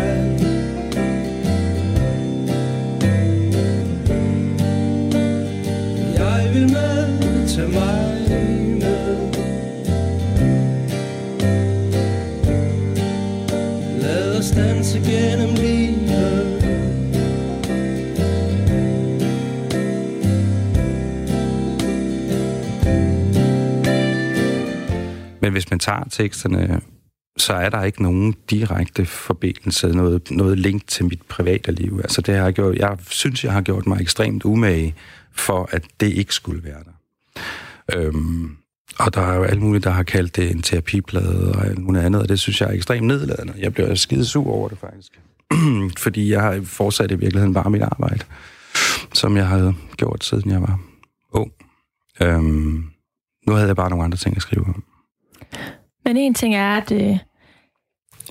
Jeg 6.15 6.51
vil 6.55 6.73
med, 6.73 7.49
til 7.49 7.69
mig 7.69 8.17
med 8.81 9.17
Lad 14.03 14.39
os 14.39 14.51
danse 14.51 14.99
gennem 14.99 15.46
Men 25.47 25.53
hvis 25.53 25.71
man 25.71 25.79
tager 25.79 26.05
teksterne, 26.11 26.81
så 27.37 27.53
er 27.53 27.69
der 27.69 27.83
ikke 27.83 28.03
nogen 28.03 28.35
direkte 28.51 29.07
forbindelse, 29.07 29.89
noget, 29.89 30.31
noget 30.31 30.59
link 30.59 30.87
til 30.87 31.05
mit 31.05 31.23
private 31.29 31.73
liv. 31.73 32.01
Altså 32.03 32.21
det 32.21 32.35
har 32.35 32.45
jeg 32.45 32.53
gjort, 32.53 32.77
jeg 32.77 32.99
synes, 33.09 33.45
jeg 33.45 33.53
har 33.53 33.61
gjort 33.61 33.87
mig 33.87 34.01
ekstremt 34.01 34.45
umage 34.45 34.95
for, 35.33 35.69
at 35.73 35.85
det 36.01 36.07
ikke 36.07 36.35
skulle 36.35 36.65
være 36.65 36.83
der. 36.85 36.93
Øhm, 37.95 38.57
og 38.99 39.15
der 39.15 39.21
er 39.21 39.35
jo 39.35 39.43
alt 39.43 39.63
muligt, 39.63 39.85
der 39.85 39.91
har 39.91 40.03
kaldt 40.03 40.37
det 40.37 40.51
en 40.51 40.63
terapiplade 40.63 41.53
og 41.53 41.67
alt 41.67 41.79
muligt 41.79 42.05
andet, 42.05 42.23
og 42.23 42.29
det 42.29 42.41
synes 42.41 42.61
jeg 42.61 42.69
er 42.69 42.75
ekstremt 42.75 43.07
nedladende. 43.07 43.55
Jeg 43.59 43.75
bliver 43.75 43.95
skide 43.95 44.25
sur 44.25 44.47
over 44.47 44.69
det 44.69 44.79
faktisk. 44.79 45.21
Fordi 46.05 46.33
jeg 46.33 46.43
har 46.43 46.61
fortsat 46.65 47.11
i 47.11 47.15
virkeligheden 47.15 47.55
bare 47.55 47.71
mit 47.71 47.83
arbejde, 47.83 48.25
som 49.13 49.37
jeg 49.37 49.47
havde 49.49 49.75
gjort, 49.97 50.25
siden 50.25 50.51
jeg 50.51 50.61
var 50.61 50.81
ung. 51.33 51.53
Øhm, 52.23 52.85
nu 53.47 53.53
havde 53.53 53.67
jeg 53.67 53.77
bare 53.77 53.91
nogle 53.91 54.05
andre 54.05 54.19
ting 54.19 54.37
at 54.37 54.43
skrive 54.43 54.65
om. 54.65 54.85
Men 56.05 56.17
en 56.17 56.35
ting 56.35 56.55
er, 56.55 56.77
at 56.77 56.93
øh, 56.93 57.19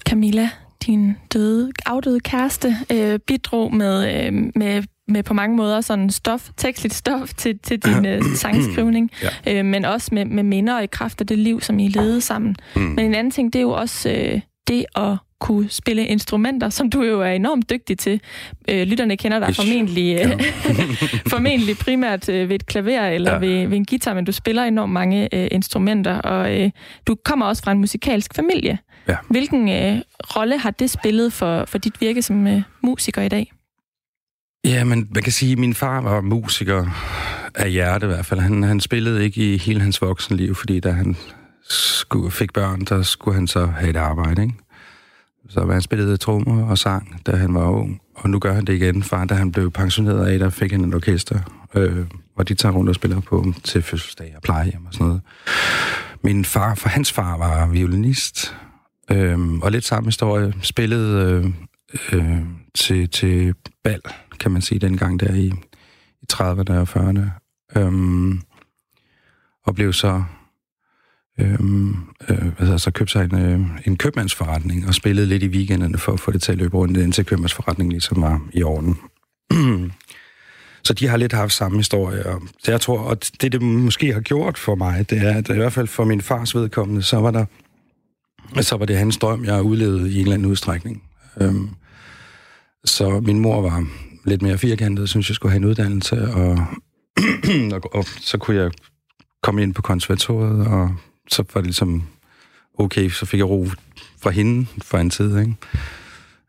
Camilla, 0.09 0.49
din 0.85 1.17
døde, 1.33 1.71
afdøde 1.85 2.19
kæreste, 2.19 2.75
øh, 2.91 3.19
bidrog 3.19 3.73
med, 3.73 4.25
øh, 4.25 4.33
med, 4.55 4.83
med 5.07 5.23
på 5.23 5.33
mange 5.33 5.55
måder 5.55 5.81
sådan 5.81 6.09
stof, 6.09 6.49
tekstligt 6.57 6.93
stof 6.93 7.33
til, 7.33 7.59
til 7.59 7.79
din 7.79 8.05
øh, 8.05 8.23
sangskrivning, 8.35 9.11
Ja. 9.45 9.59
øh, 9.59 9.65
men 9.65 9.85
også 9.85 10.09
med, 10.15 10.25
med 10.25 10.43
minder 10.43 10.75
og 10.75 10.83
i 10.83 10.87
kraft 10.87 11.21
af 11.21 11.27
det 11.27 11.39
liv, 11.39 11.61
som 11.61 11.79
I 11.79 11.87
levede 11.87 12.21
sammen. 12.21 12.55
Mm. 12.75 12.81
Men 12.81 12.99
en 12.99 13.15
anden 13.15 13.31
ting, 13.31 13.53
det 13.53 13.59
er 13.59 13.63
jo 13.63 13.71
også 13.71 14.09
øh, 14.09 14.41
det 14.67 14.85
at 14.95 15.17
kunne 15.45 15.69
spille 15.69 16.07
instrumenter, 16.07 16.69
som 16.69 16.89
du 16.89 17.03
jo 17.03 17.21
er 17.21 17.31
enormt 17.31 17.69
dygtig 17.69 17.97
til. 17.97 18.21
Øh, 18.69 18.87
lytterne 18.87 19.17
kender 19.17 19.39
dig 19.39 19.55
formentlig, 19.55 20.19
øh, 20.25 20.41
formentlig 21.33 21.77
primært 21.77 22.29
øh, 22.29 22.49
ved 22.49 22.55
et 22.55 22.65
klaver 22.65 23.07
eller 23.07 23.31
ja. 23.31 23.37
ved, 23.37 23.67
ved 23.67 23.77
en 23.77 23.85
guitar, 23.85 24.13
men 24.13 24.25
du 24.25 24.31
spiller 24.31 24.63
enormt 24.63 24.93
mange 24.93 25.35
øh, 25.35 25.47
instrumenter, 25.51 26.17
og 26.17 26.61
øh, 26.61 26.71
du 27.07 27.15
kommer 27.25 27.45
også 27.45 27.63
fra 27.63 27.71
en 27.71 27.79
musikalsk 27.79 28.35
familie. 28.35 28.77
Ja. 29.07 29.15
Hvilken 29.29 29.69
øh, 29.69 30.01
rolle 30.35 30.57
har 30.57 30.71
det 30.71 30.89
spillet 30.89 31.33
for, 31.33 31.65
for 31.65 31.77
dit 31.77 32.01
virke 32.01 32.21
som 32.21 32.47
øh, 32.47 32.61
musiker 32.83 33.21
i 33.21 33.29
dag? 33.29 33.51
Ja, 34.65 34.83
men 34.83 35.07
man 35.13 35.23
kan 35.23 35.31
sige, 35.31 35.51
at 35.51 35.57
min 35.57 35.73
far 35.73 36.01
var 36.01 36.21
musiker 36.21 36.85
af 37.55 37.71
hjerte 37.71 38.05
i 38.05 38.07
hvert 38.07 38.25
fald. 38.25 38.39
Han, 38.39 38.63
han 38.63 38.79
spillede 38.79 39.23
ikke 39.23 39.53
i 39.53 39.57
hele 39.57 39.81
hans 39.81 40.01
voksenliv, 40.01 40.55
fordi 40.55 40.79
da 40.79 40.91
han 40.91 41.15
skulle, 41.69 42.31
fik 42.31 42.53
børn, 42.53 42.81
der 42.81 43.01
skulle 43.01 43.35
han 43.35 43.47
så 43.47 43.65
have 43.65 43.89
et 43.89 43.95
arbejde, 43.95 44.41
ikke? 44.41 44.53
Så 45.49 45.71
han 45.71 45.81
spillede 45.81 46.17
trommer 46.17 46.65
og 46.65 46.77
sang, 46.77 47.21
da 47.25 47.35
han 47.35 47.53
var 47.53 47.69
ung. 47.69 48.01
Og 48.15 48.29
nu 48.29 48.39
gør 48.39 48.53
han 48.53 48.65
det 48.65 48.73
igen. 48.73 49.03
Far, 49.03 49.25
da 49.25 49.33
han 49.33 49.51
blev 49.51 49.71
pensioneret 49.71 50.27
af, 50.27 50.39
der 50.39 50.49
fik 50.49 50.71
han 50.71 50.85
et 50.85 50.95
orkester, 50.95 51.39
øh, 51.75 52.05
og 52.35 52.49
de 52.49 52.53
tager 52.53 52.73
rundt 52.73 52.89
og 52.89 52.95
spiller 52.95 53.19
på 53.19 53.53
til 53.63 53.81
fødselsdag 53.81 54.33
og 54.35 54.41
plejehjem 54.41 54.85
og 54.85 54.93
sådan 54.93 55.07
noget. 55.07 55.21
Min 56.23 56.45
far, 56.45 56.75
for 56.75 56.89
hans 56.89 57.11
far 57.11 57.37
var 57.37 57.67
violinist, 57.67 58.55
øh, 59.11 59.39
og 59.53 59.71
lidt 59.71 59.85
samme 59.85 60.07
historie, 60.07 60.53
spillede 60.61 61.53
øh, 62.13 62.19
øh, 62.19 62.41
til, 62.73 63.09
til 63.09 63.55
bal, 63.83 64.01
kan 64.39 64.51
man 64.51 64.61
sige, 64.61 64.79
dengang 64.79 65.19
der 65.19 65.33
i, 65.33 65.53
i 66.21 66.25
30'erne 66.33 66.73
og 66.73 66.87
40'erne. 66.89 67.45
Øhm, 67.75 68.41
og 69.65 69.75
blev 69.75 69.93
så 69.93 70.23
øhm, 71.39 71.95
øh, 72.29 72.45
altså 72.59 72.77
så 72.77 72.91
købte 72.91 73.11
sig 73.11 73.23
en, 73.33 73.39
øh, 73.39 73.59
en 73.85 73.97
købmandsforretning 73.97 74.87
og 74.87 74.95
spillede 74.95 75.27
lidt 75.27 75.43
i 75.43 75.47
weekenderne 75.47 75.97
for 75.97 76.11
at 76.11 76.19
få 76.19 76.31
det 76.31 76.41
til 76.41 76.51
at 76.51 76.57
løbe 76.57 76.77
rundt, 76.77 76.97
indtil 76.97 77.25
købmandsforretningen 77.25 77.91
ligesom 77.91 78.21
var 78.21 78.41
i 78.53 78.63
orden. 78.63 78.97
så 80.85 80.93
de 80.93 81.07
har 81.07 81.17
lidt 81.17 81.33
haft 81.33 81.53
samme 81.53 81.77
historie. 81.77 82.25
Og 82.25 82.41
det, 82.65 82.71
jeg 82.71 82.81
tror, 82.81 82.99
og 82.99 83.17
det, 83.41 83.51
det 83.51 83.61
måske 83.61 84.13
har 84.13 84.21
gjort 84.21 84.57
for 84.57 84.75
mig, 84.75 85.09
det 85.09 85.21
er, 85.21 85.33
at 85.37 85.49
i 85.49 85.53
hvert 85.53 85.73
fald 85.73 85.87
for 85.87 86.05
min 86.05 86.21
fars 86.21 86.55
vedkommende, 86.55 87.03
så 87.03 87.17
var 87.17 87.31
der 87.31 87.45
så 88.61 88.77
var 88.77 88.85
det 88.85 88.97
hans 88.97 89.17
drøm, 89.17 89.45
jeg 89.45 89.61
udlevede 89.61 90.11
i 90.11 90.15
en 90.15 90.21
eller 90.21 90.33
anden 90.33 90.51
udstrækning. 90.51 91.03
Øhm, 91.41 91.69
så 92.85 93.19
min 93.19 93.39
mor 93.39 93.61
var 93.61 93.85
lidt 94.25 94.41
mere 94.41 94.57
firkantet, 94.57 95.09
synes 95.09 95.29
jeg 95.29 95.35
skulle 95.35 95.51
have 95.51 95.57
en 95.57 95.65
uddannelse, 95.65 96.21
og, 96.21 96.57
og, 97.73 97.95
og 97.95 98.05
så 98.05 98.37
kunne 98.37 98.57
jeg 98.57 98.71
komme 99.43 99.63
ind 99.63 99.73
på 99.73 99.81
konservatoriet, 99.81 100.67
og 100.67 100.95
så 101.27 101.43
var 101.53 101.61
det 101.61 101.65
ligesom 101.67 102.03
okay, 102.77 103.09
så 103.09 103.25
fik 103.25 103.37
jeg 103.37 103.49
ro 103.49 103.67
fra 104.21 104.29
hende 104.29 104.67
for 104.83 104.97
en 104.97 105.09
tid, 105.09 105.37
ikke? 105.39 105.53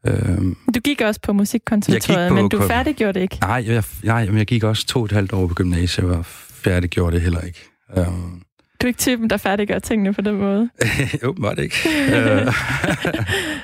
Øhm, 0.06 0.56
Du 0.74 0.80
gik 0.80 1.00
også 1.00 1.20
på 1.20 1.32
musikkonservatoriet, 1.32 2.28
på 2.28 2.34
men 2.34 2.48
du 2.48 2.62
færdiggjorde 2.62 3.12
det 3.12 3.20
ikke. 3.20 3.38
nej, 3.40 3.64
jeg, 3.66 3.82
jeg, 4.02 4.28
jeg 4.34 4.46
gik 4.46 4.64
også 4.64 4.86
to 4.86 4.98
og 4.98 5.04
et 5.04 5.12
halvt 5.12 5.32
år 5.32 5.46
på 5.46 5.54
gymnasiet, 5.54 6.10
og 6.10 6.26
færdiggjorde 6.50 7.14
det 7.14 7.22
heller 7.22 7.40
ikke. 7.40 7.60
Øhm, 7.96 8.42
Du 8.82 8.86
er 8.86 8.88
ikke 8.88 8.98
typen, 8.98 9.30
der 9.30 9.36
færdiggør 9.36 9.78
tingene 9.78 10.14
på 10.14 10.20
den 10.20 10.34
måde. 10.38 10.70
åbenbart 11.28 11.58
ikke. 11.58 11.76
Øh, 12.14 12.46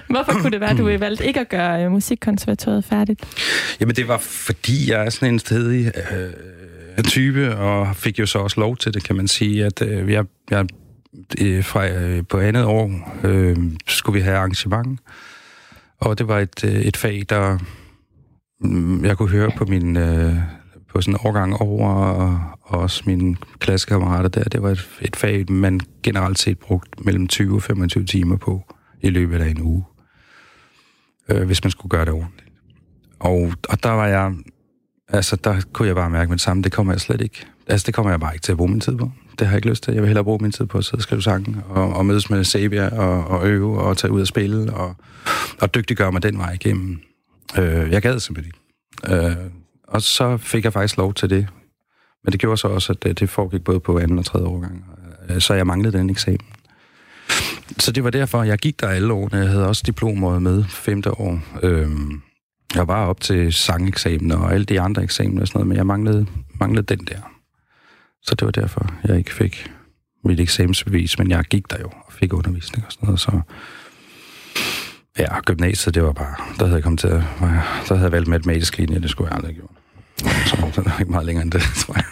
Hvorfor 0.09 0.33
kunne 0.33 0.51
det 0.51 0.61
være, 0.61 0.71
at 0.71 0.79
du 0.79 0.85
valgte 0.99 1.27
ikke 1.27 1.41
at 1.41 1.49
gøre 1.49 1.85
øh, 1.85 1.91
musikkonservatoriet 1.91 2.85
færdigt? 2.85 3.21
Jamen, 3.81 3.97
det 3.97 4.09
var 4.09 4.19
fordi, 4.19 4.91
jeg 4.91 5.07
er 5.07 5.11
sådan 5.11 5.35
en 5.35 5.39
stedig 5.39 5.93
øh, 6.97 7.05
type, 7.05 7.57
og 7.57 7.97
fik 7.97 8.19
jo 8.19 8.27
så 8.27 8.39
også 8.39 8.61
lov 8.61 8.77
til 8.77 8.95
det, 8.95 9.05
kan 9.05 9.17
man 9.17 9.29
sige, 9.29 9.65
at 9.65 9.83
øh, 9.83 10.13
jeg, 10.13 10.25
jeg 10.51 10.67
øh, 11.41 11.65
fra, 11.65 11.89
øh, 11.89 12.25
på 12.29 12.39
andet 12.39 12.65
år 12.65 13.19
øh, 13.25 13.57
skulle 13.87 14.15
vi 14.21 14.25
have 14.25 14.37
arrangement, 14.37 15.01
og 15.99 16.19
det 16.19 16.29
var 16.29 16.39
et, 16.39 16.65
øh, 16.65 16.73
et 16.73 16.97
fag, 16.97 17.23
der 17.29 17.59
øh, 18.65 19.05
jeg 19.05 19.17
kunne 19.17 19.29
høre 19.31 19.51
på 19.57 19.65
min 19.65 19.97
øh, 19.97 20.37
på 20.93 21.01
sådan 21.01 21.15
en 21.15 21.21
årgang 21.25 21.57
over, 21.57 21.89
og, 21.95 22.41
og 22.63 22.81
også 22.81 23.03
mine 23.07 23.37
klassekammerater 23.59 24.29
der, 24.29 24.45
det 24.45 24.63
var 24.63 24.71
et, 24.71 24.89
et 25.01 25.17
fag, 25.17 25.53
man 25.53 25.81
generelt 26.03 26.39
set 26.39 26.59
brugte 26.59 27.03
mellem 27.05 27.29
20 27.29 27.55
og 27.55 27.63
25 27.63 28.05
timer 28.05 28.37
på 28.37 28.75
i 29.01 29.11
løbet 29.11 29.41
af 29.41 29.49
en 29.49 29.63
uge, 29.63 29.85
øh, 31.29 31.43
hvis 31.47 31.65
man 31.65 31.71
skulle 31.71 31.91
gøre 31.91 32.05
det 32.05 32.13
ordentligt. 32.13 32.49
Og, 33.21 33.53
og 33.69 33.83
der 33.83 33.91
var 33.91 34.07
jeg, 34.07 34.35
altså 35.09 35.37
der 35.37 35.61
kunne 35.73 35.89
jeg 35.89 35.97
bare 35.97 36.11
mærke 36.11 36.29
med 36.29 36.37
det 36.37 36.43
samme, 36.43 36.63
det 36.63 36.73
kommer 36.73 36.93
jeg 36.93 37.01
slet 37.01 37.21
ikke, 37.21 37.47
altså 37.73 37.87
det 37.87 37.95
kommer 37.95 38.11
jeg 38.13 38.21
bare 38.21 38.35
ikke 38.35 38.43
til 38.43 38.53
at 38.53 38.59
bruge 38.59 38.71
min 38.71 38.81
tid 38.81 38.97
på. 38.97 39.11
Det 39.39 39.47
har 39.47 39.53
jeg 39.53 39.59
ikke 39.59 39.69
lyst 39.69 39.83
til. 39.83 39.93
Jeg 39.95 40.03
vil 40.03 40.09
hellere 40.09 40.25
bruge 40.25 40.39
min 40.43 40.53
tid 40.53 40.67
på 40.67 40.79
at 40.79 40.85
sidde 40.85 40.97
og 40.97 41.03
skrive 41.03 41.23
sange, 41.23 41.57
og, 41.69 41.93
og 41.95 42.07
mødes 42.07 42.31
med 42.31 42.45
Sabia, 42.45 42.89
og, 42.99 43.25
og 43.27 43.47
øve, 43.49 43.81
og 43.81 43.97
tage 43.97 44.11
ud 44.13 44.21
og 44.21 44.27
spille, 44.27 44.73
og, 44.75 44.97
og 45.61 45.75
dygtiggøre 45.75 46.13
mig 46.13 46.23
den 46.23 46.39
vej 46.39 46.53
igennem. 46.53 46.99
Øh, 47.59 47.91
jeg 47.91 48.03
gad 48.03 48.21
simpelthen 48.21 48.53
ikke. 49.09 49.17
Øh, 49.27 49.37
og 49.89 50.03
så 50.03 50.37
fik 50.37 50.65
jeg 50.65 50.73
faktisk 50.73 50.97
lov 50.97 51.15
til 51.15 51.31
det. 51.31 51.47
Men 52.25 52.33
det 52.33 52.41
gjorde 52.41 52.57
så 52.57 52.69
også, 52.69 52.93
at 52.93 53.03
det, 53.03 53.21
det 53.21 53.31
foregik 53.31 53.65
både 53.65 53.81
på 53.81 53.99
anden 53.99 54.19
og 54.19 54.25
tredje 54.25 54.47
årgang. 54.47 54.85
Øh, 55.31 55.41
Så 55.41 55.55
jeg 55.55 55.67
manglede 55.67 55.99
den 55.99 56.11
eksamen. 56.11 56.47
så 57.79 57.93
det 57.93 58.05
var 58.05 58.11
derfor, 58.11 58.43
jeg 58.43 58.59
gik 58.59 58.81
der 58.81 58.89
alle 58.89 59.13
årene. 59.13 59.39
Jeg 59.41 59.49
havde 59.49 59.69
også 59.69 59.83
diplomåret 59.87 60.43
med 60.43 60.65
femte 60.69 61.11
år. 61.21 61.41
Øh, 61.63 61.91
jeg 62.75 62.89
var 62.89 63.07
op 63.07 63.21
til 63.21 63.53
sangeksamen 63.53 64.33
og 64.33 64.53
alle 64.53 64.65
de 64.65 64.81
andre 64.81 65.03
eksamener 65.03 65.41
og 65.41 65.49
sådan 65.49 65.59
noget, 65.59 65.69
men 65.69 65.77
jeg 65.77 65.87
manglede, 65.87 66.27
manglede 66.61 66.97
den 66.97 67.07
der. 67.07 67.32
Så 68.23 68.35
det 68.35 68.45
var 68.47 68.51
derfor, 68.53 68.95
jeg 69.05 69.19
ikke 69.19 69.35
fik 69.35 69.71
mit 70.25 70.41
eksamensbevis, 70.41 71.19
men 71.19 71.31
jeg 71.31 71.45
gik 71.45 71.71
der 71.71 71.77
jo 71.81 71.87
og 72.07 72.13
fik 72.13 72.33
undervisning 72.33 72.85
og 72.87 72.93
sådan 72.93 73.07
noget, 73.07 73.21
så... 73.21 73.41
Ja, 75.19 75.41
gymnasiet, 75.41 75.95
det 75.95 76.03
var 76.03 76.13
bare... 76.13 76.35
Der 76.59 76.65
havde 76.65 76.75
jeg 76.75 76.83
kommet 76.83 77.01
til 77.01 77.09
at... 77.09 77.23
Der 77.89 77.95
havde 77.95 78.03
jeg 78.03 78.13
valgt 78.13 78.29
matematisk 78.29 78.79
linje, 78.79 79.01
det 79.01 79.11
skulle 79.11 79.29
jeg 79.29 79.37
aldrig 79.37 79.49
have 79.55 79.61
gjort. 79.61 79.71
Så, 80.47 80.57
det 80.83 80.85
var 80.85 80.97
ikke 81.01 81.13
meget 81.13 81.27
længere 81.27 81.43
end 81.45 81.53
det, 81.53 81.61
tror 81.87 81.95
jeg. 81.95 82.05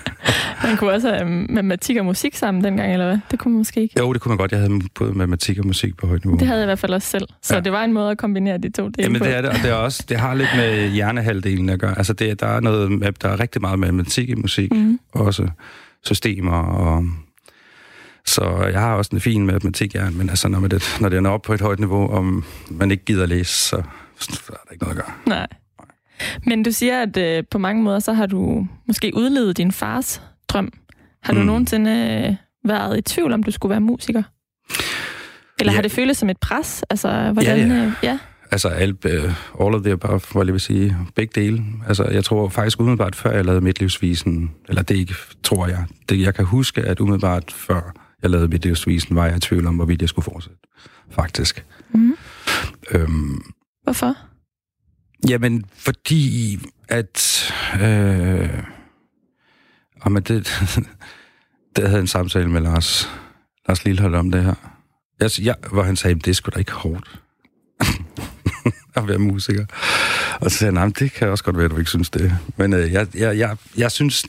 Man 0.65 0.77
kunne 0.77 0.93
også 0.93 1.09
have 1.09 1.21
øhm, 1.23 1.47
matematik 1.51 1.97
og 1.97 2.05
musik 2.05 2.35
sammen 2.35 2.65
dengang, 2.65 2.93
eller 2.93 3.07
hvad? 3.07 3.19
Det 3.31 3.39
kunne 3.39 3.53
man 3.53 3.59
måske 3.59 3.81
ikke. 3.83 3.95
Jo, 3.99 4.13
det 4.13 4.21
kunne 4.21 4.31
man 4.31 4.39
godt. 4.39 4.53
Jeg 4.53 4.61
havde 4.61 4.81
både 4.95 5.13
matematik 5.13 5.59
og 5.59 5.67
musik 5.67 5.97
på 5.97 6.07
højt 6.07 6.25
niveau. 6.25 6.39
Det 6.39 6.47
havde 6.47 6.59
jeg 6.61 6.65
i 6.65 6.67
hvert 6.69 6.79
fald 6.79 6.93
også 6.93 7.09
selv. 7.09 7.29
Så 7.43 7.55
Ja. 7.55 7.61
det 7.61 7.73
var 7.73 7.85
en 7.85 7.93
måde 7.93 8.11
at 8.11 8.19
kombinere 8.19 8.59
de 8.59 8.71
to 8.71 8.83
dele 8.89 8.95
Jamen 8.99 9.19
på. 9.19 9.25
det 9.25 9.37
er 9.37 9.41
det, 9.41 9.51
og 9.51 9.57
det, 9.57 9.71
er 9.71 9.75
også, 9.75 10.05
det 10.09 10.17
har 10.21 10.35
lidt 10.35 10.49
med 10.57 10.89
hjernehalvdelen 10.91 11.69
at 11.69 11.79
gøre. 11.81 11.99
Altså 11.99 12.13
det, 12.13 12.41
der, 12.41 12.47
er 12.47 12.61
noget, 12.61 13.23
der 13.23 13.29
er 13.29 13.41
rigtig 13.41 13.61
meget 13.61 13.79
matematik 13.79 14.29
i 14.29 14.35
musik, 14.35 14.73
mm. 14.73 14.99
også 15.13 15.49
systemer 16.05 16.57
og... 16.63 17.05
Så 18.27 18.69
jeg 18.73 18.81
har 18.81 18.95
også 18.95 19.11
en 19.15 19.21
fin 19.21 19.47
matematikhjerne, 19.47 20.17
men 20.17 20.29
altså, 20.31 20.49
når, 20.49 20.61
man 20.61 20.71
det, 20.71 20.97
når 21.01 21.09
det 21.09 21.27
er 21.27 21.31
op 21.31 21.43
på 21.43 21.53
et 21.55 21.61
højt 21.61 21.79
niveau, 21.79 22.11
og 22.11 22.25
man 22.71 22.91
ikke 22.91 23.05
gider 23.05 23.27
læse, 23.27 23.53
så, 23.53 23.77
er 23.77 23.83
der 24.51 24.73
ikke 24.73 24.85
noget 24.85 24.99
at 24.99 25.05
gøre. 25.05 25.15
Nej. 25.27 25.47
Men 26.47 26.63
du 26.63 26.71
siger, 26.73 27.03
at 27.03 27.17
øh, 27.17 27.45
på 27.51 27.59
mange 27.59 27.83
måder, 27.83 27.99
så 27.99 28.13
har 28.13 28.27
du 28.27 28.67
måske 28.87 29.13
udlevet 29.15 29.57
din 29.57 29.73
fars 29.73 30.23
drøm. 30.49 30.73
Har 31.23 31.33
du 31.33 31.41
Mm. 31.41 31.47
nogensinde 31.47 31.91
øh, 32.29 32.37
været 32.71 32.99
i 32.99 33.03
tvivl 33.03 33.33
om, 33.33 33.43
du 33.43 33.51
skulle 33.51 33.71
være 33.71 33.81
musiker? 33.81 34.23
Eller 35.61 35.73
Ja. 35.73 35.75
har 35.75 35.83
det 35.83 35.93
føltes 35.93 36.17
som 36.19 36.31
et 36.31 36.39
pres? 36.41 36.85
Altså, 36.91 37.33
hvordan... 37.33 37.71
ja. 37.71 37.85
Øh, 37.87 37.93
ja. 38.03 38.19
Altså 38.53 38.69
alt, 38.69 39.05
uh, 39.05 39.67
all 39.67 39.75
of 39.75 39.83
the 39.83 39.93
above, 39.93 40.21
hvor 40.33 40.45
jeg 40.45 40.53
vil 40.53 40.61
sige, 40.61 40.97
begge 41.15 41.41
dele. 41.41 41.65
Altså 41.89 42.05
jeg 42.05 42.25
tror 42.25 42.49
faktisk 42.49 42.81
umiddelbart, 42.81 43.17
før 43.17 43.31
jeg 43.31 43.45
lavede 43.45 43.61
Midtlivsvisen, 43.61 44.51
eller 44.69 44.83
det 44.83 44.97
ikke, 44.97 45.15
tror 45.43 45.67
jeg, 45.67 45.87
det, 46.09 46.21
jeg 46.21 46.35
kan 46.35 46.45
huske, 46.45 46.83
at 46.83 47.01
umiddelbart 47.01 47.53
før 47.53 47.81
jeg 48.23 48.31
lavede 48.31 48.49
Midtlivsvisen, 48.49 49.17
var 49.17 49.27
jeg 49.27 49.37
i 49.37 49.41
tvivl 49.41 49.67
om, 49.67 49.77
hvorvidt 49.77 50.01
jeg 50.01 50.09
skulle 50.09 50.25
fortsætte. 50.25 50.59
Faktisk. 51.11 51.65
Mhm. 51.95 52.17
Øhm, 52.91 53.43
Hvorfor? 53.83 54.17
Jamen, 55.29 55.65
fordi 55.75 56.59
at... 56.89 57.45
Øh, 57.83 58.63
jamen 60.05 60.23
det, 60.23 60.49
det 61.77 61.89
havde 61.89 62.01
en 62.01 62.07
samtale 62.07 62.49
med 62.51 62.61
Lars, 62.61 63.11
Lars 63.69 63.85
Lillehold 63.85 64.15
om 64.15 64.31
det 64.31 64.45
her. 64.45 64.55
Jeg, 65.21 65.31
jeg, 65.43 65.55
hvor 65.73 65.83
han 65.83 65.97
sagde, 65.97 66.19
det 66.19 66.37
sgu 66.37 66.51
da 66.55 66.59
ikke 66.59 66.73
hårdt 66.73 67.21
at 68.97 69.09
være 69.09 69.19
musiker. 69.19 69.67
Og 70.41 70.51
så 70.51 70.57
sagde 70.59 70.79
han, 70.79 70.89
"Nej, 70.89 70.93
det 70.99 71.13
kan 71.13 71.29
også 71.29 71.45
godt 71.45 71.57
være, 71.57 71.65
at 71.65 71.71
du 71.71 71.79
ikke 71.79 71.91
synes 71.91 72.11
det. 72.11 72.39
Men 72.57 72.73
øh, 72.73 72.93
jeg, 72.93 73.07
jeg, 73.15 73.39
jeg, 73.39 73.57
jeg 73.77 73.91
synes, 73.93 74.27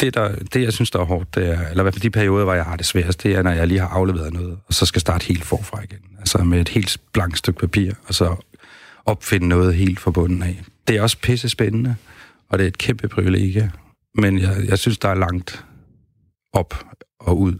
det, 0.00 0.14
der, 0.14 0.34
det, 0.52 0.62
jeg 0.62 0.72
synes, 0.72 0.90
der 0.90 0.98
er 0.98 1.04
hårdt, 1.04 1.34
det 1.34 1.48
er, 1.48 1.68
eller 1.68 1.82
i 1.82 1.84
hvert 1.84 1.94
fald 1.94 2.02
de 2.02 2.10
perioder, 2.10 2.44
hvor 2.44 2.54
jeg 2.54 2.64
har 2.64 2.76
det 2.76 2.86
sværest, 2.86 3.22
det 3.22 3.32
er, 3.34 3.42
når 3.42 3.50
jeg 3.50 3.68
lige 3.68 3.80
har 3.80 3.88
afleveret 3.88 4.32
noget, 4.32 4.58
og 4.66 4.74
så 4.74 4.86
skal 4.86 5.00
starte 5.00 5.26
helt 5.26 5.44
forfra 5.44 5.82
igen. 5.82 5.98
Altså 6.18 6.38
med 6.38 6.60
et 6.60 6.68
helt 6.68 6.96
blankt 7.12 7.38
stykke 7.38 7.60
papir, 7.60 7.92
og 8.06 8.14
så 8.14 8.36
opfinde 9.06 9.48
noget 9.48 9.74
helt 9.74 10.00
fra 10.00 10.10
bunden 10.10 10.42
af. 10.42 10.62
Det 10.88 10.96
er 10.96 11.02
også 11.02 11.16
pisse 11.22 11.48
spændende, 11.48 11.96
og 12.48 12.58
det 12.58 12.64
er 12.64 12.68
et 12.68 12.78
kæmpe 12.78 13.08
privilegie. 13.08 13.72
Men 14.14 14.38
jeg, 14.38 14.56
jeg 14.68 14.78
synes, 14.78 14.98
der 14.98 15.08
er 15.08 15.14
langt 15.14 15.64
op 16.52 16.84
og 17.20 17.40
ud. 17.40 17.58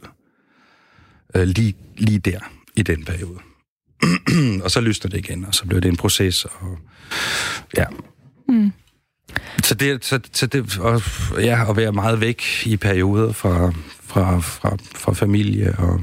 Øh, 1.36 1.42
lige, 1.42 1.74
lige 1.96 2.18
der, 2.18 2.38
i 2.76 2.82
den 2.82 3.04
periode. 3.04 3.38
og 4.64 4.70
så 4.70 4.80
lysner 4.80 5.10
det 5.10 5.18
igen, 5.18 5.44
og 5.44 5.54
så 5.54 5.66
bliver 5.66 5.80
det 5.80 5.88
en 5.88 5.96
proces, 5.96 6.44
og 6.44 6.78
ja. 7.76 7.84
Mm. 8.48 8.72
Så 9.62 9.74
det, 9.74 10.04
så, 10.04 10.20
så 10.32 10.46
det 10.46 10.78
og, 10.78 11.02
ja, 11.40 11.70
at 11.70 11.76
være 11.76 11.92
meget 11.92 12.20
væk 12.20 12.42
i 12.66 12.76
perioder 12.76 13.32
fra, 13.32 13.72
fra, 14.00 14.38
fra, 14.38 14.76
fra 14.94 15.12
familie 15.12 15.74
og, 15.78 16.00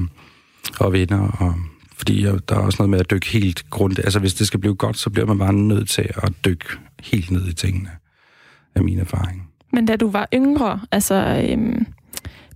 og 0.78 0.92
venner, 0.92 1.28
og, 1.28 1.54
fordi 1.96 2.22
der 2.22 2.54
er 2.56 2.60
også 2.60 2.76
noget 2.78 2.90
med 2.90 3.00
at 3.00 3.10
dykke 3.10 3.28
helt 3.28 3.70
grundigt. 3.70 4.04
Altså 4.04 4.18
hvis 4.18 4.34
det 4.34 4.46
skal 4.46 4.60
blive 4.60 4.74
godt, 4.74 4.98
så 4.98 5.10
bliver 5.10 5.26
man 5.26 5.38
bare 5.38 5.52
nødt 5.52 5.88
til 5.88 6.10
at 6.16 6.32
dykke 6.44 6.64
helt 7.02 7.30
ned 7.30 7.46
i 7.46 7.52
tingene, 7.52 7.90
af 8.74 8.82
min 8.84 8.98
erfaring. 8.98 9.48
Men 9.72 9.86
da 9.86 9.96
du 9.96 10.10
var 10.10 10.28
yngre, 10.34 10.80
altså 10.92 11.44
øhm, 11.50 11.86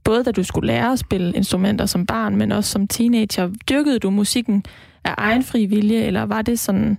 både 0.05 0.25
da 0.25 0.31
du 0.31 0.43
skulle 0.43 0.67
lære 0.67 0.93
at 0.93 0.99
spille 0.99 1.33
instrumenter 1.37 1.87
som 1.87 2.07
barn, 2.07 2.37
men 2.37 2.53
også 2.53 2.71
som 2.71 2.89
teenager, 2.89 3.51
dyrkede 3.69 3.99
du 3.99 4.11
musikken 4.11 4.65
af 5.05 5.15
egen 5.19 5.43
fri 5.45 5.67
vilje, 5.67 6.03
eller 6.03 6.23
var 6.23 6.43
det 6.43 6.59
sådan... 6.59 6.99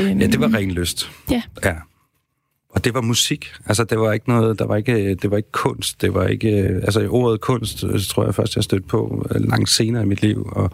Øhm, 0.00 0.18
Ja, 0.20 0.26
det 0.26 0.40
var 0.40 0.54
ren 0.54 0.70
lyst. 0.70 1.10
Ja. 1.30 1.42
Ja. 1.64 1.74
Og 2.70 2.84
det 2.84 2.94
var 2.94 3.00
musik. 3.00 3.46
Altså, 3.66 3.84
det 3.84 3.98
var 3.98 4.12
ikke 4.12 4.28
noget, 4.28 4.58
der 4.58 4.66
var 4.66 4.76
ikke, 4.76 5.14
det 5.14 5.30
var 5.30 5.36
ikke 5.36 5.52
kunst. 5.52 6.00
Det 6.02 6.14
var 6.14 6.26
ikke, 6.26 6.48
altså, 6.58 7.08
ordet 7.08 7.40
kunst, 7.40 7.84
øh, 7.84 8.00
tror 8.08 8.24
jeg 8.24 8.34
først, 8.34 8.56
jeg 8.56 8.64
stødte 8.64 8.86
på 8.86 9.26
øh, 9.34 9.40
langt 9.40 9.68
senere 9.70 10.02
i 10.02 10.06
mit 10.06 10.22
liv, 10.22 10.48
og 10.52 10.70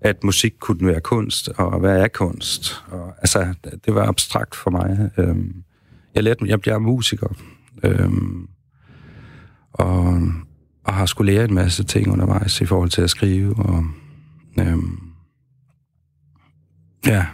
at 0.00 0.24
musik 0.24 0.54
kunne 0.60 0.86
være 0.86 1.00
kunst, 1.00 1.48
og 1.48 1.80
hvad 1.80 1.98
er 2.00 2.08
kunst? 2.08 2.82
Og, 2.86 3.14
altså, 3.18 3.54
det 3.86 3.94
var 3.94 4.06
abstrakt 4.08 4.54
for 4.54 4.70
mig. 4.70 5.10
Øhm, 5.18 5.54
jeg 6.14 6.22
lærte, 6.22 6.44
jeg 6.46 6.60
bliver 6.60 6.78
musiker, 6.78 7.34
øhm, 7.82 8.48
og, 9.72 10.22
og 10.84 10.94
har 10.94 11.06
skulle 11.06 11.32
lære 11.32 11.44
en 11.44 11.54
masse 11.54 11.84
ting 11.84 12.12
undervejs 12.12 12.60
i 12.60 12.64
forhold 12.66 12.90
til 12.90 13.02
at 13.02 13.10
skrive, 13.10 13.56
og 13.56 13.84
øhm, 14.58 14.98
ja, 17.06 17.24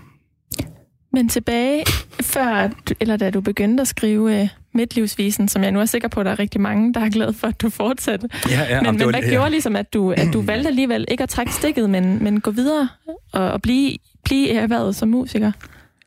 Men 1.13 1.29
tilbage 1.29 1.85
før, 2.21 2.69
eller 3.01 3.17
da 3.17 3.31
du 3.31 3.41
begyndte 3.41 3.81
at 3.81 3.89
skrive 3.89 4.41
øh, 4.41 4.49
Midtlivsvisen, 4.75 5.49
som 5.49 5.63
jeg 5.63 5.73
nu 5.73 5.81
er 5.81 5.85
sikker 5.85 6.09
på, 6.09 6.21
at 6.21 6.27
der 6.27 6.33
er 6.33 6.39
rigtig 6.39 6.61
mange, 6.61 6.95
der 6.95 7.01
er 7.01 7.09
glade 7.09 7.33
for, 7.33 7.47
at 7.47 7.61
du 7.61 7.71
fortsatte. 7.71 8.29
Ja, 8.51 8.63
ja, 8.63 8.81
men 8.81 8.85
det 8.85 8.95
men 8.95 9.07
var 9.07 9.11
hvad 9.11 9.23
det, 9.23 9.29
ja. 9.29 9.33
gjorde 9.33 9.51
ligesom, 9.51 9.77
at 9.77 9.93
du, 9.93 10.11
at 10.11 10.29
du 10.33 10.41
valgte 10.51 10.69
alligevel 10.69 11.05
ikke 11.09 11.23
at 11.23 11.29
trække 11.29 11.53
stikket, 11.53 11.91
men, 11.91 12.25
men 12.25 12.41
gå 12.41 12.51
videre 12.51 12.89
og, 13.33 13.51
og 13.51 13.63
blive, 13.63 13.97
blive 14.25 14.49
i 14.49 14.51
erhvervet 14.51 14.97
som 14.97 15.09
musiker? 15.09 15.53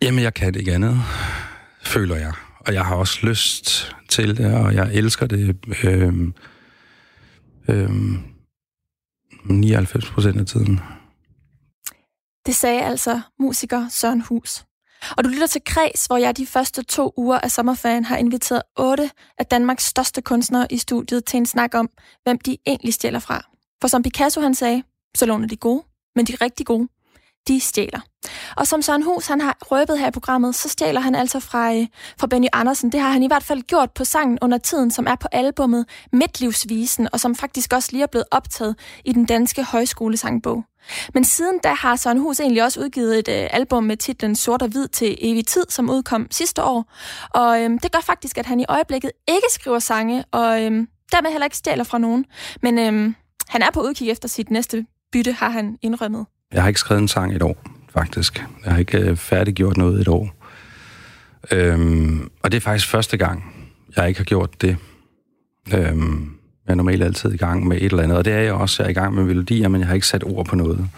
Jamen, 0.01 0.23
jeg 0.23 0.33
kan 0.33 0.55
ikke 0.55 0.73
andet, 0.73 0.99
føler 1.83 2.15
jeg. 2.15 2.31
Og 2.59 2.73
jeg 2.73 2.85
har 2.85 2.95
også 2.95 3.19
lyst 3.23 3.95
til 4.09 4.37
det, 4.37 4.53
og 4.53 4.73
jeg 4.73 4.89
elsker 4.93 5.27
det. 5.27 5.55
Øhm, 5.83 6.33
øhm, 7.67 8.19
99 9.45 10.09
procent 10.09 10.39
af 10.39 10.45
tiden. 10.45 10.79
Det 12.45 12.55
sagde 12.55 12.81
altså 12.81 13.21
musiker 13.39 13.89
Søren 13.89 14.21
Hus. 14.21 14.65
Og 15.17 15.23
du 15.23 15.29
lytter 15.29 15.47
til 15.47 15.61
Kreds, 15.65 16.05
hvor 16.05 16.17
jeg 16.17 16.37
de 16.37 16.45
første 16.45 16.83
to 16.83 17.13
uger 17.17 17.39
af 17.39 17.51
sommerferien 17.51 18.05
har 18.05 18.17
inviteret 18.17 18.61
otte 18.77 19.11
af 19.37 19.45
Danmarks 19.45 19.83
største 19.83 20.21
kunstnere 20.21 20.67
i 20.69 20.77
studiet 20.77 21.25
til 21.25 21.37
en 21.37 21.45
snak 21.45 21.75
om, 21.75 21.89
hvem 22.23 22.37
de 22.37 22.57
egentlig 22.65 22.93
stjæler 22.93 23.19
fra. 23.19 23.45
For 23.81 23.87
som 23.87 24.03
Picasso 24.03 24.41
han 24.41 24.55
sagde, 24.55 24.83
så 25.15 25.25
låner 25.25 25.47
de 25.47 25.55
gode, 25.55 25.83
men 26.15 26.25
de 26.25 26.35
rigtig 26.41 26.65
gode, 26.65 26.87
de 27.47 27.59
stjæler. 27.59 27.99
Og 28.57 28.67
som 28.67 28.81
Søren 28.81 29.03
Hus 29.03 29.27
han 29.27 29.41
har 29.41 29.57
røbet 29.61 29.99
her 29.99 30.07
i 30.07 30.11
programmet, 30.11 30.55
så 30.55 30.69
stjæler 30.69 31.01
han 31.01 31.15
altså 31.15 31.39
fra, 31.39 31.75
øh, 31.75 31.87
fra 32.19 32.27
Benny 32.27 32.47
Andersen. 32.53 32.91
Det 32.91 32.99
har 32.99 33.09
han 33.09 33.23
i 33.23 33.27
hvert 33.27 33.43
fald 33.43 33.61
gjort 33.61 33.91
på 33.91 34.05
sangen 34.05 34.37
under 34.41 34.57
tiden, 34.57 34.91
som 34.91 35.07
er 35.07 35.15
på 35.15 35.27
albummet 35.31 35.85
Midtlivsvisen, 36.11 37.07
og 37.13 37.19
som 37.19 37.35
faktisk 37.35 37.73
også 37.73 37.89
lige 37.91 38.03
er 38.03 38.07
blevet 38.07 38.25
optaget 38.31 38.75
i 39.05 39.13
den 39.13 39.25
danske 39.25 39.63
højskolesangbog. 39.63 40.63
Men 41.13 41.23
siden 41.23 41.59
da 41.63 41.73
har 41.73 41.95
Søren 41.95 42.17
Hus 42.17 42.39
egentlig 42.39 42.63
også 42.63 42.79
udgivet 42.79 43.19
et 43.19 43.27
øh, 43.27 43.49
album 43.51 43.83
med 43.83 43.97
titlen 43.97 44.35
Sort 44.35 44.61
og 44.61 44.67
Hvid 44.67 44.87
til 44.87 45.17
evig 45.21 45.47
tid, 45.47 45.65
som 45.69 45.89
udkom 45.89 46.27
sidste 46.31 46.63
år. 46.63 46.93
Og 47.29 47.61
øhm, 47.61 47.79
det 47.79 47.91
gør 47.91 47.99
faktisk, 47.99 48.37
at 48.37 48.45
han 48.45 48.59
i 48.59 48.65
øjeblikket 48.69 49.11
ikke 49.27 49.47
skriver 49.49 49.79
sange, 49.79 50.23
og 50.31 50.63
øhm, 50.63 50.87
dermed 51.11 51.31
heller 51.31 51.45
ikke 51.45 51.57
stjæler 51.57 51.83
fra 51.83 51.97
nogen. 51.97 52.25
Men 52.61 52.79
øhm, 52.79 53.15
han 53.47 53.61
er 53.61 53.71
på 53.73 53.81
udkig 53.81 54.09
efter 54.09 54.27
sit 54.27 54.51
næste 54.51 54.85
bytte, 55.11 55.31
har 55.31 55.49
han 55.49 55.77
indrømmet. 55.81 56.25
Jeg 56.53 56.61
har 56.61 56.67
ikke 56.67 56.79
skrevet 56.79 57.01
en 57.01 57.07
sang 57.07 57.33
i 57.33 57.35
et 57.35 57.41
år, 57.41 57.57
faktisk. 57.93 58.45
Jeg 58.65 58.71
har 58.71 58.79
ikke 58.79 58.97
øh, 58.97 59.17
færdiggjort 59.17 59.77
noget 59.77 59.97
i 59.97 60.01
et 60.01 60.07
år. 60.07 60.29
Øhm, 61.51 62.31
og 62.43 62.51
det 62.51 62.57
er 62.57 62.61
faktisk 62.61 62.87
første 62.87 63.17
gang, 63.17 63.55
jeg 63.95 64.07
ikke 64.07 64.19
har 64.19 64.25
gjort 64.25 64.61
det. 64.61 64.77
Øhm, 65.73 66.32
jeg 66.65 66.71
er 66.71 66.75
normalt 66.75 67.03
altid 67.03 67.33
i 67.33 67.37
gang 67.37 67.67
med 67.67 67.77
et 67.77 67.83
eller 67.83 68.03
andet, 68.03 68.17
og 68.17 68.25
det 68.25 68.33
er 68.33 68.39
jeg 68.39 68.53
også. 68.53 68.83
Jeg 68.83 68.87
er 68.87 68.91
i 68.91 68.93
gang 68.93 69.15
med 69.15 69.23
melodier, 69.23 69.67
men 69.67 69.81
jeg 69.81 69.87
har 69.87 69.95
ikke 69.95 70.07
sat 70.07 70.23
ord 70.23 70.45
på 70.45 70.55
noget. 70.55 70.89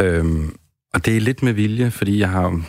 Øhm, 0.00 0.56
og 0.94 1.06
det 1.06 1.16
er 1.16 1.20
lidt 1.20 1.42
med 1.42 1.52
vilje, 1.52 1.90
fordi 1.90 2.18
jeg 2.18 2.28
har 2.28 2.62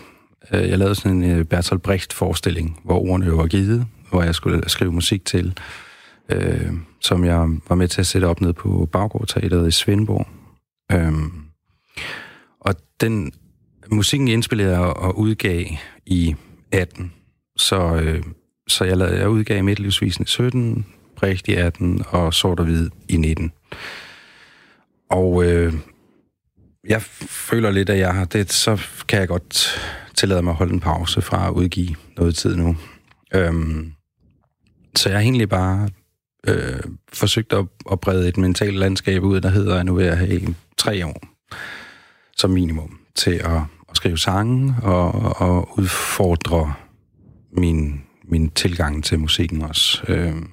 øh, 0.53 0.69
jeg 0.69 0.77
lavede 0.77 0.95
sådan 0.95 1.23
en 1.23 1.31
øh, 1.31 1.45
Bertolt 1.45 1.81
Brecht-forestilling, 1.81 2.79
hvor 2.83 2.99
ordene 2.99 3.25
jo 3.25 3.35
var 3.35 3.47
givet, 3.47 3.87
hvor 4.09 4.23
jeg 4.23 4.35
skulle 4.35 4.69
skrive 4.69 4.91
musik 4.91 5.25
til, 5.25 5.57
øh, 6.29 6.71
som 7.01 7.25
jeg 7.25 7.37
var 7.69 7.75
med 7.75 7.87
til 7.87 8.01
at 8.01 8.07
sætte 8.07 8.25
op 8.25 8.41
ned 8.41 8.53
på 8.53 8.89
Baggårdteateret 8.91 9.67
i 9.67 9.71
Svendborg. 9.71 10.27
Øhm, 10.91 11.31
og 12.59 12.75
den 13.01 13.31
musikken 13.91 14.27
indspillede 14.27 14.69
jeg 14.69 14.79
og 14.79 15.19
udgav 15.19 15.65
i 16.05 16.35
18. 16.71 17.13
Så, 17.57 17.95
øh, 17.95 18.23
så 18.67 18.83
jeg, 18.83 18.97
lavede, 18.97 19.19
jeg 19.19 19.29
udgav 19.29 19.63
Midtlivsvisen 19.63 20.23
i 20.23 20.27
17, 20.27 20.85
Albrecht 21.21 21.47
i 21.47 21.53
18 21.53 22.03
og 22.07 22.33
Sort 22.33 22.59
og 22.59 22.65
Hvid 22.65 22.89
i 23.09 23.17
19. 23.17 23.51
Og, 25.09 25.45
øh, 25.45 25.73
jeg 26.89 27.01
føler 27.01 27.71
lidt, 27.71 27.89
at 27.89 27.99
jeg 27.99 28.13
har 28.13 28.25
det, 28.25 28.51
så 28.51 28.81
kan 29.07 29.19
jeg 29.19 29.27
godt 29.27 29.79
tillade 30.15 30.41
mig 30.41 30.51
at 30.51 30.57
holde 30.57 30.73
en 30.73 30.79
pause 30.79 31.21
fra 31.21 31.47
at 31.47 31.51
udgive 31.51 31.95
noget 32.17 32.35
tid 32.35 32.55
nu. 32.55 32.77
Øhm, 33.33 33.91
så 34.95 35.09
jeg 35.09 35.17
har 35.17 35.23
egentlig 35.23 35.49
bare 35.49 35.89
øh, 36.47 36.83
forsøgt 37.13 37.53
at, 37.53 37.65
at 37.91 37.99
brede 37.99 38.27
et 38.27 38.37
mentalt 38.37 38.77
landskab 38.77 39.23
ud, 39.23 39.41
der 39.41 39.49
hedder, 39.49 39.79
at 39.79 39.85
nu 39.85 39.93
vil 39.95 40.05
jeg 40.05 40.17
have 40.17 40.55
tre 40.77 41.05
år 41.05 41.21
som 42.37 42.51
minimum 42.51 42.99
til 43.15 43.31
at, 43.31 43.61
at 43.89 43.95
skrive 43.95 44.17
sange 44.17 44.75
og, 44.83 45.11
og 45.41 45.79
udfordre 45.79 46.73
min, 47.57 48.01
min 48.23 48.49
tilgang 48.49 49.03
til 49.03 49.19
musikken 49.19 49.61
også. 49.61 50.03
Øhm, 50.07 50.49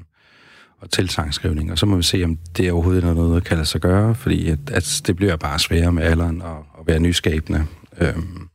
og 0.81 0.91
til 0.91 1.09
sangskrivning. 1.09 1.73
Og 1.73 1.79
så 1.79 1.87
må 1.87 1.97
vi 1.97 2.03
se, 2.03 2.25
om 2.25 2.39
det 2.57 2.73
overhovedet 2.73 3.05
er 3.05 3.15
noget, 3.15 3.35
der 3.35 3.49
kan 3.49 3.57
lade 3.57 3.69
sig 3.69 3.81
gøre, 3.81 4.15
fordi 4.15 4.49
at, 4.49 4.59
at 4.73 5.03
det 5.07 5.17
bliver 5.17 5.37
bare 5.37 5.59
sværere 5.59 5.93
med 5.93 6.03
alderen 6.03 6.43
at, 6.43 6.81
at 6.81 6.87
være 6.87 7.01
nyskabende. 7.01 7.67
Øhm, 8.01 8.49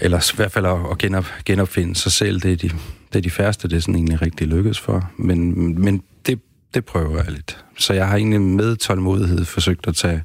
eller 0.00 0.32
i 0.32 0.36
hvert 0.36 0.52
fald 0.52 0.66
at, 0.66 0.78
at 0.90 0.98
genop, 0.98 1.26
genopfinde 1.44 1.96
sig 1.96 2.12
selv. 2.12 2.40
Det 2.40 2.52
er, 2.52 2.56
de, 2.56 2.68
det 3.12 3.18
er 3.18 3.20
de 3.20 3.30
færreste, 3.30 3.68
det 3.68 3.76
er 3.76 3.80
sådan 3.80 3.94
egentlig 3.94 4.22
rigtig 4.22 4.46
lykkes 4.46 4.80
for. 4.80 5.10
Men, 5.16 5.80
men 5.80 6.02
det, 6.26 6.40
det 6.74 6.84
prøver 6.84 7.22
jeg 7.22 7.32
lidt. 7.32 7.64
Så 7.78 7.92
jeg 7.92 8.08
har 8.08 8.16
egentlig 8.16 8.40
med 8.40 8.76
tålmodighed 8.76 9.44
forsøgt 9.44 9.88
at 9.88 9.94
tage, 9.94 10.22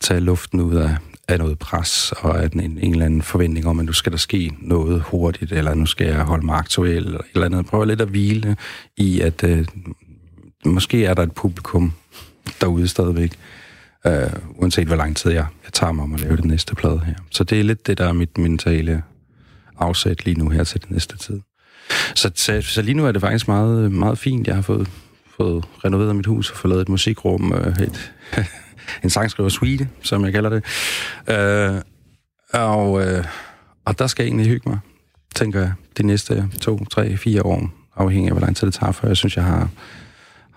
tage 0.00 0.20
luften 0.20 0.60
ud 0.60 0.74
af, 0.74 0.96
af 1.28 1.38
noget 1.38 1.58
pres, 1.58 2.12
og 2.12 2.42
af 2.42 2.48
en, 2.52 2.60
en 2.60 2.92
eller 2.92 3.04
anden 3.04 3.22
forventning 3.22 3.66
om, 3.66 3.78
at 3.78 3.84
nu 3.84 3.92
skal 3.92 4.12
der 4.12 4.18
ske 4.18 4.52
noget 4.58 5.02
hurtigt, 5.02 5.52
eller 5.52 5.74
nu 5.74 5.86
skal 5.86 6.06
jeg 6.06 6.22
holde 6.22 6.46
mig 6.46 6.56
aktuel, 6.56 7.04
eller 7.04 7.18
et 7.18 7.24
eller 7.34 7.46
andet. 7.46 7.66
Prøver 7.66 7.84
lidt 7.84 8.00
at 8.00 8.08
hvile 8.08 8.56
i, 8.96 9.20
at 9.20 9.44
øh, 9.44 9.66
måske 10.64 11.04
er 11.04 11.14
der 11.14 11.22
et 11.22 11.32
publikum 11.32 11.92
derude 12.60 12.88
stadigvæk, 12.88 13.32
øh, 14.06 14.30
uanset 14.56 14.86
hvor 14.86 14.96
lang 14.96 15.16
tid 15.16 15.30
jeg, 15.30 15.46
jeg 15.64 15.72
tager 15.72 15.92
mig 15.92 16.02
om 16.02 16.14
at 16.14 16.20
lave 16.20 16.36
det 16.36 16.44
næste 16.44 16.74
plade 16.74 17.00
her. 17.06 17.14
Så 17.30 17.44
det 17.44 17.60
er 17.60 17.64
lidt 17.64 17.86
det, 17.86 17.98
der 17.98 18.08
er 18.08 18.12
mit 18.12 18.38
mentale 18.38 19.02
afsæt 19.78 20.24
lige 20.24 20.38
nu 20.38 20.48
her 20.48 20.64
til 20.64 20.80
den 20.80 20.92
næste 20.92 21.18
tid. 21.18 21.40
Så, 22.14 22.30
så, 22.34 22.60
så 22.62 22.82
lige 22.82 22.94
nu 22.94 23.06
er 23.06 23.12
det 23.12 23.20
faktisk 23.20 23.48
meget, 23.48 23.92
meget 23.92 24.18
fint. 24.18 24.46
Jeg 24.46 24.54
har 24.54 24.62
fået, 24.62 24.90
fået 25.36 25.64
renoveret 25.84 26.16
mit 26.16 26.26
hus 26.26 26.50
og 26.50 26.56
fået 26.56 26.70
lavet 26.70 26.82
et 26.82 26.88
musikrum, 26.88 27.52
øh, 27.52 27.76
et, 27.82 28.12
en 29.04 29.10
sangskriver 29.10 29.48
suite, 29.48 29.88
som 30.02 30.24
jeg 30.24 30.32
kalder 30.32 30.50
det. 30.50 30.64
Øh, 31.28 31.80
og, 32.52 33.06
øh, 33.06 33.24
og 33.84 33.98
der 33.98 34.06
skal 34.06 34.22
jeg 34.22 34.28
egentlig 34.28 34.46
hygge 34.46 34.68
mig, 34.68 34.78
tænker 35.34 35.60
jeg, 35.60 35.72
de 35.98 36.02
næste 36.02 36.48
to, 36.60 36.84
tre, 36.84 37.16
fire 37.16 37.42
år, 37.42 37.70
afhængig 37.96 38.28
af, 38.28 38.34
hvor 38.34 38.40
lang 38.40 38.56
tid 38.56 38.66
det 38.66 38.74
tager, 38.74 38.92
for 38.92 39.06
jeg 39.06 39.16
synes, 39.16 39.36
jeg 39.36 39.44
har, 39.44 39.68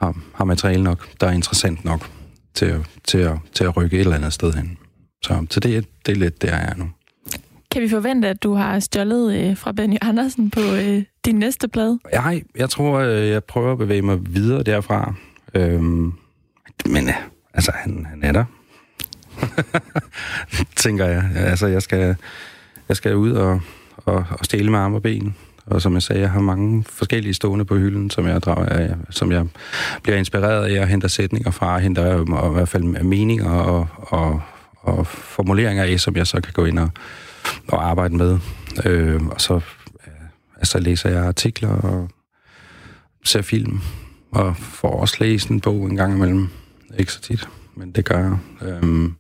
har, 0.06 0.16
har 0.36 0.46
materiale 0.46 0.84
nok, 0.84 1.08
der 1.22 1.28
er 1.28 1.32
interessant 1.32 1.86
nok 1.86 2.10
til, 2.54 2.66
at- 2.66 2.82
til, 3.04 3.18
at, 3.18 3.38
til 3.54 3.64
at 3.64 3.78
rykke 3.78 3.96
et 3.96 4.00
eller 4.02 4.16
andet 4.16 4.34
sted 4.34 4.54
hen. 4.54 4.78
Så, 5.24 5.46
så 5.50 5.60
det, 5.60 5.86
det 6.06 6.12
er 6.12 6.16
lidt 6.16 6.42
der, 6.42 6.48
jeg 6.50 6.70
er 6.70 6.76
nu. 6.76 6.90
Kan 7.72 7.82
vi 7.82 7.90
forvente, 7.90 8.28
at 8.28 8.44
du 8.44 8.54
har 8.54 8.80
stjålet 8.80 9.38
øh, 9.50 9.58
fra 9.58 9.72
Benny 9.72 9.98
Andersen 10.02 10.50
på 10.50 10.60
øh, 10.60 11.04
din 11.26 11.36
næste 11.36 11.68
plade? 11.68 12.00
Jeg, 12.12 12.44
jeg 12.56 12.70
tror, 12.70 13.00
øh, 13.00 13.28
jeg 13.28 13.44
prøver 13.44 13.72
at 13.72 13.78
bevæge 13.78 14.02
mig 14.02 14.36
videre 14.36 14.64
derfra. 14.64 15.14
Øhm, 15.54 16.14
men 16.86 17.08
øh, 17.10 17.14
altså, 17.54 17.72
han, 17.76 18.06
han 18.10 18.24
er 18.24 18.32
der. 18.32 18.46
Tænker 20.76 21.06
jeg. 21.06 21.32
Altså, 21.36 21.68
jeg 21.68 21.82
skal, 21.82 22.16
jeg 22.90 22.98
skal 22.98 23.16
ud 23.16 23.32
og, 23.32 23.62
og, 23.98 24.26
og 24.30 24.46
stille 24.46 24.72
med 24.72 24.80
arme 24.80 24.96
og 24.96 25.02
ben. 25.04 25.36
Og 25.66 25.82
som 25.82 25.94
jeg 25.94 26.04
sagde, 26.04 26.22
jeg 26.22 26.32
har 26.32 26.42
mange 26.42 26.84
forskellige 26.90 27.34
stående 27.34 27.66
på 27.66 27.78
hylden, 27.78 28.10
som 28.10 28.28
jeg, 28.28 28.42
drager, 28.42 28.66
af, 28.66 28.96
som 29.10 29.32
jeg 29.32 29.46
bliver 30.04 30.18
inspireret 30.18 30.66
af. 30.66 30.74
Jeg 30.74 30.88
henter 30.88 31.08
sætninger 31.08 31.52
fra, 31.52 31.80
henter 31.80 32.20
øh, 32.20 32.30
og 32.30 32.52
i 32.52 32.54
hvert 32.54 32.70
fald 32.70 32.84
meninger 32.84 33.52
og, 33.52 33.88
og, 33.98 34.42
og 34.82 35.08
formuleringer 35.08 35.84
af, 35.84 36.00
som 36.00 36.16
jeg 36.16 36.28
så 36.28 36.42
kan 36.42 36.54
gå 36.54 36.66
ind 36.66 36.80
og, 36.80 36.90
og 37.68 37.90
arbejde 37.90 38.16
med. 38.16 38.40
Øh, 38.86 39.26
og 39.26 39.42
så 39.42 39.54
øh, 40.08 40.14
altså, 40.58 40.80
læser 40.80 41.10
jeg 41.10 41.26
artikler 41.26 41.70
og 41.70 42.10
ser 43.26 43.42
film, 43.42 43.82
og 44.32 44.56
får 44.58 45.00
også 45.02 45.18
læst 45.20 45.50
en 45.50 45.62
bog 45.62 45.86
en 45.86 45.96
gang 45.96 46.16
imellem. 46.16 46.48
Ikke 47.00 47.12
så 47.12 47.22
tit, 47.22 47.50
men 47.76 47.92
det 47.92 48.06
gør 48.06 48.20
jeg. 48.20 48.38
Øhm, 48.62 49.14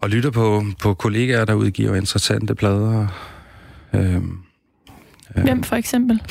og 0.00 0.10
lytter 0.10 0.30
på, 0.30 0.64
på 0.82 0.94
kollegaer, 0.94 1.44
der 1.44 1.54
udgiver 1.54 1.94
interessante 1.94 2.54
plader. 2.54 3.06
Øhm, 3.94 4.43
Hvem 5.42 5.62
for 5.62 5.76
eksempel? 5.76 6.22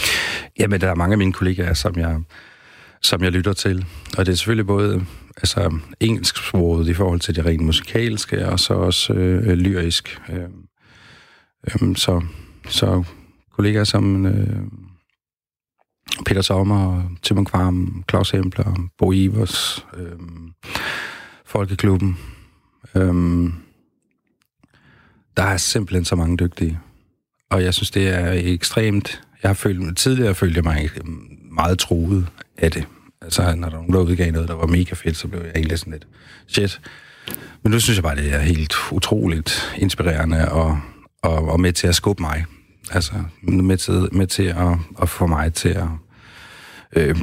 Jamen, 0.60 0.82
der 0.82 0.90
er 0.90 0.96
mange 0.96 1.14
af 1.14 1.18
mine 1.18 1.34
kollegaer, 1.34 1.74
som 1.74 1.98
jeg, 1.98 2.22
som 3.02 3.24
jeg 3.24 3.32
lytter 3.32 3.54
til. 3.54 3.86
Og 4.18 4.26
det 4.26 4.32
er 4.32 4.36
selvfølgelig 4.36 4.68
både 4.68 5.06
altså, 5.38 5.80
engelsksproget 6.00 6.88
i 6.88 6.94
forhold 6.94 7.20
til 7.20 7.36
det 7.36 7.46
rent 7.46 7.62
musikalske, 7.62 8.48
og 8.48 8.60
så 8.60 8.74
også 8.74 9.14
øh, 9.14 9.54
lyrisk. 9.54 10.22
Øh, 10.30 10.40
øh, 11.82 11.96
så, 11.96 12.22
så 12.70 13.04
kollegaer 13.52 13.84
som 13.84 14.26
øh, 14.26 14.64
Peter 16.26 16.42
Sommer, 16.42 17.04
Timon 17.22 17.46
Kvarm, 17.46 18.04
Claus 18.10 18.32
Hempler, 18.32 18.90
Bo 18.98 19.12
Ivers, 19.12 19.86
øh, 19.98 20.20
Folkeklubben. 21.46 22.18
Øh, 22.96 23.50
der 25.38 25.44
er 25.44 25.58
simpelthen 25.58 26.06
så 26.06 26.16
mange 26.16 26.38
dygtige. 26.38 26.80
Og 27.54 27.64
jeg 27.64 27.74
synes, 27.74 27.92
det 27.92 28.08
er 28.08 28.32
ekstremt... 28.32 29.22
Jeg 29.44 29.50
har 29.50 29.54
følt, 29.54 29.98
tidligere 29.98 30.36
følte 30.36 30.56
jeg 30.56 30.64
mig 30.64 30.90
meget 31.52 31.80
truet 31.80 32.28
af 32.58 32.72
det. 32.72 32.88
Altså, 33.22 33.56
når 33.56 33.70
der 33.70 33.76
var 33.76 33.84
nogen, 33.84 33.94
der 33.94 34.00
udgav 34.00 34.32
noget, 34.32 34.48
der 34.48 34.56
var 34.56 34.68
mega 34.68 34.96
fedt, 34.96 35.18
så 35.18 35.28
blev 35.28 35.42
jeg 35.42 35.52
egentlig 35.56 35.80
sådan 35.80 35.94
lidt 35.94 36.08
shit. 36.48 36.82
Men 37.64 37.72
nu 37.72 37.80
synes 37.80 37.98
jeg 37.98 38.04
bare, 38.04 38.16
det 38.16 38.34
er 38.34 38.40
helt 38.40 38.74
utroligt 38.92 39.76
inspirerende 39.78 40.52
og, 40.52 40.80
og, 41.22 41.48
og 41.48 41.60
med 41.60 41.74
til 41.74 41.88
at 41.88 41.96
skubbe 41.96 42.24
mig. 42.24 42.46
Altså, 42.92 43.14
med 43.42 43.78
til, 43.78 44.10
med 44.12 44.28
til 44.28 44.44
at, 44.44 44.78
at 45.02 45.10
få 45.10 45.28
mig 45.28 45.54
til 45.54 45.70
at 45.70 45.88
øh, 46.96 47.16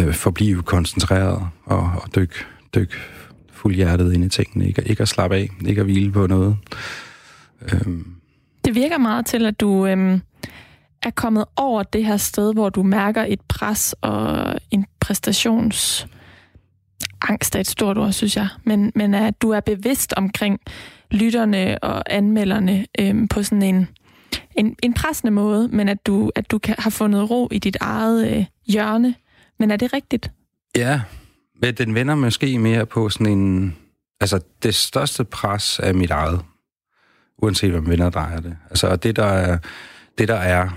øh, 0.00 0.14
forblive 0.14 0.62
koncentreret 0.62 1.48
og, 1.64 1.78
og 1.78 2.14
dykke 2.14 2.34
dyk 2.74 2.94
fuldhjertet 3.52 4.12
ind 4.12 4.24
i 4.24 4.28
tingene. 4.28 4.66
Ikke, 4.66 4.82
ikke 4.86 5.02
at 5.02 5.08
slappe 5.08 5.36
af, 5.36 5.50
ikke 5.66 5.80
at 5.80 5.86
hvile 5.86 6.12
på 6.12 6.26
noget. 6.26 6.56
Øhm, 7.72 8.21
det 8.64 8.74
virker 8.74 8.98
meget 8.98 9.26
til, 9.26 9.46
at 9.46 9.60
du 9.60 9.86
øhm, 9.86 10.20
er 11.02 11.10
kommet 11.10 11.44
over 11.56 11.82
det 11.82 12.04
her 12.04 12.16
sted, 12.16 12.54
hvor 12.54 12.68
du 12.68 12.82
mærker 12.82 13.24
et 13.28 13.40
pres 13.40 13.94
og 14.00 14.54
en 14.70 14.86
præstations 15.00 16.06
angst 17.28 17.54
er 17.54 17.60
et 17.60 17.66
stort 17.66 17.98
ord, 17.98 18.12
synes 18.12 18.36
jeg, 18.36 18.48
men, 18.64 18.92
men 18.94 19.14
at 19.14 19.42
du 19.42 19.50
er 19.50 19.60
bevidst 19.60 20.14
omkring 20.16 20.60
lytterne 21.10 21.84
og 21.84 22.02
anmelderne 22.06 22.86
øhm, 22.98 23.28
på 23.28 23.42
sådan 23.42 23.62
en, 23.62 23.88
en, 24.56 24.76
en 24.82 24.94
pressende 24.94 25.30
måde, 25.30 25.68
men 25.68 25.88
at 25.88 26.06
du, 26.06 26.30
at 26.34 26.50
du 26.50 26.58
kan, 26.58 26.74
har 26.78 26.90
fundet 26.90 27.30
ro 27.30 27.48
i 27.52 27.58
dit 27.58 27.76
eget 27.80 28.36
øh, 28.36 28.44
hjørne. 28.66 29.14
Men 29.58 29.70
er 29.70 29.76
det 29.76 29.92
rigtigt? 29.92 30.30
Ja, 30.76 31.00
men 31.62 31.74
den 31.74 31.94
vender 31.94 32.14
måske 32.14 32.58
mere 32.58 32.86
på 32.86 33.08
sådan 33.08 33.26
en... 33.26 33.76
Altså, 34.20 34.40
det 34.62 34.74
største 34.74 35.24
pres 35.24 35.80
er 35.82 35.92
mit 35.92 36.10
eget. 36.10 36.40
Uanset 37.42 37.70
hvad 37.70 37.80
vinder 37.80 38.10
drejer 38.10 38.40
det. 38.40 38.56
Altså, 38.70 38.86
og 38.86 39.02
det 39.02 39.16
der 39.16 39.24
er... 39.24 39.58
Det 40.18 40.28
der 40.28 40.34
er 40.36 40.68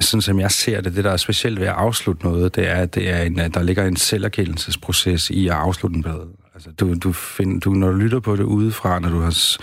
sådan 0.00 0.22
som 0.22 0.40
jeg 0.40 0.50
ser 0.50 0.80
det, 0.80 0.96
det 0.96 1.04
der 1.04 1.10
er 1.10 1.16
specielt 1.16 1.60
ved 1.60 1.66
at 1.66 1.72
afslutte 1.72 2.24
noget, 2.24 2.56
det 2.56 2.68
er, 2.68 2.74
at 2.74 2.94
det 2.94 3.10
er 3.10 3.22
en, 3.22 3.38
at 3.38 3.54
der 3.54 3.62
ligger 3.62 3.84
en 3.86 3.96
selverkendelsesproces 3.96 5.30
i 5.30 5.48
at 5.48 5.54
afslutte 5.54 5.96
en 5.96 6.02
plade. 6.02 6.28
Altså, 6.54 6.70
du, 6.70 6.94
du 6.94 7.12
find, 7.12 7.60
du, 7.60 7.70
når 7.70 7.90
du 7.90 7.96
lytter 7.96 8.20
på 8.20 8.36
det 8.36 8.42
udefra, 8.42 8.98
når 8.98 9.08
du 9.08 9.20
har 9.20 9.58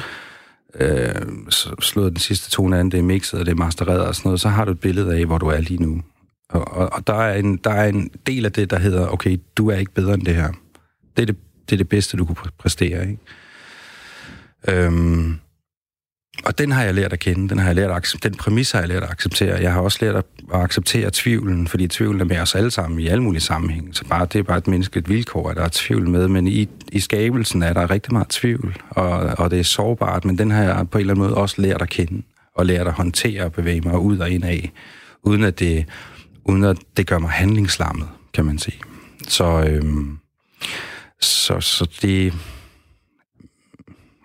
øh, 0.75 1.15
slået 1.79 2.11
den 2.11 2.19
sidste 2.19 2.51
tone 2.51 2.79
an, 2.79 2.89
det 2.89 2.99
er 2.99 3.03
mixet, 3.03 3.39
og 3.39 3.45
det 3.45 3.51
er 3.51 3.55
mastereret 3.55 4.05
og 4.05 4.15
sådan 4.15 4.29
noget, 4.29 4.41
så 4.41 4.49
har 4.49 4.65
du 4.65 4.71
et 4.71 4.79
billede 4.79 5.15
af, 5.15 5.25
hvor 5.25 5.37
du 5.37 5.47
er 5.47 5.61
lige 5.61 5.83
nu. 5.83 6.01
Og, 6.49 6.67
og, 6.67 6.93
og 6.93 7.07
der, 7.07 7.13
er 7.13 7.33
en, 7.33 7.57
der 7.57 7.71
er 7.71 7.89
en 7.89 8.09
del 8.27 8.45
af 8.45 8.51
det, 8.51 8.69
der 8.69 8.79
hedder, 8.79 9.07
okay, 9.07 9.37
du 9.55 9.69
er 9.69 9.77
ikke 9.77 9.93
bedre 9.93 10.13
end 10.13 10.25
det 10.25 10.35
her. 10.35 10.51
Det 11.17 11.21
er 11.21 11.25
det, 11.25 11.37
det, 11.69 11.75
er 11.75 11.77
det 11.77 11.89
bedste, 11.89 12.17
du 12.17 12.25
kunne 12.25 12.51
præstere, 12.57 13.01
ikke? 13.09 13.17
Øhm, 14.67 15.39
og 16.45 16.57
den 16.57 16.71
har 16.71 16.83
jeg 16.83 16.93
lært 16.93 17.13
at 17.13 17.19
kende, 17.19 17.49
den 17.49 17.59
har 17.59 17.65
jeg 17.65 17.75
lært 17.75 17.89
at 17.89 17.95
acceptere, 17.95 18.29
den 18.29 18.37
præmis 18.37 18.71
har 18.71 18.79
jeg 18.79 18.89
lært 18.89 19.03
at 19.03 19.09
acceptere. 19.09 19.61
Jeg 19.61 19.73
har 19.73 19.81
også 19.81 19.97
lært 20.01 20.15
at, 20.15 20.25
at 20.53 20.61
acceptere 20.61 21.09
tvivlen, 21.13 21.67
fordi 21.67 21.87
tvivlen 21.87 22.21
er 22.21 22.25
med 22.25 22.39
os 22.39 22.55
alle 22.55 22.71
sammen 22.71 22.99
i 22.99 23.07
alle 23.07 23.23
mulige 23.23 23.41
sammenhænge. 23.41 23.93
Så 23.93 24.05
bare, 24.05 24.27
det 24.33 24.39
er 24.39 24.43
bare 24.43 24.57
et 24.57 24.67
menneskeligt 24.67 25.09
vilkår, 25.09 25.49
at 25.49 25.57
der 25.57 25.63
er 25.63 25.69
tvivl 25.71 26.09
med, 26.09 26.27
men 26.27 26.47
i, 26.47 26.69
i 26.91 26.99
skabelsen 26.99 27.63
er 27.63 27.73
der 27.73 27.91
rigtig 27.91 28.13
meget 28.13 28.27
tvivl, 28.27 28.77
og, 28.89 29.09
og 29.11 29.51
det 29.51 29.59
er 29.59 29.63
sårbart, 29.63 30.25
men 30.25 30.37
den 30.37 30.51
har 30.51 30.63
jeg 30.63 30.89
på 30.91 30.97
en 30.97 30.99
eller 30.99 31.13
anden 31.13 31.25
måde 31.25 31.37
også 31.37 31.61
lært 31.61 31.81
at 31.81 31.89
kende, 31.89 32.21
og 32.55 32.65
lært 32.65 32.87
at 32.87 32.93
håndtere 32.93 33.43
og 33.43 33.51
bevæge 33.51 33.81
mig 33.81 33.99
ud 33.99 34.17
og 34.17 34.29
ind 34.29 34.43
af, 34.43 34.71
uden 35.23 35.43
at 35.43 35.59
det, 35.59 35.85
uden 36.45 36.63
at 36.63 36.77
det 36.97 37.07
gør 37.07 37.19
mig 37.19 37.29
handlingslammet, 37.29 38.07
kan 38.33 38.45
man 38.45 38.59
sige. 38.59 38.79
Så, 39.27 39.63
øhm, 39.67 40.17
så, 41.21 41.59
så 41.59 41.97
det, 42.01 42.33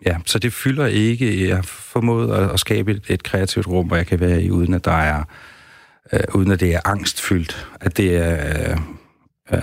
ja, 0.06 0.16
så 0.26 0.38
det 0.38 0.52
fylder 0.52 0.86
ikke. 0.86 1.48
Jeg 1.48 1.56
har 1.56 1.62
formået 1.62 2.32
at, 2.34 2.50
at 2.50 2.60
skabe 2.60 2.90
et, 2.90 3.02
et 3.08 3.22
kreativt 3.22 3.66
rum, 3.66 3.86
hvor 3.86 3.96
jeg 3.96 4.06
kan 4.06 4.20
være 4.20 4.42
i, 4.42 4.50
uden 4.50 4.74
at 4.74 4.84
der 4.84 4.92
er, 4.92 5.24
øh, 6.12 6.20
uden 6.34 6.52
at 6.52 6.60
det 6.60 6.74
er 6.74 6.80
angstfyldt. 6.84 7.68
At 7.80 7.96
det 7.96 8.16
er, 8.16 8.70
øh, 8.70 8.76
øh, 9.52 9.58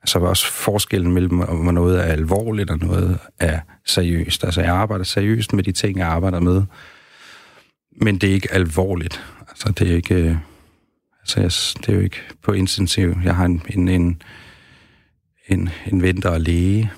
altså, 0.00 0.12
Så 0.12 0.18
var 0.18 0.28
også 0.28 0.52
forskellen 0.52 1.12
mellem, 1.12 1.40
om 1.40 1.74
noget 1.74 1.98
er 1.98 2.02
alvorligt 2.02 2.70
og 2.70 2.78
noget 2.78 3.18
er 3.38 3.60
seriøst. 3.86 4.44
Altså, 4.44 4.60
jeg 4.60 4.74
arbejder 4.74 5.04
seriøst 5.04 5.52
med 5.52 5.64
de 5.64 5.72
ting, 5.72 5.98
jeg 5.98 6.06
arbejder 6.08 6.40
med. 6.40 6.62
Men 8.02 8.18
det 8.18 8.30
er 8.30 8.34
ikke 8.34 8.52
alvorligt. 8.52 9.24
Altså, 9.48 9.72
det 9.78 9.90
er 9.90 9.96
ikke... 9.96 10.14
øh, 10.14 10.36
Altså, 11.26 11.40
jeg, 11.40 11.50
det 11.80 11.88
er 11.88 11.96
jo 11.96 12.00
ikke 12.00 12.22
på 12.42 12.52
intensiv. 12.52 13.16
Jeg 13.24 13.36
har 13.36 13.44
en, 13.44 13.62
en, 13.68 13.88
en, 13.88 14.22
en, 15.48 15.68
en 15.86 16.02
ven, 16.02 16.22
der 16.22 16.30
er 16.30 16.38
læge. 16.38 16.92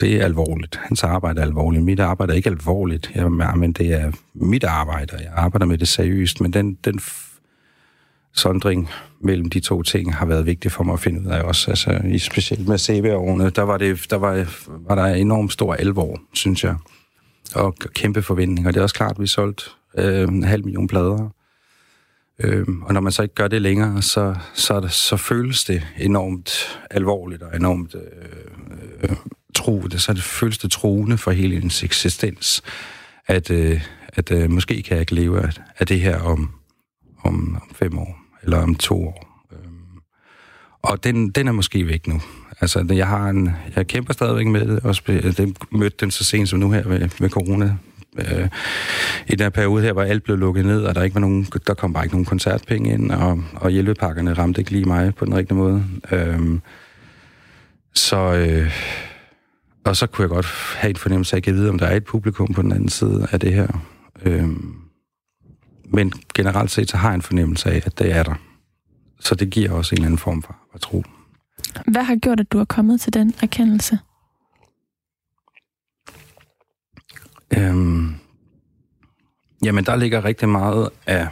Det 0.00 0.16
er 0.16 0.24
alvorligt. 0.24 0.76
Hans 0.82 1.04
arbejde 1.04 1.40
er 1.40 1.44
alvorligt. 1.44 1.84
Mit 1.84 2.00
arbejde 2.00 2.32
er 2.32 2.36
ikke 2.36 2.50
alvorligt. 2.50 3.10
Jeg, 3.14 3.30
men 3.32 3.72
det 3.72 3.92
er 3.92 4.12
mit 4.34 4.64
arbejde, 4.64 5.14
og 5.14 5.20
jeg 5.22 5.32
arbejder 5.36 5.66
med 5.66 5.78
det 5.78 5.88
seriøst. 5.88 6.40
Men 6.40 6.52
den, 6.52 6.74
den 6.74 6.98
f- 6.98 7.30
sondring 8.32 8.88
mellem 9.20 9.50
de 9.50 9.60
to 9.60 9.82
ting 9.82 10.14
har 10.14 10.26
været 10.26 10.46
vigtig 10.46 10.72
for 10.72 10.84
mig 10.84 10.92
at 10.92 11.00
finde 11.00 11.20
ud 11.20 11.26
af 11.26 11.42
også. 11.42 11.70
Altså, 11.70 12.00
i 12.04 12.18
specielt 12.18 12.68
med 12.68 12.78
CV-årene, 12.78 13.50
der 13.50 13.62
var, 13.62 13.78
det, 13.78 14.06
der 14.10 14.16
var, 14.16 14.46
var 14.88 14.94
der 14.94 15.14
enormt 15.14 15.52
stor 15.52 15.74
alvor, 15.74 16.20
synes 16.32 16.64
jeg. 16.64 16.76
Og 17.54 17.74
kæmpe 17.94 18.22
forventninger. 18.22 18.70
Det 18.70 18.78
er 18.78 18.82
også 18.82 18.94
klart, 18.94 19.10
at 19.16 19.22
vi 19.22 19.26
solgte 19.26 19.64
øh, 19.98 20.28
en 20.28 20.42
halv 20.42 20.64
million 20.64 20.88
plader. 20.88 21.28
Øh, 22.38 22.66
og 22.82 22.94
når 22.94 23.00
man 23.00 23.12
så 23.12 23.22
ikke 23.22 23.34
gør 23.34 23.48
det 23.48 23.62
længere, 23.62 24.02
så, 24.02 24.34
så, 24.54 24.88
så 24.88 25.16
føles 25.16 25.64
det 25.64 25.86
enormt 25.98 26.78
alvorligt 26.90 27.42
og 27.42 27.56
enormt 27.56 27.94
øh, 27.94 29.10
øh, 29.10 29.16
tro, 29.54 29.80
det, 29.80 30.02
Så 30.02 30.12
det, 30.12 30.22
føles 30.22 30.58
det 30.58 30.70
troende 30.70 31.18
for 31.18 31.30
hele 31.30 31.56
ens 31.56 31.82
eksistens, 31.82 32.62
at, 33.26 33.50
øh, 33.50 33.80
at 34.08 34.30
øh, 34.30 34.50
måske 34.50 34.82
kan 34.82 34.94
jeg 34.94 35.00
ikke 35.00 35.14
leve 35.14 35.42
af, 35.42 35.52
af 35.78 35.86
det 35.86 36.00
her 36.00 36.20
om, 36.20 36.50
om, 37.22 37.54
om 37.54 37.74
fem 37.74 37.98
år, 37.98 38.18
eller 38.42 38.58
om 38.58 38.74
to 38.74 39.06
år. 39.06 39.46
Øhm, 39.52 40.00
og 40.82 41.04
den, 41.04 41.30
den 41.30 41.48
er 41.48 41.52
måske 41.52 41.86
væk 41.86 42.06
nu. 42.06 42.22
Altså, 42.60 42.86
jeg 42.90 43.06
har 43.06 43.28
en, 43.28 43.50
jeg 43.76 43.86
kæmper 43.86 44.12
stadigvæk 44.12 44.46
med 44.46 44.66
det. 44.66 44.80
og 44.84 44.96
det 45.06 45.56
mødte 45.70 45.96
den 46.00 46.10
så 46.10 46.24
sent 46.24 46.48
som 46.48 46.58
nu 46.58 46.70
her 46.70 46.88
med, 46.88 47.08
med 47.20 47.30
corona 47.30 47.76
øh, 48.18 48.48
i 49.26 49.30
den 49.30 49.40
her 49.40 49.50
periode 49.50 49.82
her, 49.82 49.92
hvor 49.92 50.02
alt 50.02 50.24
blev 50.24 50.36
lukket 50.36 50.66
ned, 50.66 50.84
og 50.84 50.94
der 50.94 51.02
ikke 51.02 51.14
var 51.14 51.20
nogen, 51.20 51.44
der 51.66 51.74
kom 51.74 51.92
bare 51.92 52.04
ikke 52.04 52.14
nogen 52.14 52.24
koncertpenge 52.24 52.92
ind, 52.92 53.10
og, 53.10 53.42
og 53.54 53.70
hjælpepakkerne 53.70 54.32
ramte 54.32 54.60
ikke 54.60 54.70
lige 54.70 54.84
mig 54.84 55.14
på 55.14 55.24
den 55.24 55.36
rigtige 55.36 55.58
måde. 55.58 55.84
Øh, 56.12 56.58
så, 57.94 58.16
øh, 58.16 58.72
og 59.84 59.96
så 59.96 60.06
kunne 60.06 60.22
jeg 60.22 60.28
godt 60.28 60.46
have 60.76 60.90
en 60.90 60.96
fornemmelse 60.96 61.36
af, 61.36 61.38
at 61.38 61.46
jeg 61.46 61.54
vide, 61.54 61.70
om 61.70 61.78
der 61.78 61.86
er 61.86 61.96
et 61.96 62.04
publikum 62.04 62.54
på 62.54 62.62
den 62.62 62.72
anden 62.72 62.88
side 62.88 63.26
af 63.32 63.40
det 63.40 63.54
her. 63.54 63.68
Øhm, 64.22 64.74
men 65.84 66.12
generelt 66.34 66.70
set, 66.70 66.90
så 66.90 66.96
har 66.96 67.08
jeg 67.08 67.14
en 67.14 67.22
fornemmelse 67.22 67.70
af, 67.70 67.82
at 67.86 67.98
det 67.98 68.12
er 68.12 68.22
der. 68.22 68.34
Så 69.20 69.34
det 69.34 69.50
giver 69.50 69.72
også 69.72 69.94
en 69.94 69.96
eller 69.96 70.06
anden 70.06 70.18
form 70.18 70.42
for 70.42 70.56
at 70.74 70.80
tro. 70.80 71.04
Hvad 71.86 72.02
har 72.02 72.16
gjort, 72.16 72.40
at 72.40 72.52
du 72.52 72.58
er 72.58 72.64
kommet 72.64 73.00
til 73.00 73.14
den 73.14 73.34
erkendelse? 73.42 73.98
Øhm, 77.56 78.14
jamen, 79.64 79.84
der 79.84 79.96
ligger 79.96 80.24
rigtig 80.24 80.48
meget 80.48 80.90
af... 81.06 81.28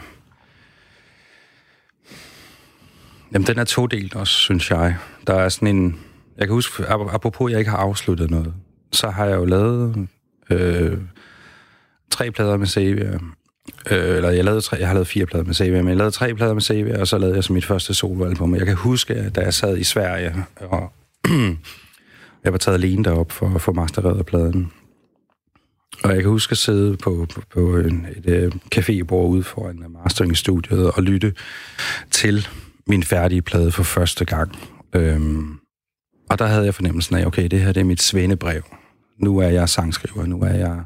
Jamen, 3.33 3.47
den 3.47 3.59
er 3.59 3.63
todelt 3.63 4.15
også, 4.15 4.33
synes 4.33 4.71
jeg. 4.71 4.97
Der 5.27 5.33
er 5.33 5.49
sådan 5.49 5.75
en... 5.75 5.99
Jeg 6.39 6.47
kan 6.47 6.53
huske, 6.53 6.87
apropos, 6.87 7.49
at 7.49 7.51
jeg 7.51 7.59
ikke 7.59 7.71
har 7.71 7.77
afsluttet 7.77 8.31
noget, 8.31 8.53
så 8.91 9.09
har 9.09 9.25
jeg 9.25 9.35
jo 9.35 9.45
lavet 9.45 10.07
øh, 10.49 10.97
tre 12.11 12.31
plader 12.31 12.57
med 12.57 12.67
Xavier. 12.67 13.19
Øh, 13.91 14.15
eller 14.15 14.29
jeg, 14.29 14.45
lavede 14.45 14.61
tre, 14.61 14.77
jeg 14.77 14.87
har 14.87 14.93
lavet 14.93 15.07
fire 15.07 15.25
plader 15.25 15.45
med 15.45 15.55
Xavier, 15.55 15.81
men 15.81 15.87
jeg 15.87 15.97
lavede 15.97 16.11
tre 16.11 16.35
plader 16.35 16.53
med 16.53 16.61
Xavier, 16.61 16.99
og 16.99 17.07
så 17.07 17.17
lavede 17.17 17.35
jeg 17.35 17.43
så 17.43 17.53
mit 17.53 17.65
første 17.65 17.93
soloalbum. 17.93 18.55
Jeg 18.55 18.65
kan 18.65 18.75
huske, 18.75 19.13
at 19.13 19.35
da 19.35 19.41
jeg 19.41 19.53
sad 19.53 19.77
i 19.77 19.83
Sverige, 19.83 20.35
og 20.55 20.91
jeg 22.43 22.51
var 22.51 22.57
taget 22.57 22.77
alene 22.77 23.03
derop 23.03 23.31
for 23.31 23.55
at 23.55 23.61
få 23.61 23.73
mastereret 23.73 24.25
pladen. 24.25 24.71
Og 26.03 26.09
jeg 26.09 26.21
kan 26.21 26.31
huske 26.31 26.51
at 26.51 26.57
sidde 26.57 26.97
på, 26.97 27.27
på, 27.33 27.41
på 27.53 27.77
en, 27.77 28.07
et 28.17 28.29
øh, 28.29 28.47
uh, 28.47 28.53
cafébord 28.75 29.27
ude 29.27 29.43
foran 29.43 29.85
masteringstudiet 30.03 30.91
og 30.91 31.03
lytte 31.03 31.33
til 32.11 32.47
min 32.87 33.03
færdige 33.03 33.41
plade 33.41 33.71
for 33.71 33.83
første 33.83 34.25
gang. 34.25 34.59
Øhm, 34.95 35.59
og 36.29 36.39
der 36.39 36.45
havde 36.45 36.65
jeg 36.65 36.75
fornemmelsen 36.75 37.15
af, 37.15 37.25
okay, 37.25 37.47
det 37.47 37.61
her 37.61 37.71
det 37.71 37.81
er 37.81 37.85
mit 37.85 38.01
svendebrev. 38.01 38.61
Nu 39.17 39.37
er 39.37 39.47
jeg 39.47 39.69
sangskriver, 39.69 40.25
nu 40.25 40.41
er 40.41 40.53
jeg, 40.53 40.83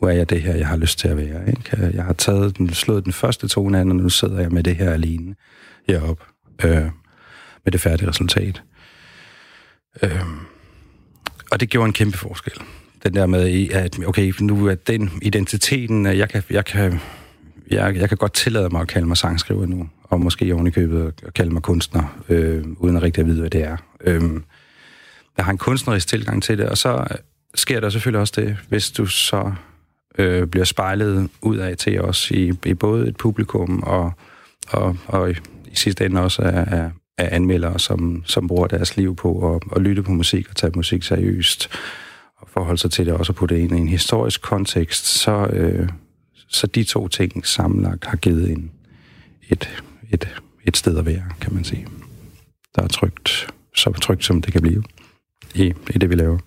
nu 0.00 0.08
er 0.08 0.12
jeg 0.12 0.30
det 0.30 0.42
her, 0.42 0.54
jeg 0.54 0.68
har 0.68 0.76
lyst 0.76 0.98
til 0.98 1.08
at 1.08 1.16
være. 1.16 1.48
Ikke? 1.48 1.76
Øh, 1.86 1.94
jeg 1.94 2.04
har 2.04 2.12
taget 2.12 2.58
den, 2.58 2.74
slået 2.74 3.04
den 3.04 3.12
første 3.12 3.48
tone 3.48 3.80
an, 3.80 3.90
og 3.90 3.96
nu 3.96 4.08
sidder 4.08 4.40
jeg 4.40 4.50
med 4.50 4.62
det 4.62 4.76
her 4.76 4.92
alene 4.92 5.34
heroppe 5.88 6.24
øh, 6.64 6.84
med 7.64 7.72
det 7.72 7.80
færdige 7.80 8.08
resultat. 8.08 8.62
Øh, 10.02 10.22
og 11.50 11.60
det 11.60 11.70
gjorde 11.70 11.86
en 11.86 11.92
kæmpe 11.92 12.18
forskel 12.18 12.62
den 13.04 13.14
der 13.14 13.26
med, 13.26 13.68
at 13.70 13.98
okay, 14.06 14.32
nu 14.40 14.66
er 14.66 14.74
den 14.74 15.10
identiteten, 15.22 16.06
øh, 16.06 16.18
jeg 16.18 16.28
kan, 16.28 16.42
jeg 16.50 16.64
kan, 16.64 17.00
jeg, 17.70 17.96
jeg 17.96 18.08
kan 18.08 18.18
godt 18.18 18.32
tillade 18.32 18.68
mig 18.68 18.80
at 18.80 18.88
kalde 18.88 19.08
mig 19.08 19.16
sangskriver 19.16 19.66
nu, 19.66 19.88
og 20.04 20.20
måske 20.20 20.54
oven 20.54 20.66
i 20.66 20.70
købet 20.70 21.12
at 21.26 21.34
kalde 21.34 21.50
mig 21.50 21.62
kunstner, 21.62 22.22
øh, 22.28 22.64
uden 22.76 22.96
at 22.96 23.02
rigtig 23.02 23.20
at 23.20 23.26
vide, 23.26 23.40
hvad 23.40 23.50
det 23.50 23.64
er. 23.64 23.76
Øh, 24.00 24.22
jeg 25.38 25.44
har 25.44 25.52
en 25.52 25.58
kunstnerisk 25.58 26.08
tilgang 26.08 26.42
til 26.42 26.58
det, 26.58 26.68
og 26.68 26.78
så 26.78 27.06
øh, 27.10 27.16
sker 27.54 27.80
der 27.80 27.90
selvfølgelig 27.90 28.20
også 28.20 28.32
det, 28.36 28.56
hvis 28.68 28.90
du 28.90 29.06
så 29.06 29.52
øh, 30.18 30.46
bliver 30.46 30.64
spejlet 30.64 31.30
ud 31.42 31.56
af 31.56 31.76
til 31.76 32.00
os 32.00 32.30
i, 32.30 32.52
i 32.66 32.74
både 32.74 33.08
et 33.08 33.16
publikum 33.16 33.82
og, 33.82 34.12
og, 34.68 34.96
og 35.06 35.30
i, 35.30 35.34
i 35.66 35.74
sidste 35.74 36.06
ende 36.06 36.20
også 36.20 36.42
af, 36.42 36.64
af, 36.78 36.90
af 37.18 37.28
anmeldere, 37.36 37.78
som, 37.78 38.22
som 38.26 38.48
bruger 38.48 38.66
deres 38.66 38.96
liv 38.96 39.16
på 39.16 39.54
at, 39.54 39.62
at 39.76 39.82
lytte 39.82 40.02
på 40.02 40.12
musik 40.12 40.48
og 40.50 40.56
tage 40.56 40.72
musik 40.76 41.02
seriøst 41.02 41.70
og 42.36 42.48
forholde 42.48 42.78
sig 42.78 42.90
til 42.90 43.06
det 43.06 43.14
også 43.14 43.32
på 43.32 43.46
det 43.46 43.58
ind 43.58 43.72
i 43.72 43.76
en 43.76 43.88
historisk 43.88 44.42
kontekst, 44.42 45.06
så, 45.06 45.46
øh, 45.46 45.88
så 46.48 46.66
de 46.66 46.84
to 46.84 47.08
ting 47.08 47.46
sammenlagt 47.46 48.04
har 48.04 48.16
givet 48.16 48.50
en, 48.50 48.70
et, 49.48 49.82
et, 50.10 50.28
et 50.64 50.76
sted 50.76 50.98
at 50.98 51.06
være, 51.06 51.24
kan 51.40 51.54
man 51.54 51.64
sige. 51.64 51.86
Der 52.76 52.82
er 52.82 52.88
trygt, 52.88 53.50
så 53.76 53.92
trygt 53.92 54.24
som 54.24 54.42
det 54.42 54.52
kan 54.52 54.62
blive 54.62 54.84
i, 55.54 55.74
i 55.90 55.98
det, 55.98 56.10
vi 56.10 56.14
laver. 56.14 56.38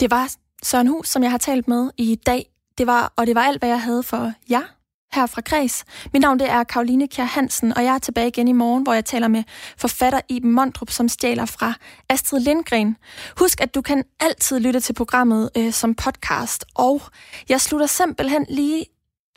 Det 0.00 0.10
var 0.10 0.34
Søren 0.62 0.86
Hus, 0.86 1.08
som 1.08 1.22
jeg 1.22 1.30
har 1.30 1.38
talt 1.38 1.68
med 1.68 1.90
i 1.96 2.14
dag. 2.14 2.46
Det 2.78 2.86
var, 2.86 3.12
og 3.16 3.26
det 3.26 3.34
var 3.34 3.42
alt, 3.42 3.60
hvad 3.60 3.68
jeg 3.68 3.82
havde 3.82 4.02
for 4.02 4.32
jer 4.50 4.76
her 5.12 5.26
fra 5.26 5.40
Kreds. 5.40 5.84
Mit 6.12 6.22
navn 6.22 6.38
det 6.38 6.50
er 6.50 6.64
Karoline 6.64 7.08
Kjær 7.08 7.24
Hansen, 7.24 7.72
og 7.76 7.84
jeg 7.84 7.94
er 7.94 7.98
tilbage 7.98 8.28
igen 8.28 8.48
i 8.48 8.52
morgen, 8.52 8.82
hvor 8.82 8.92
jeg 8.94 9.04
taler 9.04 9.28
med 9.28 9.42
forfatter 9.78 10.20
Iben 10.28 10.52
Mondrup, 10.52 10.90
som 10.90 11.08
stjæler 11.08 11.44
fra 11.44 11.74
Astrid 12.08 12.40
Lindgren. 12.40 12.96
Husk, 13.38 13.60
at 13.60 13.74
du 13.74 13.82
kan 13.82 14.04
altid 14.20 14.60
lytte 14.60 14.80
til 14.80 14.92
programmet 14.92 15.50
øh, 15.56 15.72
som 15.72 15.94
podcast, 15.94 16.64
og 16.74 17.02
jeg 17.48 17.60
slutter 17.60 17.86
simpelthen 17.86 18.46
lige 18.48 18.84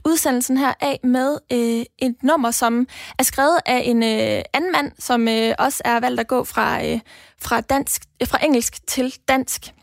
udsendelsen 0.06 0.58
her 0.58 0.74
af 0.82 1.00
med 1.04 1.38
øh, 1.52 1.86
et 2.08 2.16
nummer, 2.24 2.52
som 2.52 2.88
er 3.20 3.24
skrevet 3.24 3.60
af 3.66 3.82
en 3.86 4.04
øh, 4.04 4.42
anden 4.54 4.72
mand, 4.72 4.92
som 5.00 5.28
øh, 5.28 5.54
også 5.60 5.82
er 5.86 6.00
valgt 6.00 6.20
at 6.20 6.28
gå 6.28 6.44
fra, 6.44 6.86
øh, 6.86 7.00
fra, 7.42 7.62
dansk, 7.62 8.02
øh, 8.22 8.28
fra 8.28 8.46
engelsk 8.46 8.88
til 8.88 9.16
dansk. 9.28 9.74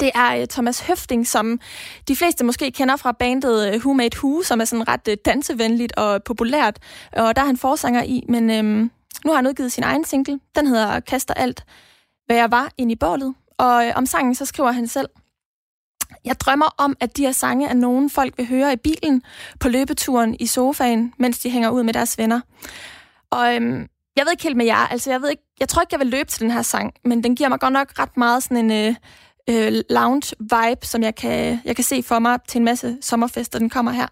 Det 0.00 0.10
er 0.14 0.36
øh, 0.40 0.46
Thomas 0.46 0.80
Høfting, 0.80 1.26
som 1.26 1.60
de 2.08 2.16
fleste 2.16 2.44
måske 2.44 2.70
kender 2.70 2.96
fra 2.96 3.12
bandet 3.12 3.68
øh, 3.68 3.80
Who 3.80 3.92
Made 3.92 4.16
Who, 4.16 4.42
som 4.42 4.60
er 4.60 4.64
sådan 4.64 4.88
ret 4.88 5.08
øh, 5.08 5.16
dansevenligt 5.24 5.96
og 5.96 6.22
populært. 6.24 6.78
Og 7.12 7.36
der 7.36 7.42
er 7.42 7.46
han 7.46 7.56
forsanger 7.56 8.02
i, 8.02 8.24
men 8.28 8.50
øh, 8.50 8.64
nu 9.24 9.30
har 9.30 9.36
han 9.36 9.46
udgivet 9.46 9.72
sin 9.72 9.84
egen 9.84 10.04
single. 10.04 10.40
Den 10.56 10.66
hedder 10.66 11.00
Kaster 11.00 11.34
alt, 11.34 11.64
hvad 12.26 12.36
jeg 12.36 12.50
var 12.50 12.70
ind 12.78 12.92
i 12.92 12.96
bålet. 12.96 13.34
Og 13.58 13.86
øh, 13.86 13.92
om 13.96 14.06
sangen, 14.06 14.34
så 14.34 14.44
skriver 14.44 14.72
han 14.72 14.86
selv. 14.88 15.08
Jeg 16.24 16.40
drømmer 16.40 16.74
om, 16.78 16.96
at 17.00 17.16
de 17.16 17.22
her 17.22 17.32
sange 17.32 17.68
er 17.68 17.74
nogen 17.74 18.10
folk 18.10 18.38
vil 18.38 18.46
høre 18.46 18.72
i 18.72 18.76
bilen, 18.76 19.22
på 19.60 19.68
løbeturen, 19.68 20.36
i 20.40 20.46
sofaen, 20.46 21.12
mens 21.18 21.38
de 21.38 21.50
hænger 21.50 21.70
ud 21.70 21.82
med 21.82 21.92
deres 21.92 22.18
venner. 22.18 22.40
Og 23.30 23.54
øhm, 23.54 23.86
jeg 24.16 24.24
ved 24.24 24.32
ikke 24.32 24.42
helt 24.42 24.56
med 24.56 24.66
jer, 24.66 24.76
altså 24.86 25.10
jeg 25.10 25.22
ved 25.22 25.30
ikke, 25.30 25.42
jeg 25.60 25.68
tror 25.68 25.82
ikke, 25.82 25.94
jeg 25.94 26.00
vil 26.00 26.06
løbe 26.06 26.30
til 26.30 26.40
den 26.40 26.50
her 26.50 26.62
sang, 26.62 26.94
men 27.04 27.24
den 27.24 27.36
giver 27.36 27.48
mig 27.48 27.60
godt 27.60 27.72
nok 27.72 27.98
ret 27.98 28.16
meget 28.16 28.42
sådan 28.42 28.70
en... 28.70 28.70
Øh, 28.70 28.94
øh 29.48 29.82
lounge 29.90 30.36
vibe, 30.40 30.86
som 30.86 31.02
jeg 31.02 31.14
kan, 31.14 31.60
jeg 31.64 31.76
kan 31.76 31.84
se 31.84 32.02
for 32.02 32.18
mig 32.18 32.38
til 32.48 32.58
en 32.58 32.64
masse 32.64 32.98
sommerfester. 33.00 33.58
Den 33.58 33.70
kommer 33.70 33.92
her. 33.92 34.06